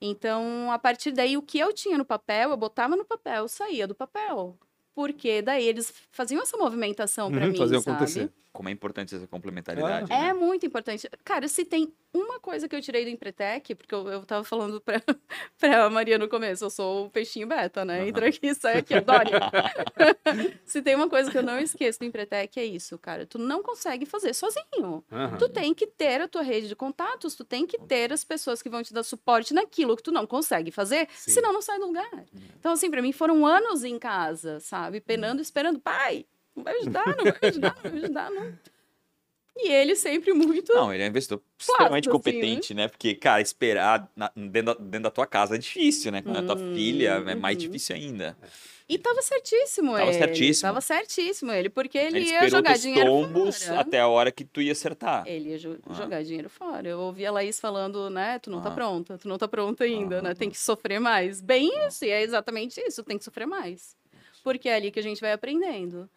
Então, 0.00 0.70
a 0.72 0.78
partir 0.78 1.12
daí, 1.12 1.36
o 1.36 1.42
que 1.42 1.58
eu 1.58 1.72
tinha 1.72 1.98
no 1.98 2.04
papel, 2.04 2.50
eu 2.50 2.56
botava 2.56 2.96
no 2.96 3.04
papel, 3.04 3.46
saía 3.48 3.86
do 3.86 3.94
papel. 3.94 4.56
Porque 4.94 5.42
daí 5.42 5.66
eles 5.66 5.92
faziam 6.10 6.42
essa 6.42 6.56
movimentação 6.56 7.30
para 7.30 7.44
Uhum, 7.46 7.52
mim, 7.52 7.58
faziam 7.58 7.80
sabe? 7.82 7.96
acontecer. 7.96 8.32
Como 8.52 8.68
é 8.68 8.72
importante 8.72 9.14
essa 9.14 9.26
complementaridade. 9.26 10.12
É 10.12 10.22
né? 10.22 10.32
muito 10.34 10.66
importante. 10.66 11.08
Cara, 11.24 11.46
se 11.46 11.64
tem 11.64 11.92
uma 12.12 12.40
coisa 12.40 12.68
que 12.68 12.74
eu 12.74 12.82
tirei 12.82 13.04
do 13.04 13.10
Empretec, 13.10 13.76
porque 13.76 13.94
eu, 13.94 14.08
eu 14.08 14.24
tava 14.24 14.42
falando 14.42 14.80
pra, 14.80 15.00
pra 15.56 15.88
Maria 15.88 16.18
no 16.18 16.28
começo, 16.28 16.64
eu 16.64 16.70
sou 16.70 17.06
o 17.06 17.10
peixinho 17.10 17.46
beta, 17.46 17.84
né? 17.84 18.00
Aham. 18.00 18.08
Entra 18.08 18.28
aqui, 18.28 18.52
sai 18.54 18.78
aqui, 18.78 18.94
adoro. 18.94 19.30
se 20.66 20.82
tem 20.82 20.96
uma 20.96 21.08
coisa 21.08 21.30
que 21.30 21.38
eu 21.38 21.44
não 21.44 21.60
esqueço 21.60 22.00
do 22.00 22.04
Empretec, 22.04 22.58
é 22.58 22.64
isso, 22.64 22.98
cara. 22.98 23.24
Tu 23.24 23.38
não 23.38 23.62
consegue 23.62 24.04
fazer 24.04 24.34
sozinho. 24.34 25.04
Aham. 25.12 25.38
Tu 25.38 25.48
tem 25.48 25.72
que 25.72 25.86
ter 25.86 26.20
a 26.20 26.26
tua 26.26 26.42
rede 26.42 26.66
de 26.66 26.74
contatos, 26.74 27.36
tu 27.36 27.44
tem 27.44 27.64
que 27.64 27.78
ter 27.78 28.12
as 28.12 28.24
pessoas 28.24 28.60
que 28.60 28.68
vão 28.68 28.82
te 28.82 28.92
dar 28.92 29.04
suporte 29.04 29.54
naquilo 29.54 29.96
que 29.96 30.02
tu 30.02 30.10
não 30.10 30.26
consegue 30.26 30.72
fazer, 30.72 31.06
Sim. 31.12 31.30
senão 31.30 31.52
não 31.52 31.62
sai 31.62 31.78
do 31.78 31.86
lugar. 31.86 32.10
Então, 32.58 32.72
assim, 32.72 32.90
pra 32.90 33.00
mim 33.00 33.12
foram 33.12 33.46
anos 33.46 33.84
em 33.84 33.98
casa, 33.98 34.58
sabe? 34.58 35.00
Penando, 35.00 35.40
esperando, 35.40 35.78
pai, 35.78 36.26
não 36.60 36.64
vai 36.64 36.76
ajudar, 36.78 37.06
não 37.06 37.24
vai 37.24 37.34
ajudar, 37.50 37.76
não 37.82 37.90
vai 37.90 38.00
ajudar, 38.00 38.30
não. 38.30 38.58
E 39.62 39.68
ele 39.70 39.94
sempre 39.96 40.32
muito. 40.32 40.72
Não, 40.72 40.92
ele 40.94 41.02
é 41.02 41.06
um 41.06 41.10
investidor 41.10 41.42
extremamente 41.58 42.08
assim, 42.08 42.16
competente, 42.16 42.72
né? 42.72 42.88
Porque, 42.88 43.14
cara, 43.14 43.42
esperar 43.42 44.10
na- 44.16 44.32
dentro, 44.34 44.62
da, 44.62 44.74
dentro 44.74 45.00
da 45.02 45.10
tua 45.10 45.26
casa 45.26 45.56
é 45.56 45.58
difícil, 45.58 46.10
né? 46.12 46.22
Com 46.22 46.30
a 46.32 46.42
tua 46.42 46.56
Hum, 46.56 46.74
filha 46.74 47.22
é 47.26 47.34
mais 47.34 47.56
uhum. 47.56 47.62
difícil 47.64 47.94
ainda. 47.96 48.36
E 48.88 48.96
tava 48.98 49.20
certíssimo 49.22 49.92
Tava 49.92 50.04
ele. 50.10 50.18
certíssimo. 50.18 50.62
Tava 50.68 50.80
certíssimo 50.80 51.52
ele, 51.52 51.68
porque 51.68 51.98
ele, 51.98 52.18
Ele 52.20 52.30
ia 52.30 52.48
jogar 52.48 52.76
dinheiro 52.78 53.10
tombos 53.10 53.62
fora. 53.64 53.80
até 53.80 54.00
a 54.00 54.08
hora 54.08 54.32
que 54.32 54.44
tu 54.44 54.62
ia 54.62 54.72
acertar. 54.72 55.24
Ele 55.28 55.50
ia 55.50 55.58
jo- 55.58 55.78
Ah. 55.88 55.94
jogar 55.94 56.24
dinheiro 56.24 56.48
fora. 56.48 56.88
Eu 56.88 56.98
ouvi 56.98 57.26
a 57.26 57.30
Laís 57.30 57.60
falando, 57.60 58.08
né? 58.08 58.38
Tu 58.38 58.50
não 58.50 58.60
tá 58.62 58.68
Ah. 58.70 58.72
pronta, 58.74 59.18
tu 59.18 59.28
não 59.28 59.36
tá 59.36 59.46
pronta 59.46 59.84
ainda, 59.84 60.18
Ah. 60.18 60.22
né? 60.22 60.34
Tem 60.34 60.48
que 60.50 60.58
sofrer 60.58 60.98
mais. 60.98 61.40
Bem 61.40 61.70
isso, 61.86 62.04
e 62.04 62.08
é 62.10 62.22
exatamente 62.22 62.80
isso, 62.80 63.04
tem 63.04 63.18
que 63.18 63.24
sofrer 63.24 63.46
mais. 63.46 63.94
Porque 64.42 64.68
é 64.68 64.74
ali 64.74 64.90
que 64.90 64.98
a 64.98 65.02
gente 65.02 65.20
vai 65.20 65.32
aprendendo. 65.32 66.08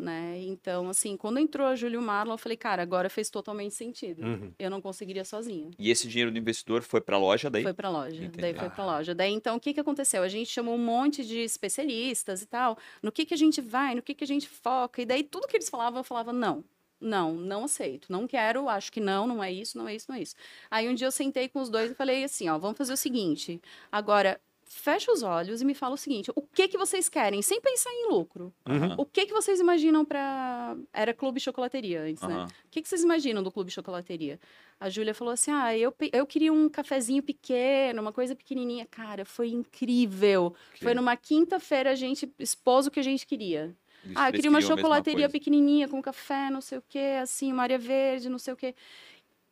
Né? 0.00 0.40
Então, 0.44 0.88
assim, 0.88 1.14
quando 1.14 1.38
entrou 1.38 1.66
a 1.66 1.76
Júlia 1.76 1.96
e 1.96 1.98
o 1.98 2.02
Marlon, 2.02 2.32
eu 2.32 2.38
falei, 2.38 2.56
cara, 2.56 2.82
agora 2.82 3.10
fez 3.10 3.28
totalmente 3.28 3.74
sentido. 3.74 4.22
Uhum. 4.24 4.52
Eu 4.58 4.70
não 4.70 4.80
conseguiria 4.80 5.26
sozinha. 5.26 5.70
E 5.78 5.90
esse 5.90 6.08
dinheiro 6.08 6.30
do 6.30 6.38
investidor 6.38 6.80
foi 6.80 7.02
pra 7.02 7.18
loja 7.18 7.50
daí? 7.50 7.62
Foi 7.62 7.74
pra 7.74 7.90
loja. 7.90 8.16
Entendi. 8.16 8.40
Daí 8.40 8.54
foi 8.54 8.70
pra 8.70 8.86
loja. 8.86 9.14
Daí, 9.14 9.30
então, 9.30 9.56
o 9.56 9.60
que, 9.60 9.74
que 9.74 9.80
aconteceu? 9.80 10.22
A 10.22 10.28
gente 10.28 10.50
chamou 10.50 10.74
um 10.74 10.78
monte 10.78 11.22
de 11.22 11.40
especialistas 11.40 12.40
e 12.40 12.46
tal. 12.46 12.78
No 13.02 13.12
que, 13.12 13.26
que 13.26 13.34
a 13.34 13.36
gente 13.36 13.60
vai, 13.60 13.94
no 13.94 14.00
que, 14.00 14.14
que 14.14 14.24
a 14.24 14.26
gente 14.26 14.48
foca. 14.48 15.02
E 15.02 15.04
daí, 15.04 15.22
tudo 15.22 15.46
que 15.46 15.56
eles 15.56 15.68
falavam, 15.68 16.00
eu 16.00 16.04
falava, 16.04 16.32
não. 16.32 16.64
Não, 16.98 17.34
não 17.34 17.64
aceito. 17.64 18.10
Não 18.10 18.26
quero, 18.26 18.68
acho 18.68 18.90
que 18.92 19.00
não, 19.00 19.26
não 19.26 19.42
é 19.42 19.52
isso, 19.52 19.76
não 19.76 19.88
é 19.88 19.94
isso, 19.94 20.06
não 20.08 20.16
é 20.16 20.22
isso. 20.22 20.34
Aí 20.70 20.88
um 20.88 20.94
dia 20.94 21.06
eu 21.06 21.12
sentei 21.12 21.48
com 21.48 21.60
os 21.60 21.70
dois 21.70 21.90
e 21.90 21.94
falei 21.94 22.24
assim, 22.24 22.48
ó, 22.48 22.58
vamos 22.58 22.76
fazer 22.76 22.92
o 22.92 22.96
seguinte. 22.96 23.60
Agora, 23.90 24.38
fecha 24.72 25.10
os 25.10 25.24
olhos 25.24 25.60
e 25.60 25.64
me 25.64 25.74
fala 25.74 25.94
o 25.94 25.98
seguinte, 25.98 26.30
o 26.32 26.40
que 26.40 26.68
que 26.68 26.78
vocês 26.78 27.08
querem, 27.08 27.42
sem 27.42 27.60
pensar 27.60 27.90
em 27.90 28.08
lucro? 28.08 28.54
Uhum. 28.68 28.94
O 28.98 29.04
que 29.04 29.26
que 29.26 29.32
vocês 29.32 29.58
imaginam 29.58 30.04
para 30.04 30.76
Era 30.92 31.12
clube 31.12 31.40
chocolateria 31.40 32.02
antes, 32.02 32.22
né? 32.22 32.34
Aham. 32.34 32.46
O 32.46 32.70
que, 32.70 32.80
que 32.80 32.88
vocês 32.88 33.02
imaginam 33.02 33.42
do 33.42 33.50
clube 33.50 33.70
chocolateria? 33.70 34.38
A 34.78 34.88
Júlia 34.88 35.12
falou 35.12 35.34
assim: 35.34 35.50
ah, 35.50 35.76
eu, 35.76 35.92
eu 36.12 36.24
queria 36.24 36.52
um 36.52 36.68
cafezinho 36.68 37.20
pequeno, 37.20 38.00
uma 38.00 38.12
coisa 38.12 38.36
pequenininha. 38.36 38.86
Cara, 38.88 39.24
foi 39.24 39.48
incrível. 39.50 40.54
Foi 40.80 40.94
numa 40.94 41.16
quinta-feira 41.16 41.90
a 41.90 41.94
gente 41.96 42.32
expôs 42.38 42.86
o 42.86 42.90
que 42.92 43.00
a 43.00 43.02
gente 43.02 43.26
queria. 43.26 43.76
Eles 44.04 44.16
ah, 44.16 44.28
eu 44.28 44.32
queria 44.32 44.50
uma 44.50 44.62
chocolateria 44.62 45.28
pequenininha, 45.28 45.88
com 45.88 46.00
café, 46.00 46.48
não 46.48 46.60
sei 46.60 46.78
o 46.78 46.82
quê, 46.88 47.18
assim, 47.20 47.52
uma 47.52 47.62
área 47.62 47.78
verde, 47.78 48.28
não 48.28 48.38
sei 48.38 48.54
o 48.54 48.56
quê. 48.56 48.74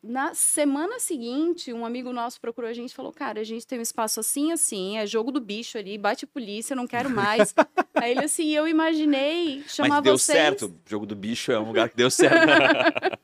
Na 0.01 0.33
semana 0.33 0.99
seguinte, 0.99 1.73
um 1.73 1.85
amigo 1.85 2.13
nosso 2.13 2.39
procurou 2.39 2.69
a 2.69 2.73
gente 2.73 2.91
e 2.91 2.95
falou: 2.95 3.11
Cara, 3.11 3.41
a 3.41 3.43
gente 3.43 3.67
tem 3.67 3.79
um 3.79 3.81
espaço 3.81 4.19
assim, 4.19 4.51
assim, 4.51 4.97
é 4.97 5.05
jogo 5.05 5.31
do 5.31 5.41
bicho 5.41 5.77
ali, 5.77 5.97
bate 5.97 6.25
polícia, 6.25 6.75
não 6.75 6.87
quero 6.87 7.09
mais. 7.09 7.53
Aí 7.95 8.11
ele 8.11 8.23
assim, 8.23 8.49
eu 8.51 8.65
imaginei 8.67 9.61
chamar 9.67 9.95
Mas 9.95 10.03
deu 10.03 10.17
vocês. 10.17 10.37
certo. 10.37 10.65
O 10.67 10.89
jogo 10.89 11.05
do 11.05 11.15
bicho 11.15 11.51
é 11.51 11.59
um 11.59 11.65
lugar 11.67 11.89
que 11.89 11.97
deu 11.97 12.09
certo. 12.09 12.35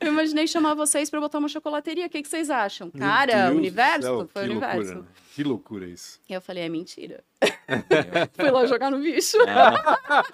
Eu 0.00 0.08
imaginei 0.08 0.46
chamar 0.46 0.74
vocês 0.74 1.10
pra 1.10 1.20
botar 1.20 1.38
uma 1.38 1.48
chocolateria. 1.48 2.06
O 2.06 2.08
que, 2.08 2.22
que 2.22 2.28
vocês 2.28 2.48
acham? 2.48 2.90
Meu 2.94 3.06
Cara, 3.06 3.46
Deus 3.46 3.56
universo? 3.58 4.02
céu, 4.02 4.28
Foi 4.32 4.42
o 4.44 4.46
que 4.46 4.50
universo. 4.52 4.76
Loucura, 4.78 5.00
né? 5.02 5.06
Que 5.34 5.44
loucura 5.44 5.86
isso. 5.86 6.20
E 6.28 6.32
eu 6.32 6.40
falei, 6.40 6.64
é 6.64 6.68
mentira. 6.68 7.22
fui 8.34 8.50
lá 8.50 8.66
jogar 8.66 8.90
no 8.90 8.98
bicho. 8.98 9.36
Ah, 9.46 10.24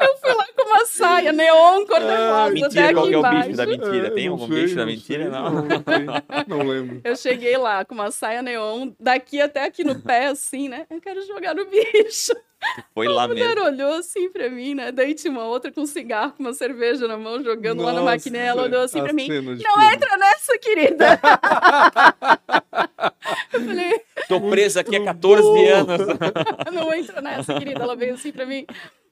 Eu 0.00 0.16
fui 0.18 0.34
lá 0.34 0.46
com 0.64 0.70
uma 0.70 0.86
saia 0.86 1.32
neon 1.32 1.84
cor-de-rosa 1.86 2.44
até 2.46 2.50
mentira, 2.52 2.84
aqui 2.86 2.94
qual 2.94 3.06
é 3.06 3.16
o 3.16 3.18
embaixo. 3.18 3.46
bicho 3.48 3.56
da 3.56 3.66
mentira? 3.66 4.10
Tem 4.10 4.24
É, 4.24 4.28
algum 4.28 4.46
sei, 4.48 4.62
bicho 4.62 4.76
da 4.76 4.86
mentira? 4.86 5.22
sei, 5.22 5.30
Não. 5.32 5.52
Não, 6.58 6.66
lembro. 6.68 7.00
Eu 7.04 7.16
cheguei 7.16 7.56
lá 7.56 7.84
com 7.84 7.94
uma 7.94 8.10
saia 8.10 8.42
neon, 8.42 8.90
daqui 8.98 9.40
até 9.40 9.64
aqui 9.64 9.84
no 9.84 10.00
pé, 10.00 10.26
assim, 10.26 10.68
né? 10.68 10.86
Eu 10.90 11.00
quero 11.00 11.20
jogar 11.26 11.54
no 11.54 11.64
bicho. 11.66 12.32
Foi 12.94 13.06
lá 13.06 13.24
A 13.24 13.28
mulher 13.28 13.54
mesmo. 13.56 13.66
olhou 13.66 13.92
assim 13.98 14.30
pra 14.30 14.48
mim, 14.48 14.74
né? 14.74 14.90
Daí 14.90 15.12
tinha 15.14 15.30
uma 15.30 15.44
outra 15.44 15.70
com 15.70 15.82
um 15.82 15.86
cigarro, 15.86 16.32
com 16.32 16.42
uma 16.42 16.54
cerveja 16.54 17.06
na 17.06 17.18
mão, 17.18 17.42
jogando 17.44 17.82
lá 17.82 17.92
na 17.92 18.00
Nossa, 18.00 18.12
maquininha. 18.12 18.42
Ela 18.44 18.62
olhou 18.62 18.80
assim 18.82 19.02
pra 19.02 19.12
mim. 19.12 19.28
Não 19.28 19.42
filme. 19.56 19.94
entra 19.94 20.16
nessa, 20.16 20.58
querida. 20.58 21.20
eu 23.52 23.60
falei, 23.60 24.00
Tô 24.28 24.40
presa 24.48 24.80
aqui 24.80 24.96
há 24.96 25.04
14 25.04 25.68
anos. 25.68 25.98
não 26.72 26.94
entra 26.94 27.20
nessa, 27.20 27.52
querida. 27.58 27.82
Ela 27.82 27.94
veio 27.96 28.14
assim 28.14 28.32
pra 28.32 28.46
mim. 28.46 28.64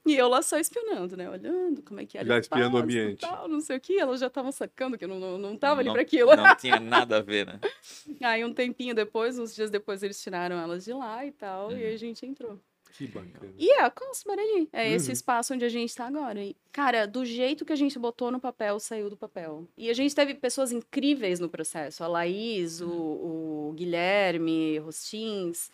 E 0.06 0.16
eu 0.16 0.26
lá 0.28 0.42
só 0.42 0.58
espionando, 0.58 1.16
né? 1.16 1.30
Olhando 1.30 1.80
como 1.82 2.00
é 2.00 2.04
que 2.06 2.18
era. 2.18 2.26
Já 2.26 2.38
espiando 2.38 2.76
o 2.76 2.80
ambiente. 2.80 3.20
Tal, 3.20 3.46
não 3.46 3.60
sei 3.60 3.76
o 3.76 3.80
que. 3.80 3.98
Elas 3.98 4.18
já 4.20 4.26
estavam 4.26 4.50
sacando 4.50 4.98
que 4.98 5.04
eu 5.04 5.08
não, 5.08 5.20
não, 5.20 5.38
não 5.38 5.56
tava 5.56 5.80
ali 5.80 5.86
Não- 5.86 5.92
pra 5.94 6.02
aquilo. 6.02 6.34
Não 6.34 6.56
tinha 6.56 6.80
nada 6.80 7.18
a 7.18 7.20
ver, 7.20 7.46
né? 7.46 7.60
Aí 8.20 8.44
um 8.44 8.52
tempinho 8.52 8.94
depois, 8.96 9.38
uns 9.38 9.54
dias 9.54 9.70
depois, 9.70 10.02
eles 10.02 10.20
tiraram 10.20 10.56
elas 10.58 10.84
de 10.84 10.92
lá 10.92 11.24
e 11.24 11.30
tal. 11.30 11.70
E 11.70 11.74
Uhum. 11.74 11.80
aí 11.80 11.94
a 11.94 11.96
gente 11.96 12.26
entrou. 12.26 12.58
Que 12.94 13.06
bacana. 13.06 13.54
E 13.56 13.70
é 13.70 13.82
a 13.84 13.90
Cosmar 13.90 14.38
ali. 14.38 14.68
É 14.72 14.90
esse 14.90 15.06
Uhum. 15.06 15.12
espaço 15.12 15.54
onde 15.54 15.64
a 15.64 15.68
gente 15.68 15.94
tá 15.94 16.06
agora. 16.08 16.42
E, 16.44 16.54
cara, 16.72 17.06
do 17.06 17.24
jeito 17.24 17.64
que 17.64 17.72
a 17.72 17.76
gente 17.76 17.98
botou 17.98 18.30
no 18.30 18.38
papel, 18.40 18.78
saiu 18.80 19.08
do 19.08 19.16
papel. 19.16 19.66
E 19.78 19.88
a 19.88 19.94
gente 19.94 20.14
teve 20.14 20.34
pessoas 20.34 20.72
incríveis 20.72 21.40
no 21.40 21.48
processo. 21.48 22.04
A 22.04 22.08
Laís, 22.08 22.80
o, 22.82 22.90
o 22.90 23.72
Guilherme, 23.76 24.78
Rostins, 24.80 25.70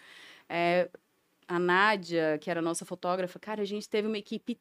é, 0.49 0.89
a 1.49 1.59
Nádia, 1.59 2.39
que 2.41 2.51
era 2.51 2.61
a 2.61 2.63
nossa 2.63 2.85
fotógrafa. 2.85 3.39
Cara, 3.39 3.63
a 3.63 3.65
gente 3.65 3.89
teve 3.89 4.07
uma 4.07 4.19
equipe 4.19 4.59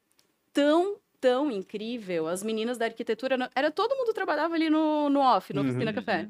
tão, 0.54 0.98
tão 1.20 1.52
incrível. 1.52 2.28
As 2.28 2.42
meninas 2.42 2.78
da 2.78 2.86
arquitetura, 2.86 3.38
era 3.54 3.70
todo 3.70 3.96
mundo 3.96 4.14
trabalhava 4.14 4.56
ali 4.56 4.70
no, 4.70 5.10
no 5.10 5.20
off, 5.20 5.54
no 5.54 5.62
Uhum. 5.62 5.68
Oficina 5.70 5.94
Café. 5.94 6.30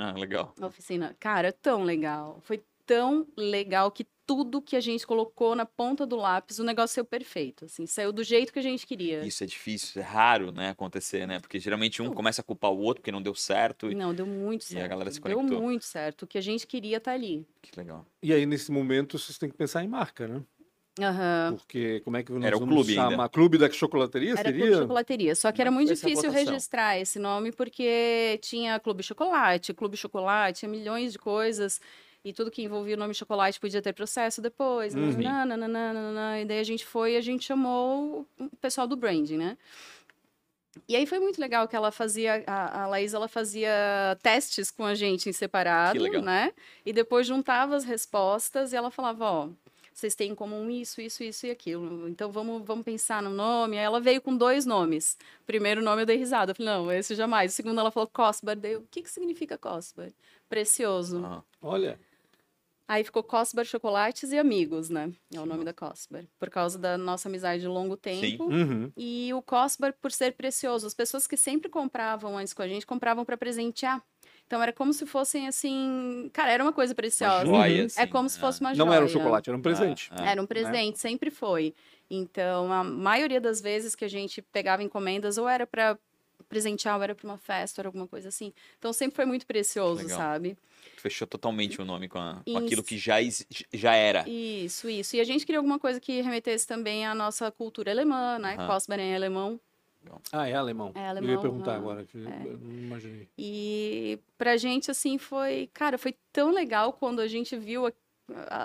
Ah, 0.00 0.12
legal. 0.18 0.54
Na 0.58 0.66
oficina. 0.66 1.14
Cara, 1.20 1.52
tão 1.52 1.84
legal. 1.84 2.40
Foi 2.42 2.62
tão 2.86 3.26
legal 3.36 3.90
que 3.90 4.06
tudo 4.28 4.60
que 4.60 4.76
a 4.76 4.80
gente 4.80 5.06
colocou 5.06 5.56
na 5.56 5.64
ponta 5.64 6.04
do 6.04 6.14
lápis, 6.14 6.58
o 6.58 6.62
negócio 6.64 6.96
saiu 6.96 7.04
perfeito, 7.06 7.64
assim, 7.64 7.86
saiu 7.86 8.12
do 8.12 8.22
jeito 8.22 8.52
que 8.52 8.58
a 8.58 8.62
gente 8.62 8.86
queria. 8.86 9.24
Isso 9.24 9.42
é 9.42 9.46
difícil, 9.46 10.02
é 10.02 10.04
raro, 10.04 10.52
né, 10.52 10.68
acontecer, 10.68 11.26
né? 11.26 11.40
Porque 11.40 11.58
geralmente 11.58 12.02
um 12.02 12.12
começa 12.12 12.42
a 12.42 12.44
culpar 12.44 12.70
o 12.70 12.78
outro 12.78 13.00
porque 13.00 13.10
não 13.10 13.22
deu 13.22 13.34
certo. 13.34 13.90
E... 13.90 13.94
Não, 13.94 14.12
deu 14.14 14.26
muito 14.26 14.64
E 14.64 14.66
a 14.66 14.68
certo. 14.80 14.90
galera 14.90 15.10
se 15.10 15.18
deu 15.18 15.38
conectou. 15.38 15.62
muito 15.62 15.86
certo. 15.86 16.22
O 16.22 16.26
que 16.26 16.36
a 16.36 16.42
gente 16.42 16.66
queria 16.66 17.00
tá 17.00 17.12
ali. 17.12 17.46
Que 17.62 17.70
legal. 17.74 18.04
E 18.22 18.30
aí, 18.34 18.44
nesse 18.44 18.70
momento, 18.70 19.18
vocês 19.18 19.38
têm 19.38 19.48
que 19.48 19.56
pensar 19.56 19.82
em 19.82 19.88
marca, 19.88 20.28
né? 20.28 20.42
Aham. 21.00 21.54
Porque 21.56 22.00
como 22.00 22.16
é 22.18 22.22
que 22.22 22.30
nós 22.30 22.44
Era 22.44 22.56
o 22.56 22.60
clube 22.60 22.90
ainda. 22.98 23.10
chamar? 23.12 23.28
Clube 23.30 23.56
da 23.56 23.70
chocolateria 23.70 24.32
Era 24.32 24.42
seria? 24.42 24.66
Clube 24.66 24.76
Chocolateria. 24.82 25.34
Só 25.36 25.50
que 25.52 25.60
era 25.62 25.70
é 25.70 25.72
muito 25.72 25.92
essa 25.92 26.06
difícil 26.06 26.28
votação? 26.30 26.52
registrar 26.52 26.98
esse 26.98 27.18
nome, 27.18 27.50
porque 27.52 28.38
tinha 28.42 28.78
Clube 28.78 29.02
Chocolate, 29.02 29.72
Clube 29.72 29.96
Chocolate, 29.96 30.58
tinha 30.60 30.68
milhões 30.68 31.12
de 31.12 31.18
coisas. 31.18 31.80
E 32.24 32.32
tudo 32.32 32.50
que 32.50 32.62
envolvia 32.62 32.94
o 32.94 32.98
nome 32.98 33.14
chocolate 33.14 33.60
podia 33.60 33.80
ter 33.80 33.92
processo 33.92 34.42
depois. 34.42 34.94
Uhum. 34.94 35.22
nananana, 35.22 36.40
E 36.40 36.44
daí 36.44 36.58
a 36.58 36.64
gente 36.64 36.84
foi 36.84 37.12
e 37.12 37.16
a 37.16 37.20
gente 37.20 37.44
chamou 37.44 38.26
o 38.38 38.56
pessoal 38.56 38.86
do 38.86 38.96
branding, 38.96 39.36
né? 39.36 39.56
E 40.86 40.94
aí 40.94 41.06
foi 41.06 41.18
muito 41.18 41.40
legal 41.40 41.66
que 41.66 41.74
ela 41.74 41.90
fazia, 41.90 42.44
a, 42.46 42.82
a 42.82 42.86
Laís, 42.86 43.14
ela 43.14 43.28
fazia 43.28 43.70
testes 44.22 44.70
com 44.70 44.84
a 44.84 44.94
gente 44.94 45.28
em 45.28 45.32
separado, 45.32 46.00
legal. 46.00 46.22
né? 46.22 46.52
E 46.84 46.92
depois 46.92 47.26
juntava 47.26 47.74
as 47.74 47.84
respostas 47.84 48.72
e 48.72 48.76
ela 48.76 48.90
falava, 48.90 49.24
ó, 49.24 49.48
vocês 49.98 50.14
têm 50.14 50.30
em 50.30 50.34
comum 50.34 50.70
isso, 50.70 51.00
isso, 51.00 51.24
isso 51.24 51.46
e 51.46 51.50
aquilo. 51.50 52.08
Então 52.08 52.30
vamos, 52.30 52.62
vamos 52.64 52.84
pensar 52.84 53.20
no 53.20 53.30
nome. 53.30 53.76
Aí 53.76 53.84
ela 53.84 54.00
veio 54.00 54.20
com 54.20 54.36
dois 54.36 54.64
nomes. 54.64 55.18
Primeiro 55.44 55.82
nome 55.82 56.02
eu 56.02 56.06
dei 56.06 56.16
risada. 56.16 56.52
Eu 56.52 56.54
falei, 56.54 56.72
não, 56.72 56.92
esse 56.92 57.16
jamais. 57.16 57.52
O 57.52 57.56
segundo 57.56 57.80
ela 57.80 57.90
falou 57.90 58.08
Cosbar. 58.08 58.56
Daí 58.56 58.74
eu, 58.74 58.80
o 58.80 58.86
que, 58.88 59.02
que 59.02 59.10
significa 59.10 59.58
Cosbar? 59.58 60.10
Precioso. 60.48 61.20
Ah, 61.24 61.42
Olha, 61.60 61.98
Aí 62.88 63.04
ficou 63.04 63.22
Cosbar 63.22 63.66
Chocolates 63.66 64.32
e 64.32 64.38
Amigos, 64.38 64.88
né? 64.88 65.12
É 65.34 65.38
o 65.38 65.44
nome 65.44 65.62
da 65.62 65.74
Cosbar. 65.74 66.24
Por 66.38 66.48
causa 66.48 66.78
da 66.78 66.96
nossa 66.96 67.28
amizade 67.28 67.60
de 67.60 67.68
longo 67.68 67.98
tempo. 67.98 68.44
uhum. 68.44 68.90
E 68.96 69.30
o 69.34 69.42
Cosbar 69.42 69.92
por 70.00 70.10
ser 70.10 70.32
precioso. 70.32 70.86
As 70.86 70.94
pessoas 70.94 71.26
que 71.26 71.36
sempre 71.36 71.68
compravam 71.68 72.38
antes 72.38 72.54
com 72.54 72.62
a 72.62 72.68
gente, 72.68 72.86
compravam 72.86 73.26
para 73.26 73.36
presentear. 73.36 74.02
Então 74.46 74.62
era 74.62 74.72
como 74.72 74.94
se 74.94 75.04
fossem 75.04 75.46
assim. 75.46 76.30
Cara, 76.32 76.50
era 76.50 76.64
uma 76.64 76.72
coisa 76.72 76.92
uma 76.92 76.96
preciosa. 76.96 77.44
joia, 77.44 77.80
Uhum. 77.80 77.86
assim, 77.86 78.00
é 78.00 78.06
como 78.06 78.26
se 78.30 78.38
ah. 78.38 78.40
fosse 78.40 78.60
uma 78.62 78.74
joia. 78.74 78.86
não 78.86 78.94
era 78.94 79.04
um 79.04 79.08
chocolate, 79.08 79.50
era 79.50 79.58
um 79.58 79.62
presente. 79.62 80.08
Ah, 80.10 80.30
Era 80.30 80.40
um 80.40 80.46
presente, 80.46 80.98
sempre 80.98 81.30
foi. 81.30 81.74
Então, 82.10 82.72
a 82.72 82.82
maioria 82.82 83.38
das 83.38 83.60
vezes 83.60 83.94
que 83.94 84.06
a 84.06 84.08
gente 84.08 84.40
pegava 84.40 84.82
encomendas, 84.82 85.36
ou 85.36 85.46
era 85.46 85.66
para 85.66 85.98
presentear, 86.48 86.96
ou 86.96 87.02
era 87.02 87.14
para 87.14 87.26
uma 87.26 87.38
festa, 87.38 87.80
era 87.80 87.88
alguma 87.88 88.06
coisa 88.06 88.28
assim. 88.28 88.52
Então, 88.78 88.92
sempre 88.92 89.16
foi 89.16 89.24
muito 89.26 89.46
precioso, 89.46 90.02
Legal. 90.02 90.18
sabe? 90.18 90.56
Fechou 90.96 91.26
totalmente 91.26 91.80
o 91.80 91.84
nome 91.84 92.08
com, 92.08 92.18
a- 92.18 92.42
com 92.44 92.58
aquilo 92.58 92.82
que 92.82 92.96
já, 92.98 93.16
já 93.72 93.94
era. 93.94 94.28
Isso, 94.28 94.88
isso. 94.88 95.16
E 95.16 95.20
a 95.20 95.24
gente 95.24 95.44
queria 95.46 95.58
alguma 95.58 95.78
coisa 95.78 96.00
que 96.00 96.20
remetesse 96.20 96.66
também 96.66 97.06
à 97.06 97.14
nossa 97.14 97.50
cultura 97.50 97.90
alemã, 97.90 98.38
né? 98.38 98.54
Aham. 98.56 98.66
Cosbar 98.66 98.98
é 98.98 99.14
alemão. 99.14 99.60
Ah, 100.32 100.48
é 100.48 100.54
alemão. 100.54 100.92
É 100.94 101.00
Eu 101.00 101.02
ia 101.04 101.10
alemão, 101.10 101.40
perguntar 101.42 101.74
agora, 101.76 102.04
que 102.04 102.16
eu 102.16 102.58
não 102.58 102.72
imaginei. 102.72 103.28
E 103.36 104.18
pra 104.38 104.56
gente, 104.56 104.90
assim, 104.90 105.18
foi... 105.18 105.68
Cara, 105.72 105.98
foi 105.98 106.14
tão 106.32 106.50
legal 106.50 106.92
quando 106.92 107.20
a 107.20 107.28
gente 107.28 107.56
viu 107.56 107.86
a- 107.86 107.88
a- 107.88 107.92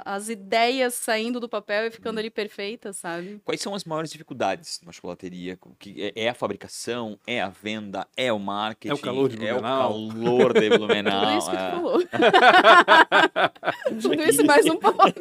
as 0.05 0.29
ideias 0.29 0.93
saindo 0.93 1.39
do 1.39 1.47
papel 1.47 1.87
e 1.87 1.91
ficando 1.91 2.19
ali 2.19 2.29
perfeitas, 2.29 2.97
sabe? 2.97 3.39
Quais 3.45 3.61
são 3.61 3.73
as 3.73 3.83
maiores 3.85 4.11
dificuldades 4.11 4.79
numa 4.81 4.91
chocolateria? 4.91 5.57
Que 5.79 6.11
é, 6.15 6.23
é 6.25 6.29
a 6.29 6.33
fabricação? 6.33 7.17
É 7.25 7.41
a 7.41 7.49
venda? 7.49 8.05
É 8.17 8.31
o 8.33 8.39
marketing? 8.39 8.91
É 8.91 8.93
o 8.93 8.97
calor 8.99 9.29
de 9.29 9.35
É 9.45 9.53
o 9.53 9.59
Blumenau? 9.59 9.89
calor 10.09 10.53
de 10.53 10.69
Blumenau. 10.69 11.23
Tudo 11.33 11.37
isso 11.37 11.49
que 11.49 11.55
tu 11.57 11.61
é. 11.63 11.71
falou. 11.71 11.99
Tudo 14.01 14.21
isso 14.23 14.45
mais 14.45 14.65
um 14.65 14.77
pouco. 14.77 15.03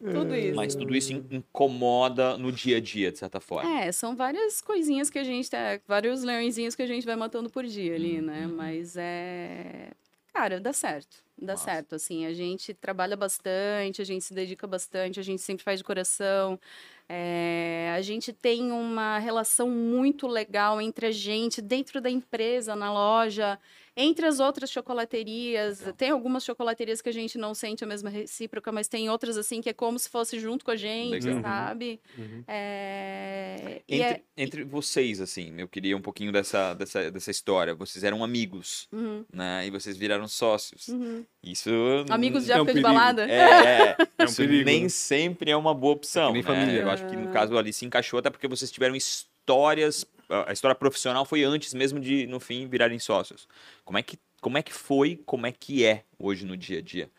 É. 0.00 0.12
Tudo 0.12 0.34
isso. 0.34 0.56
Mas 0.56 0.74
tudo 0.74 0.96
isso 0.96 1.12
in- 1.12 1.26
incomoda 1.30 2.36
no 2.38 2.50
dia 2.50 2.78
a 2.78 2.80
dia, 2.80 3.12
de 3.12 3.18
certa 3.18 3.38
forma. 3.40 3.80
É, 3.82 3.92
são 3.92 4.16
várias 4.16 4.60
coisinhas 4.62 5.10
que 5.10 5.18
a 5.18 5.24
gente 5.24 5.50
tá, 5.50 5.78
vários 5.86 6.22
leõezinhos 6.22 6.74
que 6.74 6.82
a 6.82 6.86
gente 6.86 7.04
vai 7.04 7.16
matando 7.16 7.50
por 7.50 7.64
dia 7.64 7.94
ali, 7.94 8.20
né? 8.22 8.46
Uhum. 8.46 8.56
Mas 8.56 8.96
é, 8.96 9.90
cara, 10.32 10.58
dá 10.58 10.72
certo. 10.72 11.18
Dá 11.40 11.54
Massa. 11.54 11.64
certo, 11.64 11.94
assim, 11.94 12.26
a 12.26 12.34
gente 12.34 12.74
trabalha 12.74 13.16
bastante, 13.16 14.02
a 14.02 14.04
gente 14.04 14.24
se 14.24 14.34
dedica 14.34 14.66
bastante, 14.66 15.18
a 15.18 15.22
gente 15.22 15.40
sempre 15.40 15.64
faz 15.64 15.78
de 15.80 15.84
coração. 15.84 16.60
É, 17.08 17.92
a 17.96 18.00
gente 18.02 18.32
tem 18.32 18.70
uma 18.70 19.18
relação 19.18 19.68
muito 19.68 20.28
legal 20.28 20.80
entre 20.80 21.06
a 21.06 21.10
gente, 21.10 21.60
dentro 21.60 22.00
da 22.00 22.08
empresa, 22.08 22.76
na 22.76 22.92
loja, 22.92 23.58
entre 23.96 24.26
as 24.26 24.38
outras 24.38 24.70
chocolaterias. 24.70 25.80
Legal. 25.80 25.94
Tem 25.94 26.10
algumas 26.10 26.44
chocolaterias 26.44 27.02
que 27.02 27.08
a 27.08 27.12
gente 27.12 27.36
não 27.36 27.52
sente 27.52 27.82
a 27.82 27.86
mesma 27.86 28.08
recíproca, 28.10 28.70
mas 28.70 28.86
tem 28.86 29.10
outras, 29.10 29.36
assim, 29.36 29.60
que 29.60 29.68
é 29.68 29.72
como 29.72 29.98
se 29.98 30.08
fosse 30.08 30.38
junto 30.38 30.64
com 30.64 30.70
a 30.70 30.76
gente, 30.76 31.24
Legal. 31.26 31.42
sabe? 31.42 32.00
Uhum. 32.16 32.44
É, 32.46 33.82
e 33.88 33.96
Entre, 34.00 34.14
é- 34.14 34.22
entre 34.36 34.64
vocês, 34.64 35.20
assim, 35.20 35.54
eu 35.58 35.66
queria 35.66 35.96
um 35.96 36.00
pouquinho 36.02 36.30
dessa, 36.30 36.74
dessa, 36.74 37.10
dessa 37.10 37.30
história. 37.30 37.74
Vocês 37.74 38.04
eram 38.04 38.22
amigos, 38.22 38.86
Uhum, 38.92 39.24
né? 39.32 39.66
E 39.66 39.70
vocês 39.70 39.96
viraram 39.96 40.28
sócios. 40.28 40.88
uhum. 40.88 41.24
Isso. 41.42 41.70
Amigos 42.10 42.44
de 42.44 42.52
É 42.52 42.56
um 42.56 42.58
época 42.58 42.74
de 42.74 42.80
balada? 42.80 43.24
É, 43.30 43.38
é, 43.38 43.96
É 44.18 44.22
um 44.22 44.26
isso 44.26 44.36
perigo, 44.36 44.64
nem 44.64 44.82
né? 44.84 44.88
sempre 44.88 45.50
é 45.50 45.56
uma 45.56 45.74
boa 45.74 45.94
opção. 45.94 46.32
nem 46.32 46.42
né? 46.42 46.46
família. 46.46 46.82
Eu 46.82 46.90
acho 46.90 47.06
que 47.06 47.16
no 47.16 47.32
caso 47.32 47.56
ali 47.56 47.72
se 47.72 47.86
encaixou, 47.86 48.18
até 48.18 48.28
porque 48.30 48.46
vocês 48.46 48.70
tiveram 48.70 48.94
histórias. 48.94 50.04
A 50.28 50.50
a 50.50 50.52
história 50.52 50.74
profissional 50.74 51.24
foi 51.24 51.42
antes 51.42 51.72
mesmo 51.74 51.98
de, 51.98 52.26
no 52.26 52.38
fim, 52.38 52.68
virarem 52.68 52.98
sócios. 52.98 53.48
Como 53.84 53.98
é 53.98 54.02
que, 54.02 54.18
como 54.40 54.58
é 54.58 54.62
que 54.62 54.72
foi, 54.72 55.20
como 55.24 55.46
é 55.46 55.52
que 55.52 55.84
é 55.84 56.04
hoje 56.18 56.44
no 56.44 56.56
dia 56.56 56.78
a 56.78 56.82
dia? 56.82 57.10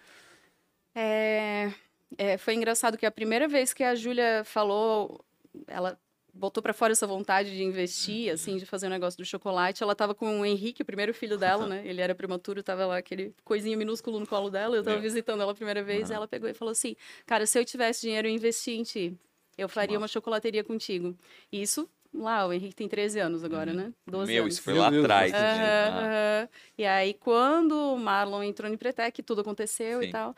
É, 0.95 1.71
é, 2.17 2.37
foi 2.37 2.53
engraçado 2.53 2.97
que 2.97 3.05
a 3.05 3.11
primeira 3.11 3.47
vez 3.47 3.73
que 3.73 3.83
a 3.83 3.95
Júlia 3.95 4.43
falou, 4.45 5.23
ela 5.67 5.97
botou 6.33 6.61
pra 6.61 6.73
fora 6.73 6.91
essa 6.93 7.05
vontade 7.05 7.55
de 7.55 7.63
investir, 7.63 8.31
assim, 8.31 8.57
de 8.57 8.65
fazer 8.65 8.87
um 8.87 8.89
negócio 8.89 9.17
do 9.17 9.25
chocolate. 9.25 9.83
Ela 9.83 9.95
tava 9.95 10.15
com 10.15 10.41
o 10.41 10.45
Henrique, 10.45 10.81
o 10.81 10.85
primeiro 10.85 11.13
filho 11.13 11.37
dela, 11.37 11.67
né? 11.67 11.81
Ele 11.85 12.01
era 12.01 12.15
prematuro, 12.15 12.63
tava 12.63 12.85
lá 12.85 12.97
aquele 12.97 13.33
coisinha 13.43 13.75
minúsculo 13.77 14.19
no 14.19 14.27
colo 14.27 14.49
dela. 14.49 14.75
Eu 14.75 14.83
tava 14.83 14.95
Meu. 14.95 15.03
visitando 15.03 15.41
ela 15.41 15.51
a 15.51 15.55
primeira 15.55 15.83
vez, 15.83 16.09
e 16.09 16.13
ela 16.13 16.27
pegou 16.27 16.49
e 16.49 16.53
falou 16.53 16.71
assim: 16.71 16.95
"Cara, 17.25 17.45
se 17.45 17.59
eu 17.59 17.65
tivesse 17.65 18.01
dinheiro, 18.01 18.27
eu 18.27 18.31
investia 18.31 18.75
em 18.75 18.83
ti. 18.83 19.17
Eu 19.57 19.67
faria 19.69 19.97
uma 19.97 20.07
chocolateria 20.07 20.63
contigo". 20.63 21.17
E 21.51 21.61
isso 21.61 21.89
lá, 22.13 22.45
o 22.45 22.53
Henrique 22.53 22.75
tem 22.75 22.87
13 22.87 23.19
anos 23.19 23.43
agora, 23.43 23.73
né? 23.73 23.93
12 24.05 24.31
Meu, 24.31 24.43
anos. 24.43 24.55
isso 24.55 24.63
foi 24.63 24.73
lá 24.73 24.87
atrás. 24.87 25.33
Ah, 25.33 25.87
aham. 25.87 26.49
E 26.77 26.85
aí, 26.85 27.13
quando 27.13 27.71
o 27.73 27.97
Marlon 27.97 28.43
entrou 28.43 28.69
no 28.69 28.75
Empretec, 28.75 29.21
tudo 29.23 29.41
aconteceu 29.41 30.01
Sim. 30.01 30.07
e 30.07 30.11
tal. 30.11 30.35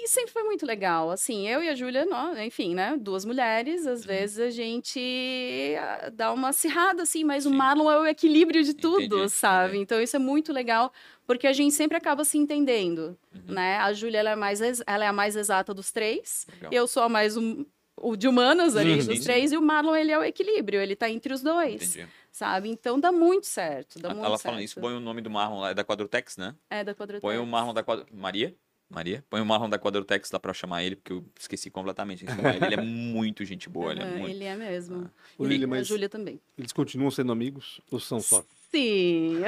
E 0.00 0.06
sempre 0.06 0.30
foi 0.32 0.44
muito 0.44 0.64
legal. 0.64 1.10
Assim, 1.10 1.48
eu 1.48 1.60
e 1.62 1.68
a 1.68 1.74
Júlia, 1.74 2.06
enfim, 2.46 2.72
né? 2.74 2.96
Duas 3.00 3.24
mulheres, 3.24 3.84
às 3.86 4.02
Uhum. 4.02 4.06
vezes 4.06 4.38
a 4.38 4.48
gente 4.50 5.74
ah, 5.78 6.10
dá 6.12 6.32
uma 6.32 6.50
acirrada, 6.50 7.02
assim, 7.02 7.24
mas 7.24 7.44
o 7.44 7.50
Sim. 7.50 7.56
Marlon 7.56 7.90
é 7.90 7.98
o 7.98 8.06
equilíbrio 8.06 8.62
de 8.62 8.74
tudo, 8.74 9.16
Entendi, 9.16 9.28
sabe? 9.30 9.68
entendi. 9.70 9.82
Então 9.82 10.00
isso 10.00 10.14
é 10.14 10.18
muito 10.20 10.52
legal, 10.52 10.92
porque 11.26 11.46
a 11.48 11.52
gente 11.52 11.74
sempre 11.74 11.96
acaba 11.96 12.24
se 12.24 12.38
entendendo, 12.38 13.18
Uhum. 13.34 13.54
né? 13.54 13.78
A 13.78 13.92
Júlia, 13.92 14.18
ela 14.20 14.30
é, 14.30 14.36
mais, 14.36 14.60
ela 14.86 15.04
é 15.04 15.08
a 15.08 15.12
mais 15.12 15.34
exata 15.34 15.74
dos 15.74 15.90
três. 15.90 16.46
legal. 16.52 16.72
Eu 16.72 16.86
sou 16.86 17.02
a 17.02 17.08
mais 17.08 17.36
um, 17.36 17.64
o 18.00 18.14
de 18.16 18.28
humanas 18.28 18.76
ali 18.76 19.00
Uhum. 19.00 19.06
dos 19.06 19.20
três, 19.24 19.50
e 19.50 19.56
o 19.56 19.60
Marlon, 19.62 19.96
ele 19.96 20.12
é 20.12 20.18
o 20.18 20.22
equilíbrio, 20.22 20.80
ele 20.80 20.94
tá 20.94 21.10
entre 21.10 21.34
os 21.34 21.42
dois, 21.42 21.96
Entendi. 21.96 22.08
sabe? 22.30 22.68
Então 22.68 23.00
dá 23.00 23.10
muito 23.10 23.48
certo, 23.48 23.98
dá 23.98 24.10
muito 24.10 24.20
Ela 24.24 24.36
certo. 24.36 24.42
falando 24.42 24.62
isso, 24.62 24.80
põe 24.80 24.94
o 24.94 25.00
nome 25.00 25.20
do 25.22 25.28
Marlon 25.28 25.58
lá, 25.60 25.70
é 25.70 25.74
da 25.74 25.82
Quadrotex, 25.84 26.36
né? 26.36 26.54
É 26.70 26.84
da 26.84 26.94
Quadrotex. 26.94 27.20
Põe 27.20 27.38
o 27.38 27.44
Marlon 27.44 27.74
da 27.74 27.82
Quadrotex. 27.82 28.16
Maria? 28.16 28.54
Maria? 28.90 29.22
Põe 29.28 29.40
o 29.40 29.46
Marlon 29.46 29.68
da 29.68 29.78
Quadrotex 29.78 30.30
lá 30.30 30.40
pra 30.40 30.54
chamar 30.54 30.82
ele, 30.82 30.96
porque 30.96 31.12
eu 31.12 31.24
esqueci 31.38 31.70
completamente. 31.70 32.24
Ele 32.24 32.64
Ele 32.66 32.74
é 32.74 32.80
muito 32.82 33.44
gente 33.44 33.68
boa, 33.68 33.92
ele 33.92 34.02
é 34.02 34.04
muito. 34.18 34.30
ele 34.30 34.44
é 34.44 34.56
mesmo. 34.56 35.10
Ô, 35.36 35.44
E 35.44 35.48
Lili, 35.48 35.64
a 35.64 35.68
mas 35.68 35.86
Júlia 35.86 36.08
também. 36.08 36.40
eles 36.56 36.72
continuam 36.72 37.10
sendo 37.10 37.30
amigos 37.32 37.80
ou 37.90 38.00
são 38.00 38.20
só? 38.20 38.44
Sim. 38.70 39.38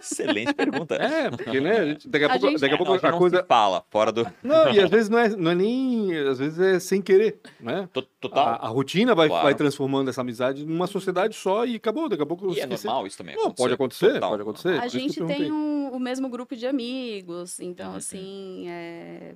Excelente 0.00 0.52
pergunta. 0.52 0.94
É, 0.96 1.30
porque, 1.30 1.60
né? 1.60 1.78
a 1.78 1.86
gente- 1.86 2.08
daqui 2.08 2.24
a 2.24 2.28
A 2.28 2.30
pouco, 2.32 2.48
gente- 2.50 2.60
daqui 2.60 2.72
a 2.72 2.74
É, 2.74 2.76
pouco 2.76 2.90
não, 2.90 2.94
a 2.94 2.98
gente 2.98 3.06
a 3.06 3.10
não 3.12 3.18
coisa. 3.18 3.36
se 3.40 3.46
fala 3.46 3.84
fora 3.90 4.10
do. 4.12 4.26
Não, 4.42 4.72
e 4.72 4.80
às 4.80 4.90
vezes 4.90 5.08
não 5.08 5.18
é, 5.18 5.28
não 5.28 5.50
é 5.50 5.54
nem. 5.54 6.16
Às 6.26 6.38
vezes 6.38 6.58
é 6.58 6.80
sem 6.80 7.00
querer, 7.00 7.38
né? 7.60 7.88
To- 7.92 8.02
Total. 8.20 8.48
A, 8.48 8.52
a 8.56 8.68
rotina 8.68 9.14
vai, 9.14 9.28
Claro. 9.28 9.44
vai 9.44 9.54
transformando 9.54 10.10
essa 10.10 10.22
amizade 10.22 10.66
numa 10.66 10.88
sociedade 10.88 11.36
só 11.36 11.64
e 11.64 11.76
acabou. 11.76 12.08
Daqui 12.08 12.22
a 12.22 12.26
pouco 12.26 12.52
e 12.52 12.58
é 12.60 12.66
normal 12.66 13.06
isso 13.06 13.16
também. 13.18 13.36
Não, 13.36 13.52
pode 13.52 13.74
acontecer, 13.74 14.14
Total. 14.14 14.30
pode 14.30 14.42
acontecer. 14.42 14.80
A 14.80 14.88
gente 14.88 15.24
tem 15.24 15.52
um- 15.52 15.90
o 15.92 16.00
mesmo 16.00 16.28
grupo 16.28 16.56
de 16.56 16.66
amigos, 16.66 17.60
então, 17.60 17.92
Uhum. 17.92 17.96
assim, 17.96 18.64
é, 18.68 19.34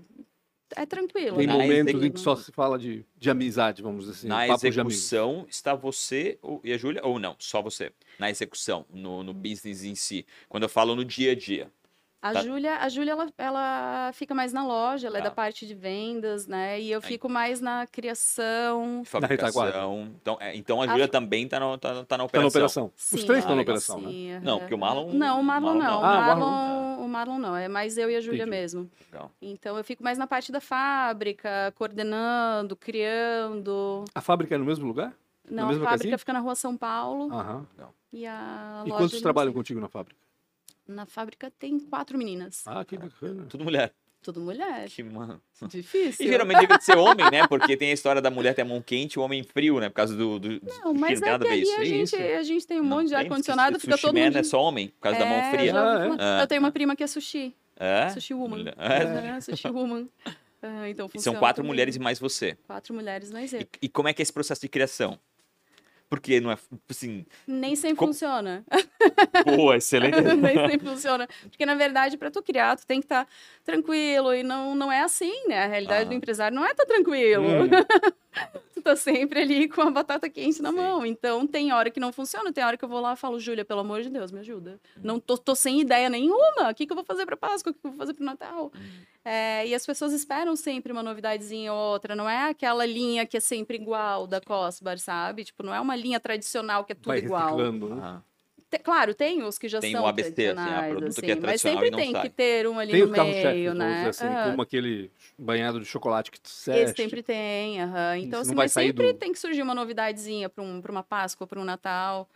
é 0.77 0.87
tranquilo. 0.87 1.37
Tem 1.37 1.47
né? 1.47 1.53
Na 1.53 1.59
momentos 1.59 2.03
em 2.03 2.11
que 2.11 2.21
só 2.21 2.37
se 2.37 2.53
fala 2.53 2.79
de, 2.79 3.05
de 3.19 3.31
amizade, 3.31 3.83
vamos 3.83 4.07
dizer 4.07 4.13
assim. 4.13 4.29
Na 4.29 4.47
papo 4.47 4.61
de 4.61 4.81
amigos. 4.81 4.95
execução 4.95 5.47
está 5.49 5.75
você 5.75 6.39
e 6.65 6.73
a 6.73 6.79
Júlia, 6.79 7.01
ou 7.05 7.19
não, 7.19 7.37
só 7.39 7.63
você. 7.63 7.93
Na 8.19 8.31
execução, 8.31 8.85
no, 8.91 9.23
no 9.23 9.33
business 9.33 9.85
em 9.85 9.95
si. 9.95 10.27
Quando 10.49 10.65
eu 10.65 10.69
falo 10.69 10.95
no 10.95 11.05
dia 11.05 11.33
a 11.33 11.35
dia. 11.35 11.71
A 12.23 12.33
Tá. 12.35 12.43
Júlia, 12.45 12.77
a 12.79 12.89
Júlia 12.89 13.11
ela, 13.11 13.29
ela 13.37 14.11
fica 14.15 14.33
mais 14.33 14.53
na 14.53 14.65
loja, 14.65 15.09
ela 15.09 15.19
é 15.19 15.23
Tá. 15.23 15.29
da 15.29 15.35
parte 15.35 15.67
de 15.67 15.75
vendas, 15.75 16.47
né? 16.47 16.81
E 16.81 16.89
eu 16.93 17.01
Aí. 17.03 17.05
fico 17.09 17.29
mais 17.29 17.61
na 17.61 17.85
criação. 17.89 19.03
Fabricação. 19.05 20.09
Então, 20.23 20.39
é, 20.41 20.55
então 20.57 20.81
a 20.81 20.85
A- 20.85 20.89
Júlia 20.89 21.09
também 21.09 21.45
está 21.47 21.59
tá, 21.59 21.79
tá 21.79 21.95
na 21.95 22.05
Tá 22.05 22.19
na 22.19 22.25
operação. 22.25 22.49
operação. 22.49 22.93
Os 22.97 23.03
Sim, 23.03 23.27
três 23.27 23.41
estão 23.41 23.57
na 23.57 23.63
operação, 23.63 24.01
né? 24.01 24.09
sim, 24.09 24.39
Não, 24.41 24.61
porque 24.61 24.73
o 24.73 24.79
Marlon- 24.79 25.13
Não, 25.13 25.41
o 25.41 25.43
Marlon 25.43 25.75
Marlon 25.75 25.81
não. 25.81 25.91
não. 25.91 26.01
O 26.01 26.05
Ah, 26.05 26.13
o 26.13 26.21
Marlon, 26.21 26.47
Marlon 26.51 27.05
o 27.05 27.09
Marlon 27.09 27.39
não. 27.39 27.57
É 27.57 27.67
mais 27.67 27.99
eu 27.99 28.09
e 28.09 28.15
a 28.15 28.21
Júlia 28.21 28.47
mesmo. 28.47 28.89
Legal. 29.11 29.29
Então 29.43 29.77
eu 29.77 29.83
fico 29.83 30.05
mais 30.05 30.17
na 30.17 30.27
parte 30.29 30.53
da 30.53 30.61
fábrica, 30.61 31.73
coordenando, 31.77 32.77
criando. 32.77 34.05
A 34.15 34.21
fábrica 34.21 34.55
é 34.55 34.59
no 34.59 34.65
mesmo 34.65 34.87
lugar? 34.87 35.13
Não, 35.51 35.65
a 35.65 35.67
fábrica 35.73 35.91
casinha? 35.91 36.19
fica 36.19 36.33
na 36.33 36.39
rua 36.39 36.55
São 36.55 36.77
Paulo 36.77 37.33
Aham. 37.35 37.67
e 38.13 38.25
a 38.25 38.85
E 38.87 38.91
loja 38.91 39.03
quantos 39.03 39.17
no 39.17 39.23
trabalham 39.23 39.53
contigo 39.53 39.81
na 39.81 39.89
fábrica? 39.89 40.22
Na 40.87 41.07
fábrica 41.07 41.51
tem 41.59 41.79
quatro 41.79 42.19
meninas. 42.19 42.63
Ah, 42.67 42.85
que 42.85 42.97
bacana. 42.97 43.45
Tudo 43.49 43.65
mulher. 43.65 43.93
Tudo 44.23 44.41
mulher. 44.41 44.89
Que 44.89 45.03
mano. 45.03 45.43
Difícil. 45.69 46.25
E 46.25 46.29
geralmente 46.29 46.65
deve 46.67 46.81
ser 46.81 46.97
homem, 46.97 47.29
né? 47.31 47.47
Porque 47.49 47.77
tem 47.77 47.91
a 47.91 47.93
história 47.93 48.23
da 48.23 48.31
mulher 48.31 48.55
ter 48.55 48.63
a 48.63 48.65
mão 48.65 48.81
quente 48.81 49.15
e 49.15 49.19
o 49.19 49.23
homem 49.23 49.43
frio, 49.43 49.81
né? 49.81 49.89
Por 49.89 49.97
causa 49.97 50.17
do. 50.17 50.39
do 50.39 50.61
Não, 50.85 50.95
mas 50.95 51.21
é 51.21 51.39
que 51.39 51.47
ali 51.49 51.63
isso. 51.63 51.75
a 51.81 51.85
gente, 51.85 52.03
isso. 52.05 52.17
a 52.39 52.43
gente 52.45 52.67
tem 52.67 52.81
um 52.81 52.85
Não 52.85 52.99
monte 52.99 53.09
de 53.09 53.15
ar-condicionado, 53.17 53.81
fica 53.81 53.99
todo 53.99 54.15
mundo... 54.17 54.37
é 54.39 54.43
só 54.45 54.63
homem, 54.63 54.89
por 54.89 55.01
causa 55.01 55.19
da 55.19 55.27
mão 55.27 55.35
É, 55.39 55.51
fria. 55.51 55.73
já 55.73 55.97
Ah, 55.99 56.05
é? 56.05 56.39
É. 56.39 56.43
Eu 56.43 56.47
tenho 56.47 56.61
uma 56.61 56.71
prima 56.71 56.95
que 56.95 57.03
é 57.03 57.07
sushi. 57.09 57.53
É? 57.77 58.11
Sushi 58.11 58.33
woman. 58.35 58.59
Mulher- 58.59 58.75
É, 58.79 59.37
é. 59.37 59.41
sushi 59.41 59.69
woman. 59.69 60.09
Ah, 60.63 60.89
então 60.89 61.07
E 61.07 61.11
funciona 61.11 61.35
são 61.35 61.41
quatro 61.41 61.63
também. 61.63 61.73
mulheres 61.73 61.97
e 61.97 61.99
mais 61.99 62.21
você. 62.21 62.57
Quatro 62.69 62.95
mulheres 62.95 63.33
mais 63.33 63.53
eu. 63.53 63.61
E, 63.63 63.69
e 63.83 63.89
como 63.89 64.07
é 64.07 64.13
que 64.13 64.23
é 64.23 64.25
esse 64.25 64.33
processo 64.33 64.61
de 64.61 64.69
criação? 64.69 65.19
Porque 66.13 66.41
não 66.43 66.51
é 66.51 66.59
assim. 66.91 67.25
Nem 67.47 67.75
sempre 67.75 67.97
Como- 67.97 68.13
funciona. 68.13 68.63
Boa, 69.57 69.79
excelente. 69.79 70.21
Nem 70.37 70.69
sempre 70.69 70.87
funciona. 70.87 71.27
Porque, 71.49 71.65
na 71.65 71.75
verdade, 71.75 72.19
para 72.19 72.31
tu 72.31 72.43
criar, 72.43 72.77
tu 72.77 72.87
tem 72.87 73.01
que 73.01 73.07
estar 73.07 73.27
tranquilo. 73.65 74.35
E 74.35 74.43
não, 74.43 74.75
não 74.75 74.93
é 74.93 75.01
assim, 75.01 75.33
né? 75.49 75.65
A 75.65 75.67
realidade 75.69 76.03
Ah. 76.03 76.09
do 76.09 76.13
empresário 76.15 76.55
não 76.55 76.67
é 76.67 76.73
estar 76.73 76.85
tranquilo. 76.85 77.45
Hum. 77.47 77.69
tu 78.75 78.83
tá 78.83 78.95
sempre 78.95 79.41
ali 79.41 79.69
com 79.71 79.81
a 79.81 79.91
batata 79.91 80.29
quente 80.29 80.61
na 80.61 80.69
Sim. 80.71 80.77
mão. 80.77 81.07
Então, 81.07 81.47
tem 81.47 81.73
hora 81.73 81.91
que 81.91 81.99
não 81.99 82.13
funciona. 82.13 82.53
Tem 82.53 82.63
hora 82.63 82.77
que 82.77 82.85
eu 82.85 82.89
vou 82.91 83.01
lá 83.01 83.15
e 83.15 83.17
falo, 83.17 83.41
Júlia, 83.41 83.65
pelo 83.65 83.81
amor 83.81 84.03
de 84.03 84.11
Deus, 84.11 84.31
me 84.31 84.41
ajuda. 84.41 84.79
Não 85.03 85.19
tô, 85.19 85.39
tô 85.39 85.55
sem 85.55 85.81
ideia 85.81 86.11
nenhuma. 86.11 86.69
O 86.71 86.75
que, 86.75 86.85
que 86.87 86.93
eu 86.93 86.97
vou 86.97 87.05
fazer 87.07 87.25
para 87.25 87.39
Páscoa? 87.39 87.71
O 87.71 87.75
que, 87.75 87.81
que 87.81 87.87
eu 87.87 87.91
vou 87.93 87.99
fazer 87.99 88.13
para 88.13 88.27
Natal? 88.27 88.71
É, 89.25 89.65
e 89.69 89.75
as 89.75 89.87
pessoas 89.87 90.13
esperam 90.13 90.57
sempre 90.57 90.91
uma 90.93 91.03
novidadezinha 91.03 91.73
ou 91.73 91.79
outra. 91.93 92.15
Não 92.17 92.29
é 92.29 92.51
aquela 92.51 92.85
linha 92.85 93.25
que 93.25 93.37
é 93.37 93.41
sempre 93.41 93.77
igual 93.77 94.27
da 94.27 94.41
Cosbar, 94.41 94.99
sabe? 94.99 95.45
Tipo, 95.45 95.63
não 95.63 95.73
é 95.73 95.81
uma 95.81 95.95
linha 96.03 96.21
tradicional 96.21 96.85
que 96.85 96.93
é 96.93 96.95
tudo 96.95 97.09
Vai 97.09 97.19
igual. 97.19 97.45
reciclando, 97.45 97.89
né? 97.89 97.97
Ah, 98.03 98.23
Te- 98.71 98.79
claro, 98.79 99.15
tem 99.15 99.43
os 99.43 99.59
que 99.59 99.69
já 99.69 99.81
Tem 99.81 99.93
são 99.93 100.03
o 100.03 100.07
ABC, 100.07 100.31
assim, 100.31 100.43
ah, 100.43 100.55
tradicionais, 100.55 100.91
produto 100.93 101.09
assim, 101.19 101.27
que 101.27 101.33
é 101.33 101.37
mas 101.37 101.43
tradicional 101.61 101.85
sempre 101.85 101.97
tem 101.97 102.13
sai. 102.13 102.23
que 102.23 102.31
ter 102.31 102.67
um 102.67 102.79
ali 102.79 102.93
Tem 102.93 103.03
no 103.03 103.09
meio, 103.09 103.75
vamos 103.75 103.79
né? 103.79 104.09
assim, 104.09 104.27
Ah, 104.27 104.43
como 104.51 104.63
aquele 104.63 105.11
banhado 105.39 105.79
de 105.79 105.85
chocolate 105.87 106.31
que 106.31 106.41
tu 106.41 106.49
esse 106.49 106.63
serve. 106.65 106.95
sempre 106.95 107.23
tem, 107.23 107.83
aham. 107.83 108.17
Então, 108.17 108.41
assim, 108.41 108.55
mas 108.55 108.73
sempre 108.73 109.13
do- 109.13 109.19
tem 109.19 109.33
que 109.33 109.39
surgir 109.39 109.61
uma 109.63 109.75
novidadezinha 109.75 110.49
para 110.49 110.65
um, 110.65 110.81
pra 110.81 110.91
uma 110.91 111.03
Páscoa, 111.03 111.47
para 111.47 111.61
um 111.61 111.65
Natal. 111.65 112.29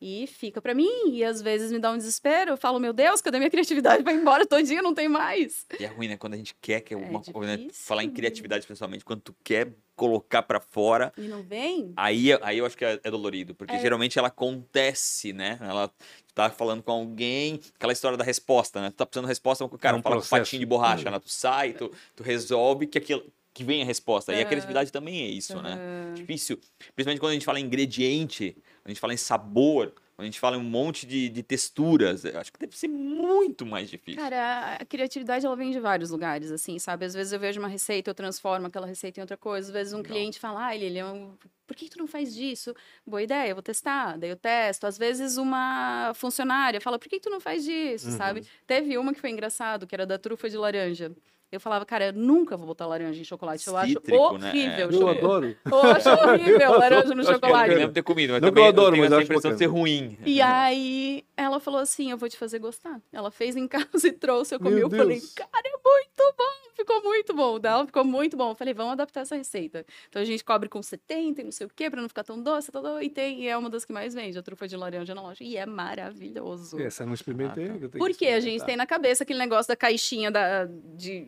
E 0.00 0.28
fica 0.28 0.62
para 0.62 0.74
mim, 0.74 0.88
e 1.10 1.24
às 1.24 1.42
vezes 1.42 1.72
me 1.72 1.78
dá 1.80 1.90
um 1.90 1.96
desespero. 1.96 2.52
Eu 2.52 2.56
falo, 2.56 2.78
meu 2.78 2.92
Deus, 2.92 3.20
cadê 3.20 3.38
minha 3.38 3.50
criatividade? 3.50 4.02
Vai 4.04 4.14
embora 4.14 4.46
todinho, 4.46 4.80
não 4.82 4.94
tem 4.94 5.08
mais. 5.08 5.66
E 5.78 5.84
é 5.84 5.88
ruim, 5.88 6.06
né? 6.06 6.16
Quando 6.16 6.34
a 6.34 6.36
gente 6.36 6.54
quer 6.60 6.80
que 6.82 6.94
é 6.94 6.96
uma 6.96 7.20
coisa, 7.20 7.56
né? 7.56 7.66
Falar 7.72 8.04
em 8.04 8.10
criatividade, 8.10 8.64
principalmente, 8.64 9.04
quando 9.04 9.22
tu 9.22 9.34
quer 9.42 9.72
colocar 9.96 10.42
pra 10.44 10.60
fora, 10.60 11.12
E 11.18 11.22
não 11.22 11.42
vem? 11.42 11.92
aí, 11.96 12.28
aí 12.42 12.58
eu 12.58 12.66
acho 12.66 12.76
que 12.76 12.84
é, 12.84 13.00
é 13.02 13.10
dolorido. 13.10 13.56
Porque 13.56 13.74
É. 13.74 13.78
geralmente 13.80 14.16
ela 14.16 14.28
acontece, 14.28 15.32
né? 15.32 15.58
Ela 15.60 15.88
tu 15.88 16.32
tá 16.34 16.48
falando 16.48 16.80
com 16.84 16.92
alguém, 16.92 17.58
aquela 17.74 17.92
história 17.92 18.16
da 18.16 18.22
resposta, 18.22 18.80
né? 18.80 18.90
Tu 18.90 18.94
tá 18.94 19.04
precisando 19.04 19.24
de 19.26 19.30
resposta, 19.30 19.64
o 19.64 19.68
cara 19.78 19.96
É 19.96 19.98
um 19.98 20.02
fala 20.02 20.14
com 20.14 20.20
processo. 20.20 20.42
patinho 20.42 20.60
de 20.60 20.66
borracha, 20.66 21.10
né? 21.10 21.18
Tu 21.18 21.28
sai, 21.28 21.72
tu, 21.72 21.90
tu 22.14 22.22
resolve 22.22 22.86
que 22.86 22.98
aquilo 22.98 23.24
que 23.52 23.64
vem 23.64 23.82
a 23.82 23.84
resposta. 23.84 24.32
E 24.32 24.40
a 24.40 24.44
criatividade 24.44 24.92
também 24.92 25.22
é 25.24 25.26
isso, 25.26 25.60
né? 25.60 25.76
Difícil. 26.14 26.60
Principalmente 26.94 27.18
quando 27.18 27.30
a 27.30 27.34
gente 27.34 27.44
fala 27.44 27.58
em 27.58 27.64
ingrediente, 27.64 28.56
a 28.84 28.88
gente 28.88 29.00
fala 29.00 29.14
em 29.14 29.16
sabor, 29.16 29.92
a 30.16 30.24
gente 30.24 30.40
fala 30.40 30.56
em 30.56 30.60
um 30.60 30.64
monte 30.64 31.06
de, 31.06 31.28
de 31.28 31.42
texturas. 31.44 32.24
Eu 32.24 32.40
acho 32.40 32.52
que 32.52 32.58
deve 32.58 32.76
ser 32.76 32.88
muito 32.88 33.64
mais 33.64 33.88
difícil. 33.88 34.20
Cara, 34.20 34.74
a 34.80 34.84
criatividade 34.84 35.46
ela 35.46 35.54
vem 35.54 35.70
de 35.70 35.78
vários 35.78 36.10
lugares, 36.10 36.50
assim, 36.50 36.78
sabe? 36.78 37.04
Às 37.04 37.14
vezes 37.14 37.32
eu 37.32 37.38
vejo 37.38 37.60
uma 37.60 37.68
receita, 37.68 38.10
eu 38.10 38.14
transformo 38.14 38.66
aquela 38.66 38.86
receita 38.86 39.20
em 39.20 39.22
outra 39.22 39.36
coisa. 39.36 39.68
Às 39.68 39.72
vezes 39.72 39.92
um 39.92 39.98
Legal. 39.98 40.12
cliente 40.12 40.40
fala, 40.40 40.60
ai, 40.66 40.78
Lilian, 40.78 41.30
por 41.66 41.76
que 41.76 41.88
tu 41.88 41.98
não 41.98 42.08
faz 42.08 42.34
disso? 42.34 42.74
Boa 43.06 43.22
ideia, 43.22 43.50
eu 43.50 43.54
vou 43.54 43.62
testar. 43.62 44.18
Daí 44.18 44.30
eu 44.30 44.36
testo. 44.36 44.86
Às 44.88 44.98
vezes 44.98 45.36
uma 45.36 46.12
funcionária 46.14 46.80
fala, 46.80 46.98
por 46.98 47.08
que 47.08 47.20
tu 47.20 47.30
não 47.30 47.38
faz 47.38 47.62
disso, 47.64 48.08
Uhum. 48.08 48.16
sabe? 48.16 48.44
Teve 48.66 48.98
uma 48.98 49.14
que 49.14 49.20
foi 49.20 49.30
engraçado, 49.30 49.86
que 49.86 49.94
era 49.94 50.04
da 50.04 50.18
trufa 50.18 50.50
de 50.50 50.56
laranja. 50.56 51.12
Eu 51.50 51.58
falava, 51.60 51.86
cara, 51.86 52.06
eu 52.08 52.12
nunca 52.12 52.56
vou 52.56 52.66
botar 52.66 52.86
laranja 52.86 53.20
em 53.20 53.24
chocolate. 53.24 53.66
Eu 53.66 53.76
acho 53.76 53.88
Cítrico, 53.92 54.38
né? 54.38 54.48
horrível. 54.50 54.70
É. 54.70 54.82
Eu 54.84 54.92
chocolate. 54.92 55.18
adoro. 55.18 55.56
Eu 55.64 55.82
acho 55.82 56.08
horrível 56.10 56.78
laranja 56.78 57.14
no 57.14 57.14
Eu 57.14 57.20
acho 57.20 57.30
é 57.30 57.32
Eu 57.32 57.34
chocolate. 57.34 57.70
lembro 57.74 57.88
de 57.88 57.94
ter 57.94 58.02
comido, 58.02 58.32
mas 58.34 58.42
Não 58.42 58.48
também 58.48 58.64
eu 58.64 58.68
adoro, 58.68 58.92
tenho 58.92 59.04
mas 59.04 59.12
acho 59.12 59.22
impressão 59.24 59.52
de 59.52 59.58
ser 59.58 59.66
ruim. 59.66 60.18
E 60.26 60.42
aí 60.42 61.24
ela 61.36 61.58
falou 61.58 61.80
assim: 61.80 62.10
eu 62.10 62.18
vou 62.18 62.28
te 62.28 62.36
fazer 62.36 62.58
gostar. 62.58 63.00
Ela 63.12 63.30
fez 63.30 63.56
em 63.56 63.66
casa 63.68 64.06
e 64.06 64.12
trouxe, 64.12 64.54
eu 64.54 64.58
comi, 64.60 64.74
Meu 64.74 64.88
eu 64.88 64.90
falei, 64.90 65.18
Deus. 65.18 65.32
cara, 65.32 65.50
é 65.64 65.70
muito 65.70 66.34
bom, 66.36 66.74
ficou 66.76 67.02
muito 67.02 67.34
bom. 67.34 67.58
Dela 67.58 67.86
ficou 67.86 68.04
muito 68.04 68.36
bom. 68.36 68.50
Eu 68.50 68.54
falei, 68.54 68.74
vamos 68.74 68.92
adaptar 68.92 69.20
essa 69.20 69.36
receita. 69.36 69.86
Então 70.08 70.20
a 70.20 70.24
gente 70.24 70.44
cobre 70.44 70.68
com 70.68 70.82
70 70.82 71.40
e 71.40 71.44
não 71.44 71.52
sei 71.52 71.66
o 71.66 71.70
quê, 71.74 71.88
pra 71.88 72.00
não 72.02 72.08
ficar 72.08 72.24
tão 72.24 72.42
doce, 72.42 72.70
e 73.02 73.08
tem, 73.08 73.42
e 73.42 73.48
é 73.48 73.56
uma 73.56 73.70
das 73.70 73.84
que 73.86 73.92
mais 73.92 74.12
vende, 74.12 74.38
a 74.38 74.42
trufa 74.42 74.68
de 74.68 74.76
laranja 74.76 75.14
na 75.14 75.22
loja. 75.22 75.42
E 75.42 75.56
é 75.56 75.64
maravilhoso. 75.64 76.78
Essa 76.80 77.04
eu 77.04 77.06
não 77.06 77.14
experimentei. 77.14 77.64
Ah, 77.64 77.68
tá. 77.68 77.74
eu 77.74 77.78
tenho 77.78 77.90
que 77.92 77.98
Porque 77.98 78.26
a 78.26 78.40
gente 78.40 78.64
tem 78.64 78.76
na 78.76 78.86
cabeça 78.86 79.22
aquele 79.24 79.38
negócio 79.38 79.68
da 79.68 79.76
caixinha 79.76 80.30
da, 80.30 80.66
de 80.66 81.26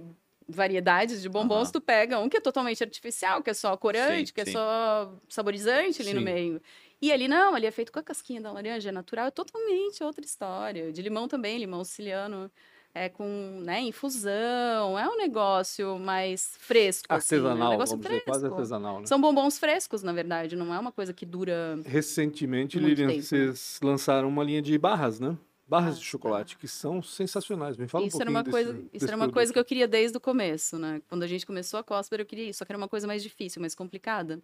variedades 0.50 1.22
de 1.22 1.28
bombons, 1.28 1.68
Aham. 1.68 1.72
tu 1.72 1.80
pega 1.80 2.18
um 2.18 2.28
que 2.28 2.36
é 2.36 2.40
totalmente 2.40 2.82
artificial, 2.82 3.42
que 3.42 3.50
é 3.50 3.54
só 3.54 3.76
corante, 3.76 4.28
Sim, 4.28 4.34
que 4.34 4.40
é 4.40 4.44
sim. 4.44 4.52
só 4.52 5.14
saborizante 5.28 6.02
ali 6.02 6.12
no 6.12 6.20
Sim. 6.20 6.24
meio. 6.24 6.62
E 7.02 7.10
ali 7.10 7.26
não, 7.28 7.54
ali 7.54 7.66
é 7.66 7.70
feito 7.70 7.90
com 7.90 7.98
a 7.98 8.02
casquinha 8.02 8.40
da 8.40 8.52
laranja, 8.52 8.90
é 8.90 8.92
natural, 8.92 9.26
é 9.26 9.30
totalmente 9.30 10.02
outra 10.04 10.24
história. 10.24 10.92
De 10.92 11.00
limão 11.00 11.26
também, 11.26 11.56
limão 11.58 11.82
siciliano, 11.82 12.50
é 12.94 13.08
com 13.08 13.60
né, 13.62 13.80
infusão, 13.80 14.98
é 14.98 15.08
um 15.08 15.16
negócio 15.16 15.98
mais 15.98 16.56
fresco. 16.58 17.06
assim, 17.08 17.36
né? 17.36 17.40
Artesanal, 17.40 17.68
um 17.68 17.70
negócio 17.70 17.96
vamos 17.96 18.06
dizer, 18.06 18.24
quase 18.24 18.40
fresco. 18.40 18.54
artesanal, 18.56 19.00
né? 19.00 19.06
São 19.06 19.20
bombons 19.20 19.58
frescos, 19.58 20.02
na 20.02 20.12
verdade, 20.12 20.56
não 20.56 20.74
é 20.74 20.78
uma 20.78 20.92
coisa 20.92 21.14
que 21.14 21.24
dura. 21.24 21.78
Recentemente, 21.86 22.78
Lilian, 22.78 23.08
tempo, 23.08 23.18
né? 23.18 23.22
vocês 23.22 23.80
lançaram 23.82 24.28
uma 24.28 24.44
linha 24.44 24.60
de 24.60 24.76
barras, 24.76 25.20
né? 25.20 25.36
Barras 25.70 25.98
de 26.00 26.04
chocolate 26.04 26.56
que 26.58 26.66
são 26.66 27.00
sensacionais. 27.00 27.76
Me 27.76 27.86
fala 27.86 28.04
isso 28.04 28.16
um 28.16 28.20
era 28.20 28.30
pouquinho 28.32 28.44
uma 28.46 28.52
coisa, 28.52 28.72
desse, 28.72 28.82
isso 28.86 28.92
desse 28.92 29.04
era 29.06 29.14
uma 29.16 29.18
produto. 29.20 29.34
coisa 29.34 29.52
que 29.52 29.58
eu 29.60 29.64
queria 29.64 29.86
desde 29.86 30.16
o 30.16 30.20
começo, 30.20 30.76
né? 30.78 31.00
Quando 31.08 31.22
a 31.22 31.26
gente 31.28 31.46
começou 31.46 31.78
a 31.78 31.84
Cosper, 31.84 32.18
eu 32.20 32.26
queria 32.26 32.50
isso, 32.50 32.58
só 32.58 32.64
que 32.64 32.72
era 32.72 32.76
uma 32.76 32.88
coisa 32.88 33.06
mais 33.06 33.22
difícil, 33.22 33.60
mais 33.60 33.72
complicada, 33.74 34.40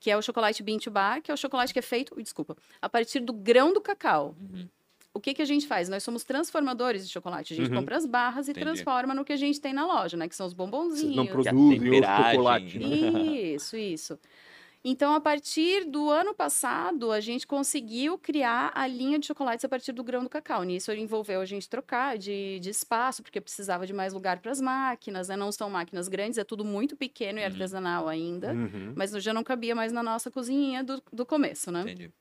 que 0.00 0.10
é 0.10 0.16
o 0.16 0.20
chocolate 0.22 0.62
bean 0.64 0.78
to 0.78 0.90
bar, 0.90 1.22
que 1.22 1.30
é 1.30 1.34
o 1.34 1.36
chocolate 1.36 1.72
que 1.72 1.78
é 1.78 1.82
feito, 1.82 2.20
desculpa, 2.20 2.56
a 2.82 2.88
partir 2.88 3.20
do 3.20 3.32
grão 3.32 3.72
do 3.72 3.80
cacau. 3.80 4.34
Uhum. 4.40 4.68
O 5.16 5.20
que 5.20 5.32
que 5.32 5.42
a 5.42 5.44
gente 5.44 5.64
faz? 5.68 5.88
Nós 5.88 6.02
somos 6.02 6.24
transformadores 6.24 7.06
de 7.06 7.12
chocolate. 7.12 7.52
A 7.52 7.56
gente 7.56 7.70
Uhum. 7.70 7.76
compra 7.78 7.96
as 7.96 8.04
barras 8.04 8.48
e 8.48 8.50
Entendi. 8.50 8.64
transforma 8.66 9.14
no 9.14 9.24
que 9.24 9.32
a 9.32 9.36
gente 9.36 9.60
tem 9.60 9.72
na 9.72 9.86
loja, 9.86 10.16
né? 10.16 10.26
Que 10.28 10.34
são 10.34 10.44
os 10.44 10.52
Vocês 10.52 10.56
bombonzinhos. 10.70 11.14
não 11.14 11.26
produzem 11.28 12.00
o 12.00 12.02
chocolate. 12.02 12.78
né? 12.80 12.86
Isso, 13.54 13.76
isso. 13.76 14.18
Então, 14.86 15.14
a 15.14 15.20
partir 15.20 15.86
do 15.86 16.10
ano 16.10 16.34
passado, 16.34 17.10
a 17.10 17.18
gente 17.18 17.46
conseguiu 17.46 18.18
criar 18.18 18.70
a 18.74 18.86
linha 18.86 19.18
de 19.18 19.26
chocolates 19.26 19.64
a 19.64 19.68
partir 19.68 19.92
do 19.92 20.04
grão 20.04 20.22
do 20.22 20.28
cacau. 20.28 20.62
Nisso 20.62 20.92
envolveu 20.92 21.40
a 21.40 21.46
gente 21.46 21.66
trocar 21.70 22.18
de, 22.18 22.58
de 22.60 22.68
espaço, 22.68 23.22
porque 23.22 23.40
precisava 23.40 23.86
de 23.86 23.94
mais 23.94 24.12
lugar 24.12 24.40
para 24.40 24.52
as 24.52 24.60
máquinas, 24.60 25.28
né? 25.28 25.36
Não 25.36 25.50
são 25.50 25.70
máquinas 25.70 26.06
grandes, 26.06 26.36
é 26.36 26.44
tudo 26.44 26.66
muito 26.66 26.96
pequeno 26.96 27.38
e 27.38 27.42
Uhum. 27.42 27.46
artesanal 27.46 28.08
ainda. 28.08 28.52
Uhum. 28.52 28.92
Mas 28.94 29.10
já 29.12 29.32
não 29.32 29.42
cabia 29.42 29.74
mais 29.74 29.90
na 29.90 30.02
nossa 30.02 30.30
cozinha 30.30 30.84
do, 30.84 31.02
do 31.10 31.24
começo, 31.24 31.70
né? 31.72 31.80
Entendi. 31.80 32.12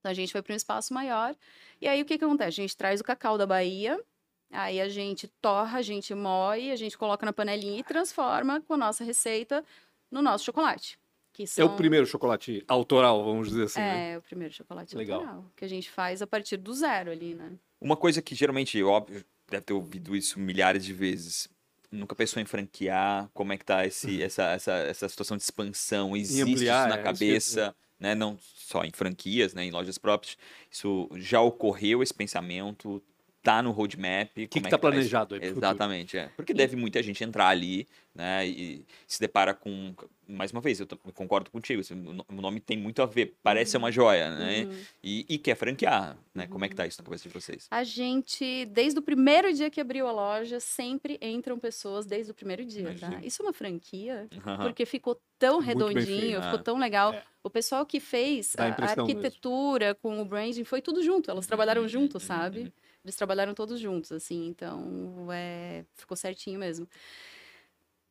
Então 0.00 0.10
a 0.10 0.14
gente 0.14 0.32
foi 0.32 0.42
para 0.42 0.52
um 0.52 0.56
espaço 0.56 0.92
maior. 0.92 1.36
E 1.80 1.86
aí 1.86 2.02
o 2.02 2.04
que, 2.04 2.18
que 2.18 2.24
acontece? 2.24 2.48
A 2.48 2.62
gente 2.62 2.76
traz 2.76 3.00
o 3.00 3.04
cacau 3.04 3.38
da 3.38 3.46
Bahia, 3.46 4.02
aí 4.50 4.80
a 4.80 4.88
gente 4.88 5.28
torra, 5.40 5.78
a 5.78 5.82
gente 5.82 6.12
moe, 6.14 6.72
a 6.72 6.76
gente 6.76 6.98
coloca 6.98 7.24
na 7.24 7.32
panelinha 7.32 7.78
e 7.78 7.84
transforma 7.84 8.60
com 8.62 8.74
a 8.74 8.76
nossa 8.76 9.04
receita 9.04 9.64
no 10.10 10.20
nosso 10.20 10.44
chocolate. 10.44 10.98
Que 11.40 11.60
É 11.60 11.64
são... 11.64 11.66
o 11.66 11.76
primeiro 11.76 12.06
chocolate 12.06 12.62
autoral, 12.68 13.24
vamos 13.24 13.48
dizer 13.48 13.64
assim, 13.64 13.80
né? 13.80 14.12
É, 14.12 14.18
o 14.18 14.22
primeiro 14.22 14.52
chocolate 14.52 14.96
Legal. 14.96 15.20
autoral, 15.20 15.50
que 15.56 15.64
a 15.64 15.68
gente 15.68 15.90
faz 15.90 16.20
a 16.20 16.26
partir 16.26 16.56
do 16.56 16.72
zero 16.74 17.10
ali, 17.10 17.34
né? 17.34 17.52
Uma 17.80 17.96
coisa 17.96 18.20
que 18.20 18.34
geralmente, 18.34 18.82
óbvio, 18.82 19.24
deve 19.48 19.64
ter 19.64 19.72
ouvido 19.72 20.14
isso 20.14 20.38
milhares 20.38 20.84
de 20.84 20.92
vezes. 20.92 21.48
Nunca 21.90 22.14
pensou 22.14 22.40
em 22.40 22.44
franquear? 22.44 23.28
Como 23.34 23.52
é 23.52 23.56
que 23.56 23.64
tá 23.64 23.84
esse, 23.86 24.22
essa, 24.22 24.44
essa, 24.50 24.72
essa 24.74 25.08
situação 25.08 25.36
de 25.36 25.42
expansão? 25.42 26.16
Existe 26.16 26.42
ampliar, 26.42 26.88
isso 26.88 26.96
na 26.96 27.00
é, 27.00 27.02
cabeça, 27.02 27.76
né? 27.98 28.14
Não 28.14 28.38
só 28.38 28.84
em 28.84 28.92
franquias, 28.92 29.54
né? 29.54 29.64
Em 29.64 29.70
lojas 29.70 29.98
próprias. 29.98 30.36
Isso 30.70 31.08
já 31.16 31.40
ocorreu, 31.40 32.02
esse 32.02 32.14
pensamento? 32.14 33.02
Tá 33.42 33.62
no 33.62 33.70
roadmap? 33.70 34.28
O 34.32 34.34
que 34.34 34.46
Como 34.48 34.66
é 34.66 34.68
está 34.68 34.76
tá 34.76 34.78
planejado 34.78 35.34
aí 35.34 35.40
pro 35.40 35.48
futuro? 35.48 35.66
Exatamente, 35.66 36.18
é. 36.18 36.28
Porque 36.36 36.52
deve 36.52 36.76
muita 36.76 37.02
gente 37.02 37.24
entrar 37.24 37.48
ali, 37.48 37.88
né? 38.14 38.46
E 38.46 38.84
se 39.06 39.18
depara 39.18 39.54
com. 39.54 39.94
Mais 40.28 40.52
uma 40.52 40.60
vez, 40.60 40.78
eu, 40.78 40.86
concordo 41.14 41.50
contigo. 41.50 41.80
assim, 41.80 41.94
o 41.94 42.12
no- 42.12 42.26
o 42.28 42.34
nome 42.34 42.60
tem 42.60 42.76
muito 42.76 43.00
a 43.00 43.06
ver, 43.06 43.34
parece 43.42 43.72
ser 43.72 43.78
uma 43.78 43.90
joia, 43.90 44.28
né? 44.36 44.64
Uhum. 44.64 44.78
E, 45.02 45.24
e 45.28 45.38
quer 45.38 45.54
franquear, 45.56 46.18
né? 46.34 46.46
Como 46.48 46.64
é 46.64 46.68
que 46.68 46.74
tá 46.76 46.86
isso 46.86 47.00
na 47.00 47.04
cabeça 47.04 47.26
de 47.28 47.32
vocês? 47.34 47.66
A 47.70 47.82
gente, 47.82 48.66
desde 48.66 48.98
o 48.98 49.02
primeiro 49.02 49.50
dia 49.54 49.70
que 49.70 49.80
abriu 49.80 50.06
a 50.06 50.12
loja, 50.12 50.60
sempre 50.60 51.18
entram 51.22 51.58
pessoas 51.58 52.04
desde 52.04 52.30
o 52.30 52.34
primeiro 52.34 52.64
dia, 52.64 52.94
tá? 52.94 53.06
Imagino. 53.06 53.26
Isso 53.26 53.42
é 53.42 53.46
uma 53.46 53.52
franquia, 53.54 54.28
porque 54.62 54.84
ficou 54.84 55.18
tão 55.38 55.54
Muito 55.62 55.66
redondinho, 55.66 56.42
ficou 56.42 56.58
Ah. 56.58 56.62
tão 56.62 56.78
legal. 56.78 57.14
É. 57.14 57.22
O 57.42 57.48
pessoal 57.48 57.86
que 57.86 57.98
fez 58.00 58.54
Dá 58.54 58.64
a 58.64 58.66
a, 58.66 58.68
a 58.68 58.72
impressão 58.72 59.06
mesmo. 59.06 59.18
arquitetura 59.18 59.94
com 59.94 60.20
o 60.20 60.24
branding 60.26 60.62
foi 60.62 60.82
tudo 60.82 61.02
junto, 61.02 61.30
elas 61.30 61.46
trabalharam 61.46 61.80
Uhum, 61.82 61.88
juntos, 61.88 62.22
uhum, 62.22 62.26
sabe? 62.28 62.72
Uhum. 63.02 63.06
Eles 63.06 63.16
trabalharam 63.16 63.54
todos 63.54 63.80
juntos, 63.80 64.12
assim, 64.12 64.46
então 64.46 65.28
é, 65.32 65.84
ficou 65.94 66.16
certinho 66.16 66.58
mesmo. 66.58 66.86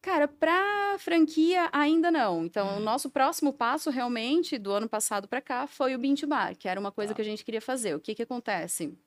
Cara, 0.01 0.27
pra 0.29 0.95
franquia 0.97 1.69
ainda 1.73 2.09
não. 2.09 2.45
Então, 2.45 2.67
Uhum. 2.69 2.77
o 2.77 2.79
nosso 2.79 3.09
próximo 3.09 3.51
passo 3.53 3.89
realmente 3.89 4.57
do 4.57 4.71
ano 4.71 4.87
passado 4.87 5.27
pra 5.27 5.41
cá 5.41 5.67
foi 5.67 5.93
o 5.93 5.99
Bean 5.99 6.15
Bar, 6.27 6.55
que 6.55 6.69
era 6.69 6.79
uma 6.79 6.91
coisa 6.91 7.09
Tá. 7.11 7.15
que 7.15 7.21
a 7.21 7.25
gente 7.25 7.43
queria 7.43 7.61
fazer. 7.61 7.95
O 7.95 7.99
que 7.99 8.15
que 8.15 8.23
acontece? 8.23 8.97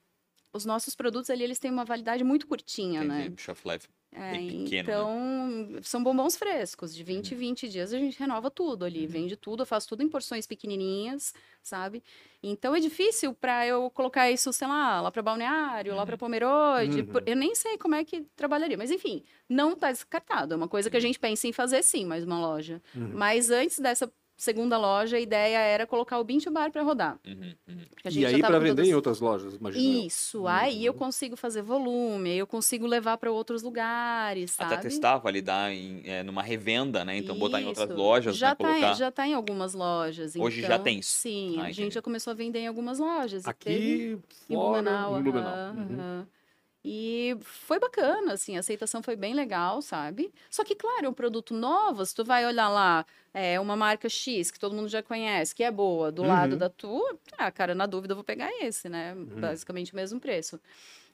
Os 0.52 0.66
nossos 0.66 0.94
produtos 0.94 1.30
ali, 1.30 1.42
eles 1.44 1.58
têm 1.58 1.70
uma 1.70 1.84
validade 1.84 2.22
muito 2.22 2.46
curtinha, 2.46 3.02
né? 3.02 3.22
Entendi. 3.24 3.42
Shelf 3.42 3.64
life. 3.66 3.88
É, 4.14 4.32
pequeno, 4.36 4.66
né? 4.66 4.78
então, 4.80 5.80
são 5.82 6.02
bombons 6.02 6.36
frescos. 6.36 6.94
De 6.94 7.02
20 7.02 7.30
em 7.30 7.34
Uhum. 7.34 7.40
20 7.40 7.68
dias 7.68 7.92
a 7.94 7.98
gente 7.98 8.18
renova 8.18 8.50
tudo 8.50 8.84
ali, 8.84 9.02
Uhum. 9.06 9.08
vende 9.08 9.36
tudo, 9.36 9.64
faço 9.64 9.88
tudo 9.88 10.02
em 10.02 10.08
porções 10.08 10.46
pequenininhas, 10.46 11.32
sabe? 11.62 12.02
Então 12.42 12.74
é 12.76 12.80
difícil 12.80 13.32
para 13.32 13.66
eu 13.66 13.88
colocar 13.90 14.30
isso, 14.30 14.52
sei 14.52 14.68
lá, 14.68 15.00
lá 15.00 15.10
para 15.10 15.22
Balneário, 15.22 15.94
lá 15.94 16.00
Uhum. 16.02 16.06
para 16.06 16.18
Pomerode. 16.18 17.00
Uhum. 17.00 17.20
Eu 17.24 17.36
nem 17.36 17.54
sei 17.54 17.78
como 17.78 17.94
é 17.94 18.04
que 18.04 18.20
trabalharia, 18.36 18.76
mas 18.76 18.90
enfim, 18.90 19.24
não 19.48 19.74
tá 19.74 19.90
descartado. 19.90 20.52
É 20.52 20.56
uma 20.58 20.68
coisa 20.68 20.90
que 20.90 20.96
a 20.96 20.98
Uhum. 20.98 21.02
gente 21.06 21.18
pensa 21.18 21.46
em 21.48 21.52
fazer 21.52 21.82
sim, 21.82 22.04
mais 22.04 22.22
uma 22.24 22.38
loja. 22.38 22.82
Uhum. 22.94 23.12
Mas 23.14 23.50
antes 23.50 23.78
dessa 23.78 24.12
segunda 24.36 24.76
loja, 24.78 25.16
a 25.16 25.20
ideia 25.20 25.58
era 25.58 25.86
colocar 25.86 26.18
o 26.18 26.24
Bean 26.24 26.38
to 26.38 26.50
Bar 26.50 26.70
para 26.72 26.82
rodar. 26.82 27.18
Uhum, 27.26 27.54
uhum. 27.68 27.76
E 28.04 28.10
gente 28.10 28.22
já 28.30 28.36
aí 28.36 28.40
para 28.40 28.58
vender 28.58 28.70
todas- 28.76 28.88
em 28.88 28.94
outras 28.94 29.20
lojas, 29.20 29.54
imagina 29.54 29.84
eu. 30.00 30.06
Isso, 30.06 30.46
aí 30.46 30.84
eu 30.84 30.92
Uhum. 30.92 30.98
consigo 30.98 31.36
fazer 31.36 31.62
volume, 31.62 32.30
aí 32.30 32.38
eu 32.38 32.46
consigo 32.46 32.86
levar 32.86 33.16
para 33.18 33.30
outros 33.30 33.62
lugares, 33.62 34.50
sabe? 34.52 34.74
Até 34.74 34.82
testar, 34.82 35.18
validar 35.18 35.70
em, 35.72 36.02
é, 36.04 36.22
numa 36.22 36.42
revenda, 36.42 37.04
né? 37.04 37.16
Então 37.16 37.38
botar 37.38 37.60
em 37.60 37.66
outras 37.66 37.88
Isso. 37.88 37.98
lojas, 37.98 38.36
já 38.36 38.48
né? 38.50 38.54
tá, 38.56 38.64
Colocar. 38.64 38.92
em- 38.92 38.96
Já 38.96 39.10
tá 39.10 39.26
em 39.26 39.34
algumas 39.34 39.74
lojas. 39.74 40.34
Hoje 40.36 40.60
já 40.62 40.74
então, 40.74 40.84
tem 40.84 40.98
isso? 40.98 41.10
Sim, 41.18 41.54
Ah, 41.56 41.60
a 41.60 41.64
entendi. 41.64 41.72
gente 41.74 41.94
já 41.94 42.02
começou 42.02 42.30
a 42.30 42.34
vender 42.34 42.60
em 42.60 42.66
algumas 42.66 42.98
lojas. 42.98 43.44
e 43.46 43.54
teve 43.54 43.76
Aqui, 43.76 44.18
em 44.50 44.54
fora, 44.56 44.82
Blumenau. 44.82 45.18
em 45.18 45.22
Blumenau. 45.22 45.54
Uhum. 45.74 45.98
aham. 46.00 46.26
E 46.84 47.36
foi 47.42 47.78
bacana, 47.78 48.32
assim, 48.32 48.56
a 48.56 48.60
aceitação 48.60 49.02
foi 49.02 49.14
bem 49.14 49.34
legal, 49.34 49.80
sabe? 49.80 50.32
Só 50.50 50.64
que, 50.64 50.74
claro, 50.74 51.06
é 51.06 51.08
um 51.08 51.14
produto 51.14 51.54
novo, 51.54 52.04
se 52.04 52.12
tu 52.14 52.24
vai 52.24 52.44
olhar 52.44 52.68
lá, 52.68 53.06
é 53.32 53.60
uma 53.60 53.76
marca 53.76 54.08
X, 54.08 54.50
que 54.50 54.58
todo 54.58 54.74
mundo 54.74 54.88
já 54.88 55.00
conhece, 55.02 55.54
que 55.54 55.62
é 55.62 55.70
boa, 55.70 56.10
do 56.10 56.22
Uhum. 56.22 56.28
lado 56.28 56.56
da 56.56 56.68
tua, 56.68 57.16
ah, 57.38 57.52
cara, 57.52 57.72
na 57.74 57.86
dúvida 57.86 58.12
eu 58.12 58.16
vou 58.16 58.24
pegar 58.24 58.50
esse, 58.60 58.88
né? 58.88 59.14
Uhum. 59.14 59.40
Basicamente 59.40 59.92
o 59.92 59.96
mesmo 59.96 60.18
preço. 60.20 60.58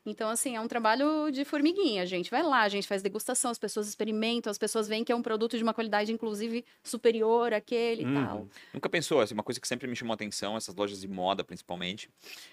Então, 0.06 0.28
assim, 0.30 0.56
é 0.56 0.60
um 0.60 0.68
trabalho 0.68 1.30
de 1.30 1.44
formiguinha. 1.44 2.02
A 2.02 2.06
gente 2.06 2.30
vai 2.30 2.42
lá, 2.42 2.62
a 2.62 2.68
gente 2.68 2.86
faz 2.88 3.02
degustação, 3.02 3.50
as 3.50 3.58
pessoas 3.58 3.88
experimentam, 3.88 4.50
as 4.50 4.58
pessoas 4.58 4.88
veem 4.88 5.04
que 5.04 5.12
é 5.12 5.14
um 5.16 5.22
produto 5.22 5.56
de 5.56 5.62
uma 5.62 5.74
qualidade, 5.74 6.12
inclusive, 6.12 6.64
superior 6.82 7.52
àquele 7.52 8.04
Uhum. 8.04 8.10
e 8.22 8.26
tal. 8.26 8.48
Nunca 8.72 8.88
pensou, 8.88 9.20
assim, 9.20 9.34
uma 9.34 9.42
coisa 9.42 9.60
que 9.60 9.68
sempre 9.68 9.86
me 9.86 9.94
chamou 9.96 10.12
a 10.12 10.14
atenção, 10.14 10.56
essas 10.56 10.74
lojas 10.74 11.00
de 11.00 11.08
moda 11.08 11.44
principalmente, 11.44 12.08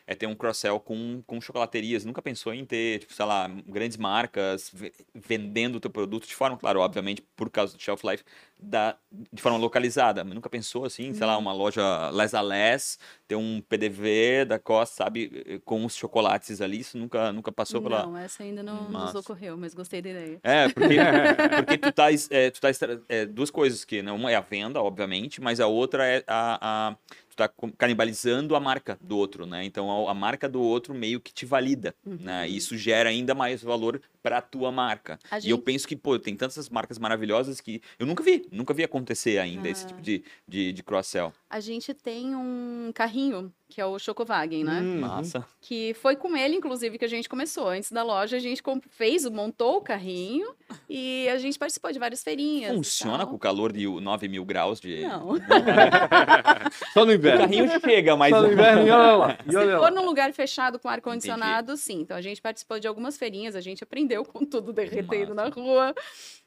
é 0.06 0.14
ter 0.16 0.28
um 0.28 0.36
cross-sell 0.36 0.80
com, 0.80 1.24
com 1.26 1.40
chocolaterias. 1.40 2.04
Nunca 2.06 2.22
pensou 2.22 2.54
em 2.54 2.66
ter, 2.66 3.00
tipo, 3.00 3.14
sei 3.14 3.26
lá, 3.26 3.48
grandes 3.68 3.98
marcas 3.98 4.70
ve- 4.74 4.94
vendendo 5.14 5.76
o 5.76 5.80
teu 5.80 5.90
produto 5.92 6.28
de 6.28 6.36
forma, 6.36 6.58
claro, 6.58 6.80
obviamente, 6.80 7.22
por 7.36 7.50
causa 7.50 7.76
do 7.76 7.82
shelf 7.82 8.04
life, 8.06 8.24
da, 8.60 8.98
de 9.32 9.42
forma 9.42 9.58
localizada. 9.58 10.24
Mas 10.24 10.34
nunca 10.34 10.50
pensou, 10.50 10.86
assim, 10.86 11.14
sei 11.14 11.22
Uhum. 11.22 11.28
lá, 11.28 11.38
uma 11.38 11.54
loja 11.54 12.10
les 12.12 12.34
a 12.34 12.42
les, 12.42 12.98
ter 13.28 13.36
um 13.36 13.62
PDV 13.62 14.46
da 14.46 14.60
Costa, 14.60 15.04
sabe, 15.04 15.62
com 15.66 15.86
os 15.86 15.96
chocolates 15.96 16.62
ali. 16.62 16.80
Isso 16.80 16.98
nunca, 16.98 17.32
nunca 17.32 17.52
passou 17.52 17.82
pela... 17.82 18.06
Não, 18.06 18.18
essa 18.18 18.44
ainda 18.44 18.62
não 18.62 18.84
nos 18.84 18.92
Massa. 18.92 19.20
ocorreu, 19.20 19.58
mas 19.58 19.74
gostei 19.74 20.02
da 20.02 20.10
ideia. 20.10 20.40
É, 20.44 20.70
porque, 20.70 20.96
porque 21.66 21.78
tu 21.78 21.92
tá, 21.92 22.08
é, 22.12 22.52
tu 22.52 22.62
tá 22.62 22.70
é, 23.10 23.26
duas 23.26 23.50
coisas 23.50 23.84
que, 23.84 24.02
né? 24.02 24.12
Uma 24.12 24.32
é 24.32 24.36
a 24.36 24.42
venda, 24.42 24.82
obviamente, 24.82 25.42
mas 25.42 25.60
a 25.60 25.68
outra 25.68 26.06
é 26.06 26.24
a, 26.28 26.90
a 26.92 26.98
tu 27.36 27.38
tá 27.38 27.50
canibalizando 27.78 28.56
a 28.56 28.60
marca 28.60 28.98
do 29.02 29.18
outro, 29.18 29.46
né? 29.46 29.64
Então 29.66 30.08
a, 30.08 30.12
a 30.12 30.14
marca 30.14 30.48
do 30.48 30.62
outro 30.62 30.94
meio 30.94 31.20
que 31.20 31.34
te 31.34 31.46
valida, 31.46 31.94
né? 32.06 32.48
E 32.50 32.56
isso 32.56 32.78
gera 32.78 33.10
ainda 33.10 33.36
mais 33.36 33.62
valor 33.62 34.02
para 34.24 34.42
tua 34.42 34.72
marca. 34.72 35.20
A 35.30 35.38
E 35.38 35.50
eu 35.50 35.58
gente- 35.58 35.66
penso 35.66 35.88
que, 35.88 35.96
pô, 35.96 36.18
tem 36.18 36.36
tantas 36.36 36.70
marcas 36.70 36.98
maravilhosas 36.98 37.62
que 37.62 37.82
eu 38.00 38.06
nunca 38.08 38.24
vi, 38.24 38.48
nunca 38.52 38.74
vi 38.74 38.84
acontecer 38.84 39.38
ainda 39.38 39.70
esse 39.70 39.84
Ah. 39.86 39.88
tipo 39.90 40.02
de, 40.02 40.24
de, 40.48 40.74
de 40.74 40.82
cross-sell. 40.84 41.32
A 41.50 41.60
gente 41.60 41.94
tem 41.94 42.36
um 42.36 42.92
carrinho, 42.94 43.54
que 43.68 43.82
é 43.82 43.86
o 43.86 43.98
Chocowagen, 43.98 44.64
né? 44.64 44.80
Uhum. 44.80 45.00
Massa. 45.02 45.46
Que 45.60 45.94
foi 45.96 46.16
com 46.16 46.38
ele, 46.38 46.56
inclusive, 46.56 46.98
que 46.98 47.06
a 47.06 47.08
gente 47.08 47.28
começou. 47.28 47.68
Antes 47.68 47.92
da 47.92 48.04
loja, 48.04 48.38
a 48.38 48.40
gente 48.40 48.62
fez, 48.90 49.26
montou 49.30 49.78
o 49.78 49.82
carrinho 49.82 50.48
e 50.90 51.28
a 51.30 51.38
gente 51.38 51.58
participou 51.58 51.92
de 51.92 51.98
várias 52.00 52.24
feirinhas. 52.24 52.74
Funciona 52.76 53.26
com 53.26 53.36
o 53.36 53.40
calor 53.40 53.74
de 53.74 53.88
9 53.88 54.28
mil 54.28 54.46
graus 54.46 54.80
de. 54.80 55.02
Não. 55.02 55.30
Só 56.94 57.04
no 57.06 57.12
O 57.12 57.16
inverno. 57.16 57.42
carrinho 57.42 57.68
chega, 57.82 58.16
mas. 58.16 58.30
Só 58.34 58.42
no 58.42 58.52
inverno, 58.52 58.88
e 58.88 58.92
olha 58.92 59.16
lá. 59.16 59.38
E 59.46 59.52
Se 59.52 59.58
olha 59.58 59.76
for 59.78 59.82
lá. 59.84 59.92
num 59.92 60.06
lugar 60.06 60.32
fechado 60.34 60.80
com 60.80 60.88
ar-condicionado, 60.88 61.76
sim. 61.76 62.02
Então 62.02 62.16
a 62.16 62.22
gente 62.22 62.42
participou 62.42 62.80
de 62.80 62.88
algumas 62.88 63.18
feirinhas, 63.18 63.56
a 63.56 63.62
gente 63.62 63.84
aprendeu 63.84 64.24
com 64.24 64.46
tudo 64.46 64.72
derretendo 64.72 65.34
na 65.34 65.50
rua. 65.50 65.94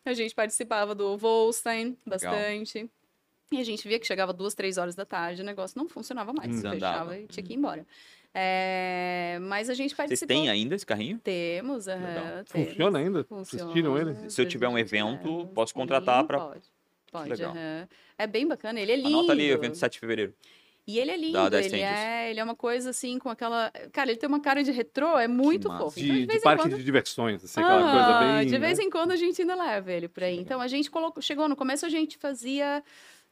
A 0.05 0.12
gente 0.14 0.35
participava 0.35 0.95
do 0.95 1.16
Volstein 1.19 1.97
bastante. 2.07 2.89
E 3.51 3.59
a 3.61 3.64
gente 3.64 3.86
via 3.88 3.99
que 3.99 4.07
chegava 4.07 4.32
duas, 4.32 4.55
três 4.55 4.76
horas 4.78 4.94
da 4.94 5.05
tarde, 5.07 5.40
o 5.42 5.44
negócio 5.44 5.78
não 5.78 5.88
funcionava 5.88 6.32
mais. 6.32 6.51
Desandava. 6.51 6.74
Fechava 7.11 7.18
e 7.18 7.26
tinha 7.26 7.42
que 7.44 7.53
ir 7.53 7.57
embora. 7.57 7.86
É, 8.34 9.38
Mas 9.42 9.68
a 9.70 9.74
gente 9.74 9.90
Vocês 9.90 9.96
participou. 9.96 10.28
têm 10.36 10.49
ainda 10.51 10.74
esse 10.74 10.84
carrinho? 10.86 11.18
Temos, 11.18 11.86
Legal. 11.86 12.44
temos. 12.44 12.68
Funciona 12.68 12.99
ainda? 12.99 13.22
Vocês 13.28 13.49
Funciona. 13.51 13.72
tiram 13.72 13.99
ele? 13.99 14.30
Se 14.30 14.40
eu 14.42 14.46
tiver 14.46 14.68
um 14.68 14.78
evento, 14.78 15.38
leva. 15.38 15.49
posso 15.51 15.74
contratar 15.74 16.24
pra- 16.24 16.38
Pode, 16.38 16.62
pode. 17.11 17.30
Legal. 17.30 17.55
É 18.18 18.26
bem 18.26 18.46
bacana, 18.46 18.80
ele 18.80 18.92
é 18.92 18.96
lindo. 18.96 19.09
Anota 19.18 19.32
ali, 19.32 19.49
evento 19.51 19.76
7 19.76 19.94
de 19.94 19.99
fevereiro. 20.01 20.34
E 20.86 20.99
ele 20.99 21.11
é 21.11 21.16
lindo, 21.18 21.57
ele, 21.57 21.80
é, 21.82 22.30
ele 22.30 22.40
é 22.40 22.44
uma 22.44 22.57
coisa 22.57 22.88
assim, 22.90 23.18
com 23.18 23.28
aquela... 23.28 23.70
Cara, 23.92 24.11
ele 24.11 24.18
tem 24.18 24.26
uma 24.26 24.40
cara 24.40 24.62
de 24.62 24.70
retrô, 24.70 25.18
é 25.18 25.28
muito 25.28 25.68
fofo. 25.68 26.01
Então, 26.01 26.14
De, 26.14 26.20
de 26.22 26.26
vez 26.26 26.40
em 26.40 26.42
parque 26.42 26.62
quando- 26.62 26.76
de 26.78 26.82
diversões, 26.84 27.44
assim, 27.44 27.61
aquela 27.61 27.82
coisa 27.92 28.07
Ah, 28.07 28.38
bem. 28.38 28.46
De 28.49 28.59
vez 28.59 28.78
né? 28.78 28.84
em 28.84 28.90
quando 28.90 29.11
a 29.11 29.16
gente 29.16 29.38
ainda 29.42 29.55
leva 29.55 29.92
ele 29.92 30.09
por 30.09 30.22
aí. 30.22 30.38
Então 30.38 30.62
a 30.62 30.66
gente 30.66 30.90
colocou, 30.90 31.22
chegou 31.22 31.46
no 31.46 31.55
começo 31.55 31.84
a 31.84 31.90
gente 31.90 32.16
fazia 32.16 32.82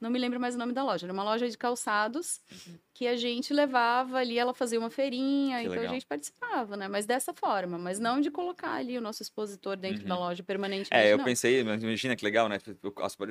não 0.00 0.10
me 0.10 0.18
lembro 0.18 0.38
mais 0.38 0.54
o 0.54 0.58
nome 0.58 0.72
da 0.72 0.82
loja, 0.84 1.06
era 1.06 1.12
uma 1.12 1.24
loja 1.24 1.48
de 1.48 1.56
calçados 1.58 2.40
Uhum. 2.50 2.74
que 2.94 3.06
a 3.06 3.16
gente 3.16 3.52
levava 3.52 4.18
ali, 4.18 4.38
ela 4.38 4.54
fazia 4.54 4.78
uma 4.78 4.88
feirinha, 4.90 5.58
Que 5.58 5.64
então 5.64 5.72
legal. 5.76 5.90
a 5.90 5.94
gente 5.94 6.06
participava, 6.06 6.76
né? 6.76 6.88
Mas 6.88 7.04
dessa 7.06 7.32
forma, 7.34 7.76
mas 7.78 7.98
não 7.98 8.20
de 8.20 8.30
colocar 8.30 8.72
ali 8.74 8.96
o 8.96 9.00
nosso 9.00 9.22
expositor 9.22 9.76
dentro 9.76 10.06
da 10.06 10.16
loja 10.18 10.42
permanentemente. 10.42 10.94
É, 10.94 11.12
eu 11.12 11.18
não. 11.18 11.24
pensei, 11.24 11.60
imagina 11.60 12.16
que 12.16 12.24
legal, 12.24 12.48
né? 12.48 12.58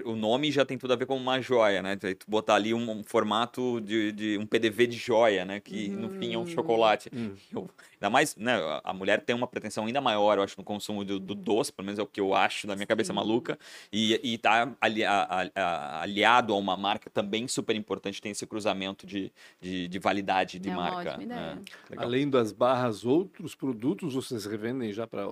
O- 0.06 0.16
nome 0.16 0.52
já 0.52 0.64
tem 0.66 0.78
tudo 0.78 0.94
a 0.94 0.96
ver 0.96 1.06
com 1.06 1.16
uma 1.18 1.42
joia, 1.42 1.82
né? 1.82 1.96
Tu 1.96 2.16
botar 2.28 2.56
ali 2.56 2.74
um, 2.74 2.92
um 2.92 3.04
formato 3.04 3.82
de, 3.82 4.12
de 4.12 4.38
um 4.38 4.46
PDV 4.46 4.88
de 4.88 4.98
joia, 4.98 5.46
né? 5.46 5.60
Que 5.60 5.90
no 5.90 6.10
fim 6.10 6.34
é 6.34 6.38
um 6.38 6.42
Hum. 6.42 6.48
chocolate. 6.48 7.10
Hum. 7.14 7.36
Eu- 7.52 7.70
ainda 7.94 8.10
mais, 8.10 8.36
né? 8.36 8.54
a- 8.84 8.94
mulher 8.94 9.22
tem 9.22 9.36
uma 9.36 9.48
pretensão 9.48 9.86
ainda 9.86 10.00
maior, 10.02 10.38
eu 10.38 10.44
acho, 10.44 10.56
no 10.58 10.64
consumo 10.64 11.04
do, 11.04 11.20
do 11.20 11.34
doce, 11.36 11.72
pelo 11.74 11.86
menos 11.86 12.00
é 12.00 12.04
o 12.04 12.08
que 12.08 12.20
eu 12.22 12.34
acho 12.36 12.68
da 12.68 12.76
minha 12.76 12.86
cabeça 12.88 13.12
Sim. 13.12 13.16
maluca. 13.16 13.58
E, 13.92 14.20
e 14.24 14.38
tá 14.38 14.72
ali- 14.80 15.04
a- 15.04 15.24
a- 15.30 15.52
a- 15.62 16.02
aliado 16.04 16.55
a 16.56 16.60
uma 16.60 16.76
marca 16.78 17.10
também 17.10 17.48
super 17.48 17.76
importante, 17.76 18.22
tem 18.22 18.32
esse 18.32 18.46
cruzamento 18.48 19.06
de, 19.06 19.32
de, 19.60 19.88
de 19.88 20.00
validade 20.00 20.58
de 20.60 20.70
É 20.70 20.74
uma 20.74 20.84
marca. 20.84 21.10
ótima 21.12 21.24
ideia. 21.24 21.56
né? 21.56 21.62
Legal. 21.90 22.06
Além 22.06 22.30
das 22.30 22.52
barras, 22.52 23.06
outros 23.06 23.54
produtos 23.56 24.14
vocês 24.14 24.46
revendem 24.46 24.92
já 24.94 25.06
para 25.06 25.28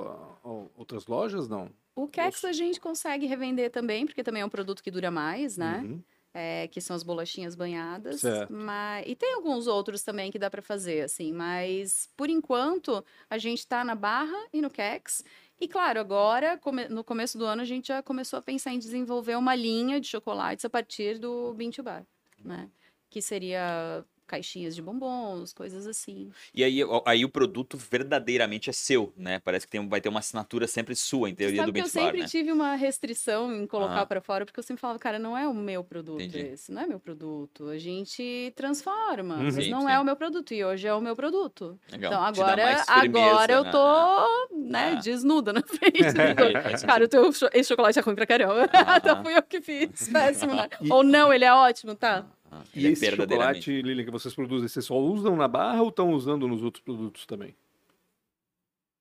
outras 0.75 1.07
lojas? 1.07 1.47
Não. 1.47 1.69
O 1.95 2.07
Kex 2.07 2.43
a 2.43 2.51
gente 2.51 2.79
consegue 2.79 3.25
revender 3.25 3.69
também, 3.69 4.05
porque 4.05 4.23
também 4.23 4.41
é 4.41 4.45
um 4.45 4.49
produto 4.49 4.81
que 4.83 4.89
dura 4.91 5.11
mais, 5.11 5.57
né? 5.57 5.81
Uhum. 5.83 6.01
É, 6.35 6.67
que 6.69 6.81
são 6.81 6.95
as 6.95 7.03
bolachinhas 7.03 7.53
banhadas. 7.53 8.21
Certo. 8.21 8.51
Mas... 8.51 9.05
E 9.07 9.15
tem 9.15 9.35
alguns 9.35 9.67
outros 9.67 10.01
também 10.01 10.31
que 10.31 10.39
dá 10.39 10.49
para 10.49 10.63
fazer, 10.63 11.01
assim. 11.01 11.31
Mas, 11.31 12.09
por 12.17 12.27
enquanto, 12.27 13.05
a 13.29 13.37
gente 13.37 13.59
está 13.59 13.83
na 13.85 13.93
Barra 13.93 14.47
e 14.51 14.59
no 14.59 14.71
Kex. 14.71 15.23
E, 15.59 15.67
claro, 15.67 15.99
agora, 15.99 16.59
no 16.89 17.03
começo 17.03 17.37
do 17.37 17.45
ano, 17.45 17.61
a 17.61 17.65
gente 17.65 17.87
já 17.87 18.03
começou 18.03 18.39
a 18.39 18.41
pensar 18.41 18.73
em 18.73 18.79
desenvolver 18.79 19.35
uma 19.37 19.55
linha 19.55 19.99
de 19.99 20.07
chocolates 20.07 20.65
a 20.65 20.69
partir 20.69 21.19
do 21.19 21.53
Bean 21.53 21.69
to 21.69 21.83
Bar, 21.83 22.05
né? 22.43 22.69
Que 23.09 23.21
seria 23.21 24.03
caixinhas 24.27 24.75
de 24.75 24.81
bombons, 24.81 25.53
coisas 25.53 25.85
assim. 25.87 26.29
E 26.53 26.63
aí, 26.63 26.79
aí 27.05 27.25
o 27.25 27.29
produto 27.29 27.77
verdadeiramente 27.77 28.69
é 28.69 28.73
seu, 28.73 29.13
né? 29.17 29.39
Parece 29.39 29.65
que 29.67 29.71
tem, 29.71 29.87
vai 29.87 30.01
ter 30.01 30.09
uma 30.09 30.19
assinatura 30.19 30.67
sempre 30.67 30.95
sua, 30.95 31.29
em 31.29 31.35
teoria 31.35 31.57
Sabe 31.61 31.71
do 31.71 31.73
que 31.73 31.79
eu 31.79 31.83
Benchmark, 31.83 32.05
sempre 32.07 32.21
né? 32.21 32.27
tive 32.27 32.51
uma 32.51 32.75
restrição 32.75 33.53
em 33.53 33.67
colocar 33.67 34.01
Ah. 34.01 34.05
pra 34.05 34.21
fora, 34.21 34.45
porque 34.45 34.59
eu 34.59 34.63
sempre 34.63 34.81
falava, 34.81 34.99
cara, 34.99 35.19
não 35.19 35.37
é 35.37 35.47
o 35.47 35.53
meu 35.53 35.83
produto 35.83 36.21
Entendi. 36.21 36.47
esse, 36.53 36.71
não 36.71 36.81
é 36.81 36.87
meu 36.87 36.99
produto. 36.99 37.67
A 37.69 37.77
gente 37.77 38.51
transforma, 38.55 39.35
Uhum. 39.35 39.43
mas 39.43 39.55
Sim, 39.55 39.69
não 39.69 39.81
sim. 39.81 39.91
é 39.91 39.99
o 39.99 40.03
meu 40.03 40.15
produto. 40.15 40.53
E 40.53 40.63
hoje 40.63 40.87
é 40.87 40.93
o 40.93 41.01
meu 41.01 41.15
produto. 41.15 41.77
Legal. 41.91 42.11
Então 42.11 42.23
agora, 42.23 42.77
firmeza, 42.77 42.85
agora 43.27 43.53
eu 43.53 43.63
né? 43.63 43.71
tô, 43.71 44.55
né, 44.55 44.93
Ah. 44.97 45.01
desnuda 45.01 45.53
na 45.53 45.61
frente. 45.61 45.99
Cara, 46.87 47.05
o 47.05 47.07
teu 47.07 47.29
esse 47.53 47.67
chocolate 47.69 47.99
é 47.99 48.01
ruim 48.01 48.15
pra 48.15 48.25
caramba. 48.25 48.69
Ah. 48.73 48.97
então 48.97 49.23
fui 49.23 49.35
eu 49.35 49.43
que 49.43 49.61
fiz. 49.61 50.07
Péssimo, 50.11 50.53
né? 50.53 50.69
E- 50.81 50.91
Ou 50.91 51.03
não, 51.03 51.31
ele 51.33 51.45
é 51.45 51.53
ótimo, 51.53 51.95
tá? 51.95 52.25
Ah, 52.61 52.63
E 52.75 52.85
é 52.87 52.91
esse 52.91 53.09
chocolate, 53.15 53.81
Lilian, 53.81 54.05
que 54.05 54.11
vocês 54.11 54.33
produzem, 54.35 54.67
vocês 54.67 54.85
só 54.85 54.97
usam 54.99 55.35
na 55.35 55.47
barra 55.47 55.81
ou 55.81 55.89
estão 55.89 56.11
usando 56.13 56.47
nos 56.47 56.61
outros 56.63 56.83
produtos 56.83 57.25
também? 57.25 57.55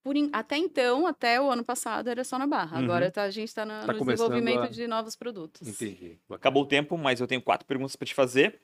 Por 0.03 0.17
en- 0.17 0.31
Até 0.33 0.57
então, 0.57 1.07
até 1.07 1.41
o 1.41 1.51
ano 1.51 1.65
passado, 1.65 2.09
era 2.09 2.25
só 2.25 2.39
na 2.39 2.47
barra. 2.47 2.79
Uhum. 2.79 2.85
Agora 2.85 3.11
tá- 3.11 3.23
a 3.23 3.31
gente 3.31 3.55
tá, 3.55 3.65
na- 3.65 3.87
Tá 3.87 3.93
no 3.93 4.05
desenvolvimento 4.05 4.63
a- 4.65 4.67
de 4.69 4.87
novos 4.87 5.15
produtos. 5.15 5.67
Entendi. 5.69 6.19
Acabou 6.31 6.65
o 6.65 6.67
tempo, 6.67 6.97
mas 6.99 7.21
eu 7.21 7.27
tenho 7.27 7.41
quatro 7.43 7.67
perguntas 7.67 7.95
para 7.95 8.07
te 8.07 8.15
fazer. 8.15 8.61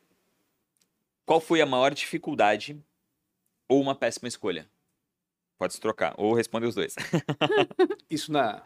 Qual 1.24 1.40
foi 1.40 1.60
a 1.60 1.66
maior 1.66 1.92
dificuldade 1.94 2.76
ou 3.68 3.80
uma 3.80 3.94
péssima 3.94 4.26
escolha? 4.26 4.68
Pode 5.58 5.74
se 5.74 5.80
trocar, 5.80 6.14
ou 6.16 6.34
responder 6.34 6.66
os 6.66 6.74
dois. 6.74 6.94
Isso 8.10 8.32
na, 8.32 8.62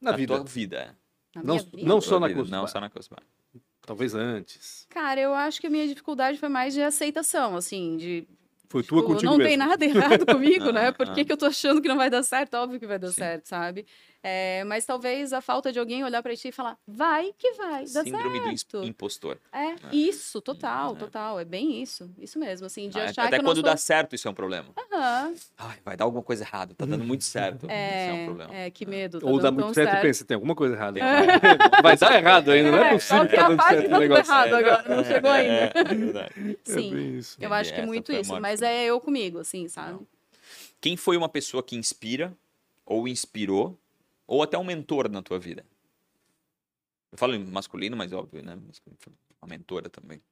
na 0.00 0.12
vida. 0.12 0.36
tua 0.36 0.44
vida. 0.44 0.96
Na 1.34 1.42
Não, 1.42 1.58
vida. 1.58 1.70
não 1.78 1.98
Tua 1.98 2.08
só 2.08 2.20
na 2.20 2.28
vida, 2.28 2.40
Cuspa. 2.40 2.56
Não 2.56 2.66
só 2.68 2.80
na 2.80 2.88
Cuspa. 2.90 3.16
Talvez 3.86 4.14
antes. 4.14 4.86
Cara, 4.88 5.20
eu 5.20 5.34
acho 5.34 5.60
que 5.60 5.66
a 5.66 5.70
minha 5.70 5.86
dificuldade 5.86 6.38
foi 6.38 6.48
mais 6.48 6.72
de 6.74 6.82
aceitação, 6.82 7.56
assim, 7.56 7.96
de. 7.96 8.26
Foi 8.68 8.82
tua 8.82 9.00
tipo, 9.02 9.12
contigo 9.12 9.30
não 9.30 9.38
mesmo. 9.38 9.48
tem 9.48 9.56
nada 9.56 9.84
errado 9.84 10.26
comigo, 10.26 10.72
né? 10.72 10.88
Ah, 10.88 10.92
Por 10.92 11.12
que, 11.12 11.20
ah. 11.20 11.24
que 11.24 11.32
eu 11.32 11.36
tô 11.36 11.46
achando 11.46 11.80
que 11.82 11.88
não 11.88 11.96
vai 11.96 12.10
dar 12.10 12.22
certo? 12.22 12.54
Óbvio 12.54 12.80
que 12.80 12.86
vai 12.86 12.98
dar 12.98 13.08
Sim. 13.08 13.14
certo, 13.14 13.46
sabe? 13.46 13.86
É, 14.26 14.64
mas 14.64 14.86
talvez 14.86 15.34
a 15.34 15.42
falta 15.42 15.70
de 15.70 15.78
alguém 15.78 16.02
olhar 16.02 16.22
pra 16.22 16.34
ti 16.34 16.48
e 16.48 16.52
falar, 16.52 16.78
vai 16.86 17.34
que 17.36 17.52
vai, 17.52 17.84
dá 17.84 18.02
Síndrome 18.02 18.38
do 18.40 18.44
certo. 18.46 18.78
ins- 18.78 18.88
impostor. 18.88 19.38
É, 19.52 19.74
isso, 19.94 20.40
total, 20.40 20.94
É. 20.94 20.98
total. 20.98 21.38
É 21.38 21.44
bem 21.44 21.82
isso. 21.82 22.10
Isso 22.18 22.38
mesmo, 22.38 22.64
assim, 22.64 22.88
de 22.88 22.98
Ah, 22.98 23.04
achar 23.04 23.26
Até 23.26 23.36
que 23.38 23.44
quando 23.44 23.58
não 23.58 23.62
dá 23.64 23.76
certo, 23.76 24.14
isso 24.14 24.26
é 24.26 24.30
um 24.30 24.34
problema. 24.34 24.68
Aham, 24.90 25.34
Ai, 25.58 25.76
vai 25.84 25.94
dar 25.94 26.06
alguma 26.06 26.22
coisa 26.22 26.42
errada, 26.42 26.74
tá 26.74 26.86
dando 26.86 27.04
muito 27.04 27.22
certo. 27.22 27.66
Isso 27.66 27.70
é 27.70 28.12
um 28.14 28.16
é, 28.16 28.24
problema. 28.24 28.54
é, 28.54 28.70
que 28.70 28.86
medo. 28.86 29.20
Tá 29.20 29.26
Ou 29.26 29.38
dá 29.38 29.50
muito 29.50 29.74
certo, 29.74 29.88
e 29.88 29.92
certo. 29.92 30.02
pensa, 30.02 30.24
tem 30.24 30.34
alguma 30.36 30.54
coisa 30.54 30.74
errada. 30.74 30.94
Tem 30.94 31.02
Vai 31.82 31.96
dar 31.98 32.14
errado 32.14 32.50
ainda, 32.50 32.70
não 32.70 32.78
é 32.78 32.86
É, 32.86 32.90
possível 32.92 33.18
qual 33.18 33.28
que 33.28 33.34
é 33.36 33.38
tá 33.38 33.44
a 33.44 33.48
dando 33.48 33.58
parte 33.58 33.74
certo 33.74 33.86
o 33.86 33.90
tá 33.90 33.98
dando 33.98 34.00
negócio. 34.08 34.32
errado 34.32 34.54
agora? 34.54 34.96
Não 34.96 35.04
chegou 35.04 35.30
ainda. 35.30 35.52
É, 35.52 35.72
é 35.76 35.84
verdade. 35.84 36.58
Sim, 36.64 36.90
É 36.90 36.94
bem 36.96 37.18
isso. 37.18 37.36
eu 37.40 37.52
acho 37.52 37.74
que 37.74 37.82
muito 37.82 38.10
isso. 38.10 38.40
Mas 38.40 38.62
é 38.62 38.86
eu 38.86 38.98
comigo, 38.98 39.38
assim, 39.38 39.68
sabe? 39.68 39.98
Quem 40.80 40.96
foi 40.96 41.16
uma 41.18 41.28
pessoa 41.28 41.62
que 41.62 41.76
inspira, 41.76 42.34
ou 42.86 43.06
inspirou, 43.06 43.78
ou 44.26 44.42
até 44.42 44.56
um 44.58 44.64
mentor 44.64 45.08
na 45.08 45.22
tua 45.22 45.38
vida? 45.38 45.64
Eu 47.12 47.18
falo 47.18 47.34
em 47.34 47.44
masculino, 47.44 47.96
mas 47.96 48.12
óbvio, 48.12 48.42
né? 48.42 48.54
Uma 49.40 49.48
mentora 49.48 49.88
também. 49.88 50.22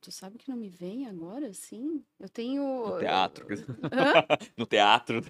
Tu 0.00 0.12
sabe 0.12 0.36
que 0.36 0.50
não 0.50 0.56
me 0.56 0.68
vem 0.68 1.06
agora, 1.06 1.48
assim? 1.48 2.04
Eu 2.20 2.28
tenho. 2.28 2.62
No 2.86 2.98
teatro. 2.98 3.46
No 4.56 4.66
teatro. 4.66 5.22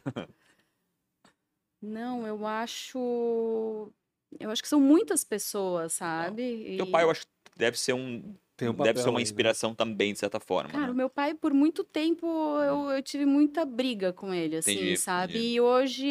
Não, 1.80 2.26
eu 2.26 2.44
acho. 2.46 3.92
Eu 4.38 4.50
acho 4.50 4.62
que 4.62 4.68
são 4.68 4.80
muitas 4.80 5.22
pessoas, 5.22 5.92
sabe? 5.92 6.76
Teu 6.76 6.86
E- 6.86 6.90
pai, 6.90 7.04
eu 7.04 7.10
acho 7.10 7.22
que 7.26 7.32
deve 7.56 7.78
ser 7.78 7.92
um. 7.92 8.34
Tem 8.58 8.68
um 8.68 8.74
deve 8.74 8.98
ser 9.00 9.08
uma 9.08 9.18
aí, 9.18 9.22
né? 9.24 9.28
inspiração 9.28 9.72
também, 9.74 10.12
de 10.12 10.18
certa 10.18 10.38
forma. 10.40 10.70
Cara, 10.70 10.86
né? 10.88 10.92
o 10.92 10.94
meu 10.94 11.08
pai, 11.08 11.32
por 11.32 11.54
muito 11.54 11.82
tempo, 11.84 12.26
eu, 12.60 12.90
eu 12.90 13.02
tive 13.02 13.24
muita 13.24 13.64
briga 13.64 14.12
com 14.12 14.34
ele, 14.34 14.56
assim, 14.56 14.72
Entendi, 14.72 14.96
sabe? 14.96 15.32
entendi. 15.34 15.54
E 15.54 15.60
hoje, 15.60 16.08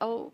ao- 0.00 0.32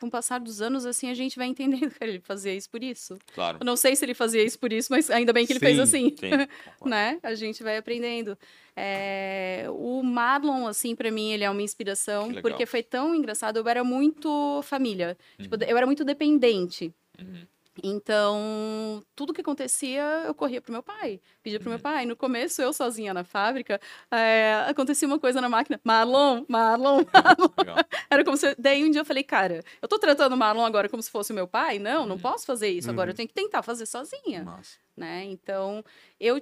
com 0.00 0.08
o 0.08 0.10
passar 0.10 0.40
dos 0.40 0.60
anos, 0.60 0.84
assim, 0.84 1.08
a 1.08 1.14
gente 1.14 1.36
vai 1.36 1.46
entendendo 1.46 1.88
que 1.88 2.02
ele 2.02 2.18
fazia 2.18 2.52
isso 2.52 2.68
por 2.68 2.82
isso. 2.82 3.16
Claro. 3.32 3.58
Eu 3.60 3.64
não 3.64 3.76
sei 3.76 3.94
se 3.94 4.04
ele 4.04 4.14
fazia 4.14 4.42
isso 4.42 4.58
por 4.58 4.72
isso, 4.72 4.88
mas 4.90 5.08
ainda 5.08 5.32
bem 5.32 5.46
que 5.46 5.52
ele 5.52 5.60
fez 5.60 5.76
Sim, 5.76 5.82
assim. 5.82 6.16
Sim. 6.18 6.30
né? 6.84 7.20
A 7.22 7.36
gente 7.36 7.62
vai 7.62 7.76
aprendendo. 7.76 8.36
É, 8.74 9.66
O 9.70 10.02
Marlon, 10.02 10.66
assim, 10.66 10.96
pra 10.96 11.08
mim, 11.12 11.30
ele 11.30 11.44
é 11.44 11.50
uma 11.50 11.62
inspiração, 11.62 12.34
porque 12.42 12.66
foi 12.66 12.82
tão 12.82 13.14
engraçado. 13.14 13.58
Eu 13.58 13.68
era 13.68 13.84
muito 13.84 14.60
família. 14.64 15.16
Tipo, 15.40 15.54
Uhum. 15.54 15.62
eu 15.68 15.76
era 15.76 15.86
muito 15.86 16.04
dependente. 16.04 16.92
Uhum. 17.20 17.46
Então, 17.82 19.02
tudo 19.14 19.32
que 19.32 19.40
acontecia, 19.40 20.02
eu 20.26 20.34
corria 20.34 20.60
pro 20.60 20.72
meu 20.72 20.82
pai. 20.82 21.20
Pedia 21.42 21.58
pro 21.58 21.68
meu 21.68 21.78
Uhum. 21.78 21.82
pai. 21.82 22.06
No 22.06 22.16
começo, 22.16 22.60
eu 22.60 22.72
sozinha 22.72 23.14
na 23.14 23.24
fábrica, 23.24 23.80
é, 24.10 24.64
acontecia 24.68 25.06
uma 25.08 25.18
coisa 25.18 25.40
na 25.40 25.48
máquina. 25.48 25.80
Marlon, 25.84 26.44
Marlon, 26.48 27.00
Marlon. 27.12 27.48
Legal. 27.58 27.76
Era 28.10 28.24
como 28.24 28.36
se... 28.36 28.54
Daí 28.58 28.84
um 28.84 28.90
dia 28.90 29.00
eu 29.00 29.04
falei, 29.04 29.22
cara, 29.22 29.62
eu 29.80 29.88
tô 29.88 29.98
tratando 29.98 30.32
o 30.34 30.36
Marlon 30.36 30.64
agora 30.64 30.88
como 30.88 31.02
se 31.02 31.10
fosse 31.10 31.32
o 31.32 31.34
meu 31.34 31.46
pai? 31.48 31.78
Não, 31.78 32.04
não 32.06 32.16
Uhum. 32.16 32.20
posso 32.22 32.44
fazer 32.46 32.68
isso. 32.68 32.90
Agora 32.90 33.08
Uhum. 33.08 33.12
eu 33.12 33.16
tenho 33.16 33.28
que 33.28 33.34
tentar 33.34 33.62
fazer 33.62 33.86
sozinha 33.86 34.42
Nossa. 34.44 34.76
né? 34.96 35.24
Então, 35.24 35.84
eu 36.20 36.40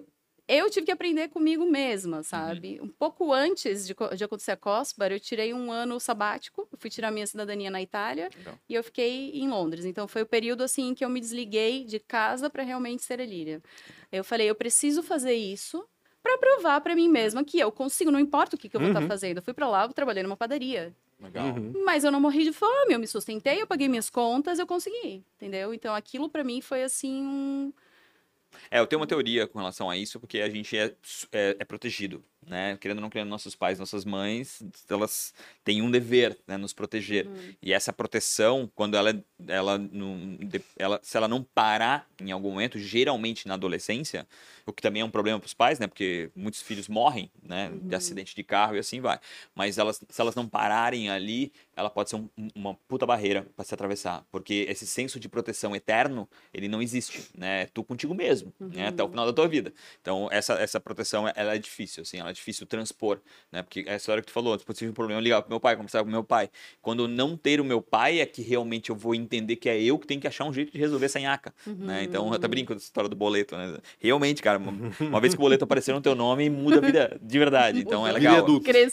eu 0.59 0.69
tive 0.71 0.87
que 0.87 0.93
aprender 0.93 1.29
comigo 1.29 1.65
Uhum. 1.65 1.71
mesma, 1.71 2.23
sabe? 2.23 2.81
Um 2.83 2.89
pouco 2.89 3.33
antes 3.33 3.87
de, 3.87 3.95
de 4.17 4.25
acontecer 4.25 4.51
a 4.53 4.57
Cosbar, 4.57 5.13
eu 5.13 5.21
tirei 5.21 5.53
um 5.55 5.71
ano 5.71 5.99
sabático, 6.01 6.69
fui 6.79 6.91
tirar 6.91 7.11
minha 7.11 7.27
cidadania 7.27 7.71
na 7.71 7.81
Itália 7.81 8.31
Legal. 8.37 8.59
e 8.69 8.75
eu 8.75 8.83
fiquei 8.85 9.31
em 9.35 9.49
Londres. 9.49 9.85
Então, 9.85 10.09
foi 10.09 10.23
o 10.23 10.27
período 10.27 10.63
assim 10.63 10.89
em 10.89 10.95
que 10.95 11.05
eu 11.05 11.09
me 11.09 11.21
desliguei 11.21 11.85
de 11.85 11.99
casa 11.99 12.49
para 12.51 12.63
realmente 12.63 13.03
ser 13.03 13.21
a 13.21 13.25
Líria. 13.25 13.63
Eu 14.11 14.25
falei, 14.25 14.49
eu 14.51 14.55
preciso 14.55 15.03
fazer 15.03 15.35
isso 15.35 15.85
para 16.23 16.37
provar 16.37 16.81
para 16.83 16.95
mim 16.95 17.09
mesma 17.09 17.43
que 17.45 17.59
eu 17.59 17.73
consigo, 17.73 18.11
não 18.11 18.21
importa 18.21 18.57
o 18.57 18.59
que, 18.59 18.69
que 18.69 18.77
eu 18.77 18.81
vou 18.81 18.91
estar 18.91 19.01
Uhum. 19.03 19.09
fazendo. 19.09 19.39
Eu 19.39 19.43
fui 19.43 19.55
para 19.55 19.69
lá, 19.69 19.85
eu 19.85 19.93
trabalhei 19.93 20.23
numa 20.23 20.37
padaria. 20.37 20.95
Legal. 21.19 21.55
Uhum. 21.55 21.83
Mas 21.85 22.03
eu 22.05 22.11
não 22.11 22.21
morri 22.21 22.45
de 22.45 22.53
fome, 22.53 22.93
eu 22.95 22.99
me 22.99 23.07
sustentei, 23.07 23.61
eu 23.61 23.67
paguei 23.67 23.89
minhas 23.89 24.09
contas, 24.11 24.59
eu 24.59 24.67
consegui, 24.67 25.23
entendeu? 25.37 25.73
Então 25.75 25.95
aquilo 25.95 26.29
para 26.31 26.43
mim 26.43 26.61
foi 26.61 26.83
assim 26.83 27.23
um 27.27 27.73
É, 28.71 28.79
eu 28.79 28.87
tenho 28.87 29.01
uma 29.01 29.07
teoria 29.07 29.47
com 29.47 29.59
relação 29.59 29.91
a 29.91 29.97
isso, 29.97 30.19
porque 30.19 30.41
a 30.41 30.49
gente 30.49 30.77
é, 30.77 30.95
é, 31.33 31.57
é 31.59 31.65
protegido, 31.65 32.25
né? 32.47 32.77
Querendo 32.81 32.99
ou 32.99 33.03
não 33.03 33.11
querendo, 33.11 33.29
nossos 33.29 33.55
pais, 33.55 33.79
nossas 33.79 34.05
mães, 34.05 34.63
elas 34.89 35.35
têm 35.65 35.83
um 35.83 35.91
dever, 35.91 36.39
né? 36.47 36.57
Nos 36.57 36.73
proteger. 36.73 37.27
Uhum. 37.27 37.55
E 37.63 37.73
essa 37.73 37.93
proteção, 37.93 38.71
quando 38.75 38.97
ela, 38.97 39.23
ela, 39.47 39.79
não, 39.79 40.39
ela, 40.79 41.01
se 41.03 41.17
ela 41.17 41.29
não 41.29 41.43
parar 41.43 42.09
em 42.21 42.31
algum 42.31 42.51
momento, 42.51 42.79
geralmente 42.79 43.47
na 43.47 43.55
adolescência, 43.55 44.27
o 44.67 44.73
que 44.73 44.83
também 44.83 45.03
é 45.03 45.05
um 45.05 45.11
problema 45.11 45.39
para 45.39 45.47
os 45.47 45.55
pais, 45.55 45.79
né? 45.79 45.87
Porque 45.87 46.31
muitos 46.35 46.63
filhos 46.63 46.89
morrem, 46.89 47.31
né? 47.43 47.73
De 47.83 47.95
acidente 47.95 48.35
de 48.35 48.43
carro 48.43 48.77
e 48.77 48.79
assim 48.79 49.01
vai. 49.01 49.19
Mas 49.55 49.79
elas, 49.79 50.03
se 50.09 50.21
elas 50.21 50.35
não 50.35 50.49
pararem 50.49 51.11
ali, 51.11 51.53
ela 51.81 51.91
pode 51.91 52.11
ser 52.11 52.17
um- 52.17 52.29
um- 52.39 52.49
uma 52.55 52.75
puta 52.89 53.05
barreira 53.07 53.47
para 53.57 53.65
se 53.65 53.75
atravessar, 53.75 54.25
porque 54.31 54.67
esse 54.69 54.87
senso 54.87 55.19
de 55.19 55.29
proteção 55.29 55.75
eterno, 55.75 56.29
ele 56.55 56.69
não 56.69 56.81
existe, 56.81 57.23
né? 57.37 57.63
É 57.63 57.67
tu 57.67 57.83
contigo 57.83 58.15
mesmo, 58.15 58.53
né? 58.61 58.89
Até 58.89 59.03
o 59.03 59.09
final 59.09 59.27
da 59.27 59.33
tua 59.33 59.49
vida. 59.49 59.73
Então, 60.01 60.29
essa, 60.31 60.55
essa 60.55 60.79
proteção, 60.81 61.27
ela 61.35 61.55
é 61.55 61.59
difícil, 61.59 62.03
assim, 62.03 62.19
ela 62.19 62.31
é 62.31 62.33
difícil 62.33 62.67
transpor, 62.67 63.19
né? 63.51 63.63
Porque 63.63 63.85
essa 63.87 64.13
hora 64.13 64.21
que 64.21 64.29
tu 64.29 64.33
falou, 64.33 64.59
se 64.59 64.65
tive 64.75 64.91
um 64.91 64.95
problema, 64.95 65.21
eu 65.21 65.25
ligava 65.25 65.43
pro 65.43 65.51
meu 65.51 65.61
pai, 65.61 65.75
conversava 65.77 66.05
com 66.05 66.11
meu 66.11 66.23
pai. 66.25 66.49
Quando 66.81 67.05
eu 67.05 67.09
não 67.09 67.37
ter 67.37 67.61
o 67.61 67.65
meu 67.65 67.81
pai, 67.83 68.21
é 68.21 68.27
que 68.27 68.43
realmente 68.43 68.91
eu 68.91 68.97
vou 68.97 69.15
entender 69.15 69.57
que 69.57 69.69
é 69.69 69.81
eu 69.83 69.99
que 69.99 70.07
tenho 70.07 70.21
que 70.21 70.27
achar 70.29 70.45
um 70.45 70.53
jeito 70.53 70.73
de 70.73 70.79
resolver 70.79 71.07
essa 71.07 71.19
nhaca, 71.21 71.53
né? 71.67 72.05
Então, 72.05 72.27
eu 72.29 72.33
até 72.35 72.47
brinco 72.49 72.75
dessa 72.75 72.87
história 72.87 73.09
do 73.09 73.17
boleto, 73.17 73.57
né? 73.57 73.79
Realmente, 73.99 74.43
cara, 74.43 74.59
uma, 74.59 74.73
uma 75.01 75.21
vez 75.21 75.35
que 75.35 75.41
o 75.41 75.43
boleto 75.43 75.65
aparecer 75.65 75.93
no 75.95 76.01
teu 76.01 76.15
nome, 76.15 76.49
muda 76.51 76.79
a 76.79 76.81
vida 76.81 77.19
de 77.21 77.39
verdade. 77.39 77.81
Então, 77.81 78.07
é 78.07 78.13
legal. 78.13 78.47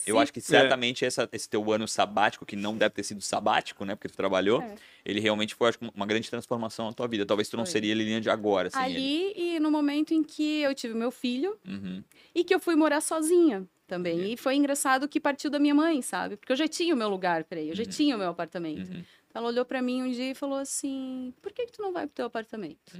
Eu 0.09 0.19
acho 0.19 0.31
que 0.33 0.39
certamente 0.41 1.03
essa- 1.05 1.27
esse 1.31 1.49
teu 1.49 1.71
ano 1.71 1.87
sabático, 1.87 2.45
que 2.45 2.55
não 2.55 2.76
deve 2.77 2.93
ter 2.95 3.03
sido 3.03 3.21
sabático, 3.21 3.83
né? 3.85 3.95
Porque 3.95 4.07
tu 4.09 4.15
trabalhou, 4.17 4.61
É. 4.61 4.75
ele 5.05 5.19
realmente 5.19 5.55
foi, 5.55 5.69
acho, 5.69 5.79
uma 5.95 6.05
grande 6.05 6.29
transformação 6.29 6.85
na 6.87 6.93
tua 6.93 7.07
vida. 7.07 7.25
Talvez 7.25 7.49
tu 7.49 7.57
não 7.57 7.65
Foi. 7.65 7.71
seria 7.71 7.93
Lilian 7.93 8.21
de 8.21 8.29
agora, 8.29 8.67
assim. 8.69 8.77
ele. 8.85 8.95
Ali 8.97 9.33
e 9.55 9.59
no 9.59 9.69
momento 9.71 10.13
em 10.13 10.23
que 10.23 10.61
eu 10.61 10.73
tive 10.75 10.93
meu 10.93 11.11
filho 11.11 11.57
Uhum. 11.67 12.03
e 12.33 12.43
que 12.43 12.53
eu 12.53 12.59
fui 12.59 12.75
morar 12.75 13.01
sozinha 13.01 13.67
também. 13.87 14.33
E 14.33 14.37
foi 14.37 14.55
engraçado 14.55 15.07
que 15.07 15.19
partiu 15.19 15.49
da 15.49 15.59
minha 15.59 15.73
mãe, 15.75 16.01
sabe? 16.01 16.37
Porque 16.37 16.51
eu 16.51 16.57
já 16.57 16.67
tinha 16.67 16.93
o 16.93 16.97
meu 16.97 17.09
lugar 17.09 17.43
pra 17.45 17.59
ir, 17.61 17.69
eu 17.69 17.75
já 17.75 17.83
Uhum. 17.83 17.89
tinha 17.89 18.15
o 18.15 18.19
meu 18.19 18.29
apartamento. 18.29 18.89
Uhum. 18.91 19.03
Ela 19.33 19.47
olhou 19.47 19.63
pra 19.65 19.81
mim 19.81 20.01
um 20.03 20.11
dia 20.11 20.31
e 20.31 20.35
falou 20.35 20.57
assim: 20.57 21.33
por 21.41 21.51
que, 21.51 21.65
que 21.67 21.71
tu 21.73 21.81
não 21.81 21.93
vai 21.93 22.05
pro 22.07 22.15
teu 22.15 22.25
apartamento? 22.25 22.91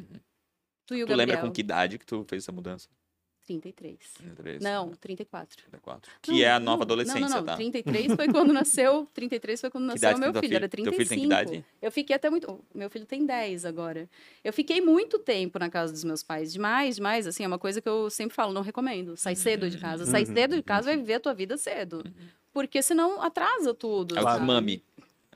Tu 0.85 0.95
e 0.95 1.03
o 1.03 1.07
Uhum. 1.07 1.13
Tu 1.13 1.15
lembra 1.17 1.37
com 1.37 1.51
que 1.51 1.61
idade 1.61 1.97
que 1.97 2.05
tu 2.05 2.23
fez 2.29 2.43
essa 2.43 2.51
mudança? 2.51 2.87
33. 3.47 3.97
33, 4.17 4.61
Não, 4.61 4.89
34. 4.99 5.57
34. 5.69 6.11
Que 6.21 6.43
é 6.43 6.51
a 6.51 6.59
nova 6.59 6.79
Não, 6.79 6.83
adolescência, 6.83 7.19
não, 7.21 7.29
não, 7.29 7.37
não. 7.37 7.45
tá? 7.45 7.55
33 7.55 8.13
foi 8.15 8.27
quando 8.27 8.51
nasceu, 8.51 9.07
33 9.15 9.61
foi 9.61 9.69
quando 9.69 9.85
nasceu 9.85 10.15
o 10.15 10.19
meu 10.19 10.33
teu 10.33 10.41
filho, 10.41 10.49
filho? 10.49 10.55
era 10.57 10.67
Teu 10.69 10.83
35. 10.83 10.97
filho 10.97 11.09
tem 11.09 11.19
que 11.19 11.25
idade? 11.25 11.65
Eu 11.81 11.91
fiquei 11.91 12.15
até 12.15 12.29
muito, 12.29 12.59
meu 12.75 12.89
filho 12.89 13.05
tem 13.05 13.25
10 13.25 13.63
agora. 13.65 14.09
Eu 14.43 14.51
fiquei 14.51 14.81
muito 14.81 15.17
tempo 15.17 15.57
na 15.57 15.69
casa 15.69 15.93
dos 15.93 16.03
meus 16.03 16.21
pais, 16.21 16.51
demais, 16.51 16.95
demais, 16.97 17.25
assim, 17.25 17.43
é 17.43 17.47
uma 17.47 17.57
coisa 17.59 17.81
que 17.81 17.87
eu 17.87 18.09
sempre 18.09 18.35
falo, 18.35 18.51
não 18.53 18.61
recomendo. 18.61 19.15
Sai 19.15 19.35
cedo 19.35 19.69
de 19.69 19.77
casa, 19.77 20.05
sai 20.05 20.23
Uhum. 20.25 20.33
cedo 20.33 20.55
de 20.57 20.63
casa, 20.63 20.87
vai 20.89 20.97
viver 20.97 21.13
a 21.15 21.19
tua 21.19 21.33
vida 21.33 21.55
cedo. 21.57 22.03
Porque 22.51 22.81
senão 22.81 23.21
atrasa 23.21 23.73
tudo. 23.73 24.17
É 24.17 24.21
o 24.21 24.25
desmame. 24.25 24.83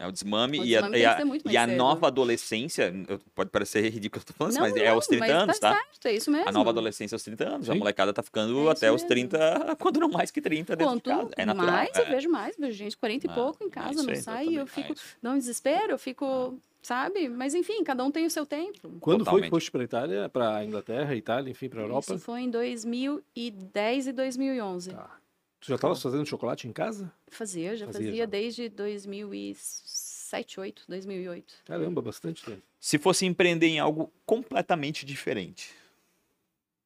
É 0.02 0.08
o 0.08 0.12
desmame, 0.12 0.60
O 0.60 0.66
e, 0.66 0.76
a, 0.76 0.82
desmame 0.82 0.98
e, 0.98 1.06
a, 1.06 1.20
e 1.52 1.58
a 1.58 1.62
mais 1.62 1.70
cedo. 1.70 1.78
nova 1.78 2.08
adolescência, 2.08 2.92
pode 3.36 3.52
parecer 3.52 3.88
ridículo 3.90 4.22
eu 4.22 4.26
tô 4.26 4.34
falando, 4.34 4.52
isso, 4.54 4.60
Não, 4.60 4.68
mas 4.68 4.76
é 4.82 4.86
não, 4.88 4.94
aos 4.96 5.06
30 5.06 5.20
mas 5.28 5.32
anos, 5.44 5.60
tá 5.60 5.70
tá? 5.70 5.76
certo, 5.78 6.06
é 6.08 6.14
isso 6.16 6.32
mesmo. 6.32 6.50
A 6.50 6.52
nova 6.52 6.70
adolescência 6.72 7.14
aos 7.16 7.22
30 7.24 7.48
anos. 7.48 7.70
A 7.70 7.74
Sim. 7.74 7.80
molecada 7.80 8.12
tá 8.12 8.24
ficando 8.24 8.68
É 8.68 8.72
até 8.72 8.92
os 8.92 9.04
mesmo. 9.04 9.08
30, 9.10 9.76
quando 9.80 10.00
não 10.00 10.10
mais 10.10 10.32
que 10.32 10.42
30 10.42 10.76
dentro 10.76 10.94
Quanto 10.94 11.10
de 11.12 11.16
casa. 11.16 11.30
É 11.38 11.46
natural. 11.46 11.72
mais, 11.72 11.96
é. 11.96 12.02
eu 12.02 12.06
vejo 12.08 12.30
mais, 12.30 12.56
vejo 12.58 12.76
gente 12.78 12.98
40 12.98 13.28
Ah, 13.28 13.32
e 13.32 13.36
pouco 13.36 13.64
em 13.64 13.68
é 13.68 13.70
casa, 13.70 14.02
não 14.02 14.10
aí, 14.10 14.16
sai, 14.16 14.48
e 14.48 14.56
eu 14.56 14.64
é 14.64 14.66
fico, 14.66 14.96
dá 15.22 15.30
um 15.32 15.38
desespero, 15.38 15.92
eu 15.92 16.00
fico, 16.00 16.58
sabe? 16.82 17.30
Mas 17.30 17.54
enfim, 17.54 17.84
cada 17.84 18.04
um 18.04 18.10
tem 18.10 18.26
o 18.26 18.32
seu 18.32 18.46
tempo. 18.46 18.90
Quando 19.00 19.20
foi 19.20 19.26
Totalmente. 19.26 19.44
que 19.44 19.50
foste 19.52 19.70
pra 19.70 19.84
Itália, 19.84 20.28
pra 20.30 20.66
Inglaterra, 20.66 21.16
Itália, 21.16 21.52
enfim, 21.52 21.70
pra 21.70 21.82
Europa? 21.82 22.16
Isso 22.16 22.18
foi 22.20 22.42
em 22.42 22.50
2010 22.50 24.08
e 24.08 24.12
2011. 24.12 24.90
Tá. 24.92 25.21
Tu 25.62 25.68
já 25.68 25.78
tava 25.78 25.96
fazendo 25.96 26.26
chocolate 26.26 26.68
em 26.68 26.74
casa? 26.74 27.14
Fazia, 27.30 27.78
já 27.78 27.86
Fazia, 27.86 28.02
fazia, 28.08 28.16
já. 28.24 28.26
desde 28.26 28.68
2007, 28.70 30.56
2008, 30.56 30.86
2008. 30.88 31.54
Caramba, 31.66 32.02
bastante 32.02 32.44
tempo. 32.44 32.62
Se 32.80 32.98
fosse 32.98 33.26
empreender 33.26 33.68
em 33.68 33.80
algo 33.80 34.12
completamente 34.26 35.06
diferente, 35.06 35.72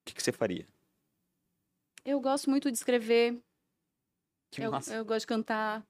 o 0.01 0.05
que, 0.05 0.13
que 0.13 0.21
você 0.21 0.31
faria? 0.31 0.67
Eu 2.03 2.19
gosto 2.19 2.49
muito 2.49 2.69
de 2.69 2.77
escrever, 2.77 3.37
Que 4.51 4.61
eu, 4.61 4.71
massa. 4.71 4.93
eu 4.93 5.05
gosto 5.05 5.21
de 5.21 5.27
cantar. 5.27 5.83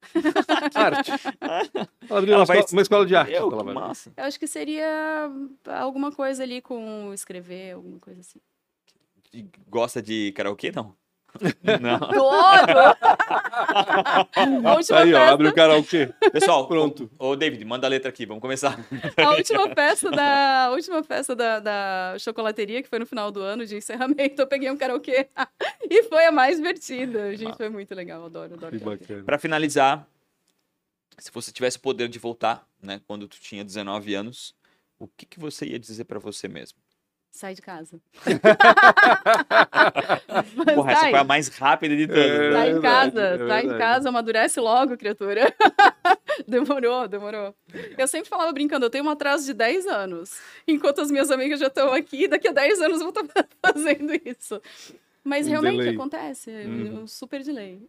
Arte. 0.74 1.10
Ela 1.40 1.88
abriu 2.18 2.34
Ela 2.34 2.40
uma, 2.42 2.46
vai- 2.46 2.58
escola, 2.60 2.72
uma 2.76 2.82
escola 2.82 3.04
de 3.06 3.16
arte. 3.16 3.32
Eu, 3.32 3.48
ela 3.50 3.58
que 3.58 3.64
vai. 3.64 3.74
massa. 3.74 4.12
Eu 4.16 4.24
acho 4.24 4.38
que 4.38 4.46
seria 4.46 5.28
alguma 5.66 6.12
coisa 6.12 6.44
ali 6.44 6.62
com 6.62 7.12
escrever, 7.12 7.72
alguma 7.74 7.98
coisa 7.98 8.20
assim. 8.20 8.40
E 9.32 9.44
Gosta 9.68 10.00
de 10.00 10.30
karaokê, 10.32 10.70
não? 10.70 10.96
Não. 11.80 11.96
Adoro! 12.08 12.96
a, 14.66 14.74
última 14.74 14.98
Aí, 15.00 15.14
ó, 15.14 15.18
festa, 15.18 15.32
abre 15.32 15.48
o 15.48 15.54
karaokê. 15.54 16.10
Pessoal, 16.32 16.66
Pronto. 16.66 17.10
Ô, 17.18 17.36
David, 17.36 17.64
manda 17.64 17.86
a 17.86 17.90
letra 17.90 18.08
aqui, 18.08 18.26
vamos 18.26 18.40
começar. 18.40 18.78
a 19.16 19.30
última 19.30 19.68
festa 19.74 20.10
da 20.10 20.64
a 20.66 20.70
última 20.70 21.02
festa 21.02 21.34
da, 21.34 21.60
da 21.60 22.16
chocolateria, 22.18 22.82
que 22.82 22.88
foi 22.88 22.98
no 22.98 23.06
final 23.06 23.30
do 23.30 23.40
ano 23.40 23.64
de 23.66 23.76
encerramento, 23.76 24.40
eu 24.40 24.46
peguei 24.46 24.70
um 24.70 24.76
karaokê 24.76 25.28
e 25.88 26.02
foi 26.04 26.26
a 26.26 26.32
mais 26.32 26.56
divertida. 26.56 27.34
Gente, 27.36 27.56
foi 27.56 27.68
muito 27.68 27.94
legal, 27.94 28.24
adoro, 28.24 28.54
adoro. 28.54 28.78
Que 28.78 28.84
bacana. 28.84 29.24
Pra 29.24 29.38
finalizar, 29.38 30.06
se 31.18 31.30
você 31.32 31.52
tivesse 31.52 31.78
o 31.78 31.80
poder 31.80 32.08
de 32.08 32.18
voltar, 32.18 32.66
né, 32.82 33.00
quando 33.06 33.26
tu 33.28 33.38
tinha 33.40 33.64
19 33.64 34.14
anos, 34.14 34.54
o 34.98 35.06
que, 35.06 35.26
que 35.26 35.38
você 35.38 35.66
ia 35.66 35.78
dizer 35.78 36.04
pra 36.04 36.18
você 36.18 36.48
mesmo? 36.48 36.78
Sai 37.30 37.54
de 37.54 37.62
casa. 37.62 38.00
Porra, 40.74 40.92
essa 40.92 41.10
foi 41.10 41.18
a 41.18 41.24
mais 41.24 41.48
rápida 41.48 41.96
de 41.96 42.06
todas. 42.06 42.24
É. 42.24 42.50
né? 42.50 42.52
sai 42.52 42.80
casa, 42.80 43.20
é 43.22 43.48
sai 43.48 43.78
casa, 43.78 44.08
amadurece 44.08 44.60
logo, 44.60 44.96
criatura. 44.96 45.54
demorou, 46.48 47.06
demorou. 47.06 47.54
Eu 47.96 48.08
sempre 48.08 48.28
falava 48.28 48.52
brincando, 48.52 48.86
eu 48.86 48.90
tenho 48.90 49.04
um 49.04 49.10
atraso 49.10 49.44
de 49.46 49.52
10 49.54 49.86
anos. 49.86 50.38
Enquanto 50.66 51.00
as 51.00 51.10
minhas 51.10 51.30
amigas 51.30 51.60
já 51.60 51.66
estão 51.68 51.92
aqui, 51.92 52.26
daqui 52.28 52.48
a 52.48 52.52
10 52.52 52.80
anos 52.80 53.00
eu 53.00 53.12
vou 53.12 53.22
estar 53.22 53.46
fazendo 53.72 54.12
isso. 54.24 54.60
Mas 55.22 55.46
Um 55.46 55.50
realmente 55.50 55.76
delay. 55.78 55.94
acontece, 55.94 56.50
é 56.50 56.64
Uhum. 56.64 57.02
um 57.02 57.06
super 57.06 57.42
delay. 57.42 57.86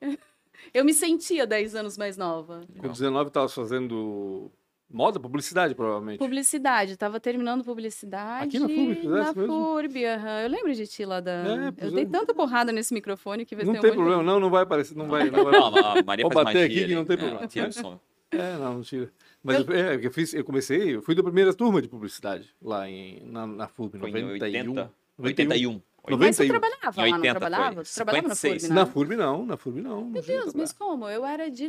Eu 0.73 0.83
me 0.83 0.93
sentia 0.93 1.47
10 1.47 1.75
anos 1.75 1.97
mais 1.97 2.17
nova. 2.17 2.61
Com 2.77 2.89
19 2.89 3.31
tava 3.31 3.47
fazendo 3.47 4.51
moda, 4.91 5.19
publicidade, 5.19 5.75
provavelmente. 5.75 6.17
Publicidade, 6.19 6.97
tava 6.97 7.19
terminando 7.19 7.63
publicidade. 7.63 8.45
Aqui 8.45 8.59
na 8.59 8.67
FURB, 8.67 8.95
fizesse 8.95 9.37
Na? 9.39 9.45
FURB, 9.47 10.05
aham. 10.05 10.41
Eu 10.41 10.49
lembro 10.49 10.73
de 10.73 10.87
ti 10.87 11.05
lá 11.05 11.19
da. 11.19 11.31
É, 11.31 11.85
eu 11.85 11.91
dei 11.91 12.03
é. 12.03 12.07
tanta 12.07 12.33
porrada 12.33 12.71
nesse 12.71 12.93
microfone 12.93 13.45
que 13.45 13.55
vai 13.55 13.65
Não 13.65 13.73
ter 13.73 13.79
um 13.79 13.81
tem 13.81 13.91
de- 13.91 13.97
problema, 13.97 14.23
não, 14.23 14.39
não 14.39 14.49
vai 14.49 14.63
aparecer, 14.63 14.95
não 14.97 15.07
vai. 15.07 15.29
Não 15.29 15.43
vai. 15.43 15.53
Não, 15.59 15.67
a 15.77 16.03
Maria 16.03 16.23
Vou 16.23 16.31
faz 16.31 16.45
bater 16.45 16.59
magia 16.61 16.65
aqui 16.65 16.87
que 16.87 16.95
não 16.95 17.05
tem 17.05 17.13
É, 17.15 17.17
problema. 17.17 17.47
tira 17.47 17.67
o 17.69 17.73
som. 17.73 17.99
É, 18.31 18.53
não, 18.57 18.73
não 18.75 18.81
tira. 18.81 19.11
Mas 19.43 19.67
eu, 19.67 19.73
é, 19.73 19.99
eu, 20.05 20.11
fiz, 20.11 20.33
eu 20.33 20.43
comecei, 20.43 20.95
eu 20.95 21.01
fui 21.01 21.15
da 21.15 21.23
primeira 21.23 21.53
turma 21.53 21.81
de 21.81 21.87
publicidade 21.87 22.49
lá 22.61 22.87
em, 22.89 23.21
na, 23.25 23.47
na 23.47 23.67
FURB, 23.67 23.97
Foi 23.99 24.09
em 24.09 24.13
91. 24.13 24.31
80? 24.33 24.91
81. 25.17 25.19
81. 25.19 25.81
Mas 26.17 26.37
91. 26.37 26.47
trabalhava 26.49 27.07
Em 27.07 27.11
lá, 27.11 27.17
80 27.17 27.33
não 27.33 27.39
trabalhava? 27.39 27.75
foi. 27.75 27.83
Tu 27.83 27.95
trabalhava 27.95 28.27
na 28.27 28.35
56. 28.35 28.61
FURB, 28.63 28.73
né? 28.73 28.79
Na 28.81 28.85
FURB 28.85 29.15
não, 29.15 29.45
na 29.45 29.57
FURB 29.57 29.81
não. 29.81 30.05
Meu 30.05 30.21
Deus, 30.21 30.53
mas 30.53 30.71
como? 30.73 31.07
Eu 31.07 31.25
era 31.25 31.49
de 31.49 31.67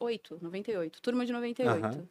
98, 0.00 0.38
98, 0.42 1.00
turma 1.02 1.24
de 1.24 1.32
98. 1.32 1.84
Aham. 1.84 2.08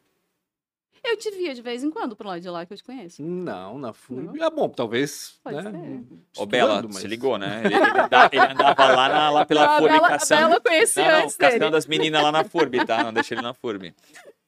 Eu 1.04 1.16
te 1.16 1.30
via 1.30 1.54
de 1.54 1.62
vez 1.62 1.84
em 1.84 1.90
quando 1.90 2.16
por 2.16 2.26
lá 2.26 2.38
de 2.38 2.48
lá 2.48 2.66
que 2.66 2.72
eu 2.72 2.76
te 2.76 2.82
conheço. 2.82 3.22
Não, 3.22 3.78
na 3.78 3.92
FURB. 3.92 4.40
Ah, 4.42 4.50
bom, 4.50 4.68
talvez. 4.68 5.38
Pode 5.44 5.62
né, 5.62 5.70
ser. 5.70 6.42
Ô, 6.42 6.46
Bela, 6.46 6.82
mas- 6.82 6.96
se 6.96 7.06
ligou, 7.06 7.38
né? 7.38 7.62
Ele, 7.64 7.74
ele 7.74 7.84
anda- 7.84 8.30
ele 8.32 8.40
andava 8.52 8.86
lá, 8.88 9.08
na, 9.08 9.30
lá 9.30 9.44
pela 9.46 9.76
a 9.76 9.78
FURB 9.78 9.92
Bela, 9.94 10.06
a 10.06 10.10
caçando. 10.10 10.40
Bela 10.40 10.54
eu 10.56 10.60
conheci 10.60 11.00
Não, 11.00 11.06
não, 11.08 11.18
antes 11.24 11.36
dele. 11.36 11.52
caçando 11.58 11.76
as 11.76 11.86
meninas 11.86 12.22
lá 12.22 12.32
na 12.32 12.42
FURB, 12.44 12.84
tá? 12.84 13.04
Não 13.04 13.12
deixa 13.12 13.34
ele 13.34 13.42
na 13.42 13.54
FURB. 13.54 13.94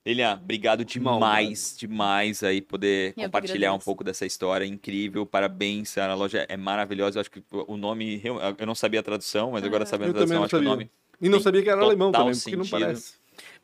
Lilian, 0.05 0.41
obrigado 0.43 0.85
demais, 0.85 1.21
Maldade. 1.21 1.79
demais 1.79 2.43
aí 2.43 2.61
poder 2.63 3.13
Eu 3.17 3.25
compartilhar 3.25 3.73
um 3.75 3.79
pouco 3.79 4.03
dessa 4.03 4.25
história 4.27 4.65
incrível. 4.65 5.25
Parabéns, 5.27 5.97
a 5.99 6.13
loja 6.15 6.45
é 6.49 6.57
maravilhosa. 6.57 7.19
Eu 7.19 7.21
acho 7.21 7.31
que 7.31 7.45
o 7.53 7.77
nome, 7.77 8.21
eu 8.59 8.67
não 8.67 8.75
sabia 8.75 8.99
a 9.01 9.03
tradução, 9.03 9.53
mas 9.53 9.63
agora 9.63 9.85
Ah. 9.85 9.87
sabendo 9.87 10.11
a 10.11 10.15
tradução, 10.15 10.37
não 10.39 10.45
acho 10.45 10.57
que 10.57 10.63
o 10.63 10.69
nome. 10.69 10.91
E 11.21 11.29
não 11.29 11.39
sabia 11.41 11.63
que 11.63 11.69
era 11.71 11.83
alemão 11.83 12.11
também, 12.11 12.33
porque 12.35 12.57
não 12.57 12.67
parece. 12.67 13.15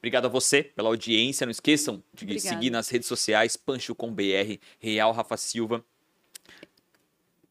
Obrigado 0.05 0.26
a 0.26 0.28
você 0.28 0.62
pela 0.62 0.90
audiência. 0.90 1.46
Não 1.46 1.50
esqueçam 1.50 2.05
de 2.12 2.24
Obrigada. 2.24 2.46
seguir 2.46 2.68
nas 2.68 2.90
redes 2.90 3.09
sociais, 3.09 3.57
Pancho 3.57 3.94
com 3.94 4.12
BR, 4.12 4.59
Real 4.78 5.12
Rafa 5.12 5.34
Silva, 5.38 5.82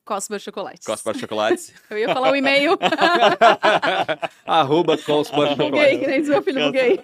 Cosper 0.06 0.38
Chocolates. 0.38 0.86
Cospa 0.86 1.16
Chocolates. 1.16 1.74
Eu 1.90 1.98
ia 1.98 2.14
falar 2.14 2.32
o 2.32 2.36
e-mail. 2.36 2.78
Arroba 4.46 5.00
Colsbar 5.00 5.56
buguei, 5.56 5.98
que 5.98 6.06
nem 6.06 6.20
diz 6.20 6.30
meu 6.30 6.44
filho, 6.44 6.66
buguei. 6.66 7.00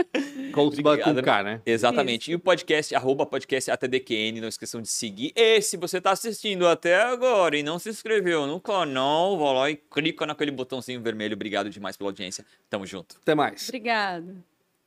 Colsbar 0.54 0.96
com 0.98 1.10
Obrigado, 1.10 1.22
K, 1.22 1.42
né? 1.42 1.60
Exatamente. 1.66 2.30
E 2.30 2.34
o 2.34 2.38
podcast, 2.38 2.94
arroba 2.94 3.26
podcast 3.26 3.70
ATDQN, 3.70 4.40
não 4.40 4.48
esqueçam 4.48 4.80
de 4.80 4.88
seguir. 4.88 5.32
E 5.36 5.60
se 5.60 5.76
você 5.76 5.98
está 5.98 6.12
assistindo 6.12 6.66
até 6.66 6.98
agora 6.98 7.58
e 7.58 7.62
não 7.62 7.78
se 7.78 7.90
inscreveu 7.90 8.46
no 8.46 8.58
canal, 8.58 9.36
vá 9.36 9.52
lá 9.52 9.70
e 9.70 9.76
clica 9.76 10.24
naquele 10.24 10.52
botãozinho 10.52 11.02
vermelho. 11.02 11.34
Obrigado 11.34 11.68
demais 11.68 11.94
pela 11.94 12.08
audiência. 12.08 12.46
Tamo 12.70 12.86
junto. 12.86 13.16
Até 13.20 13.34
mais. 13.34 13.68
Obrigada. 13.68 14.53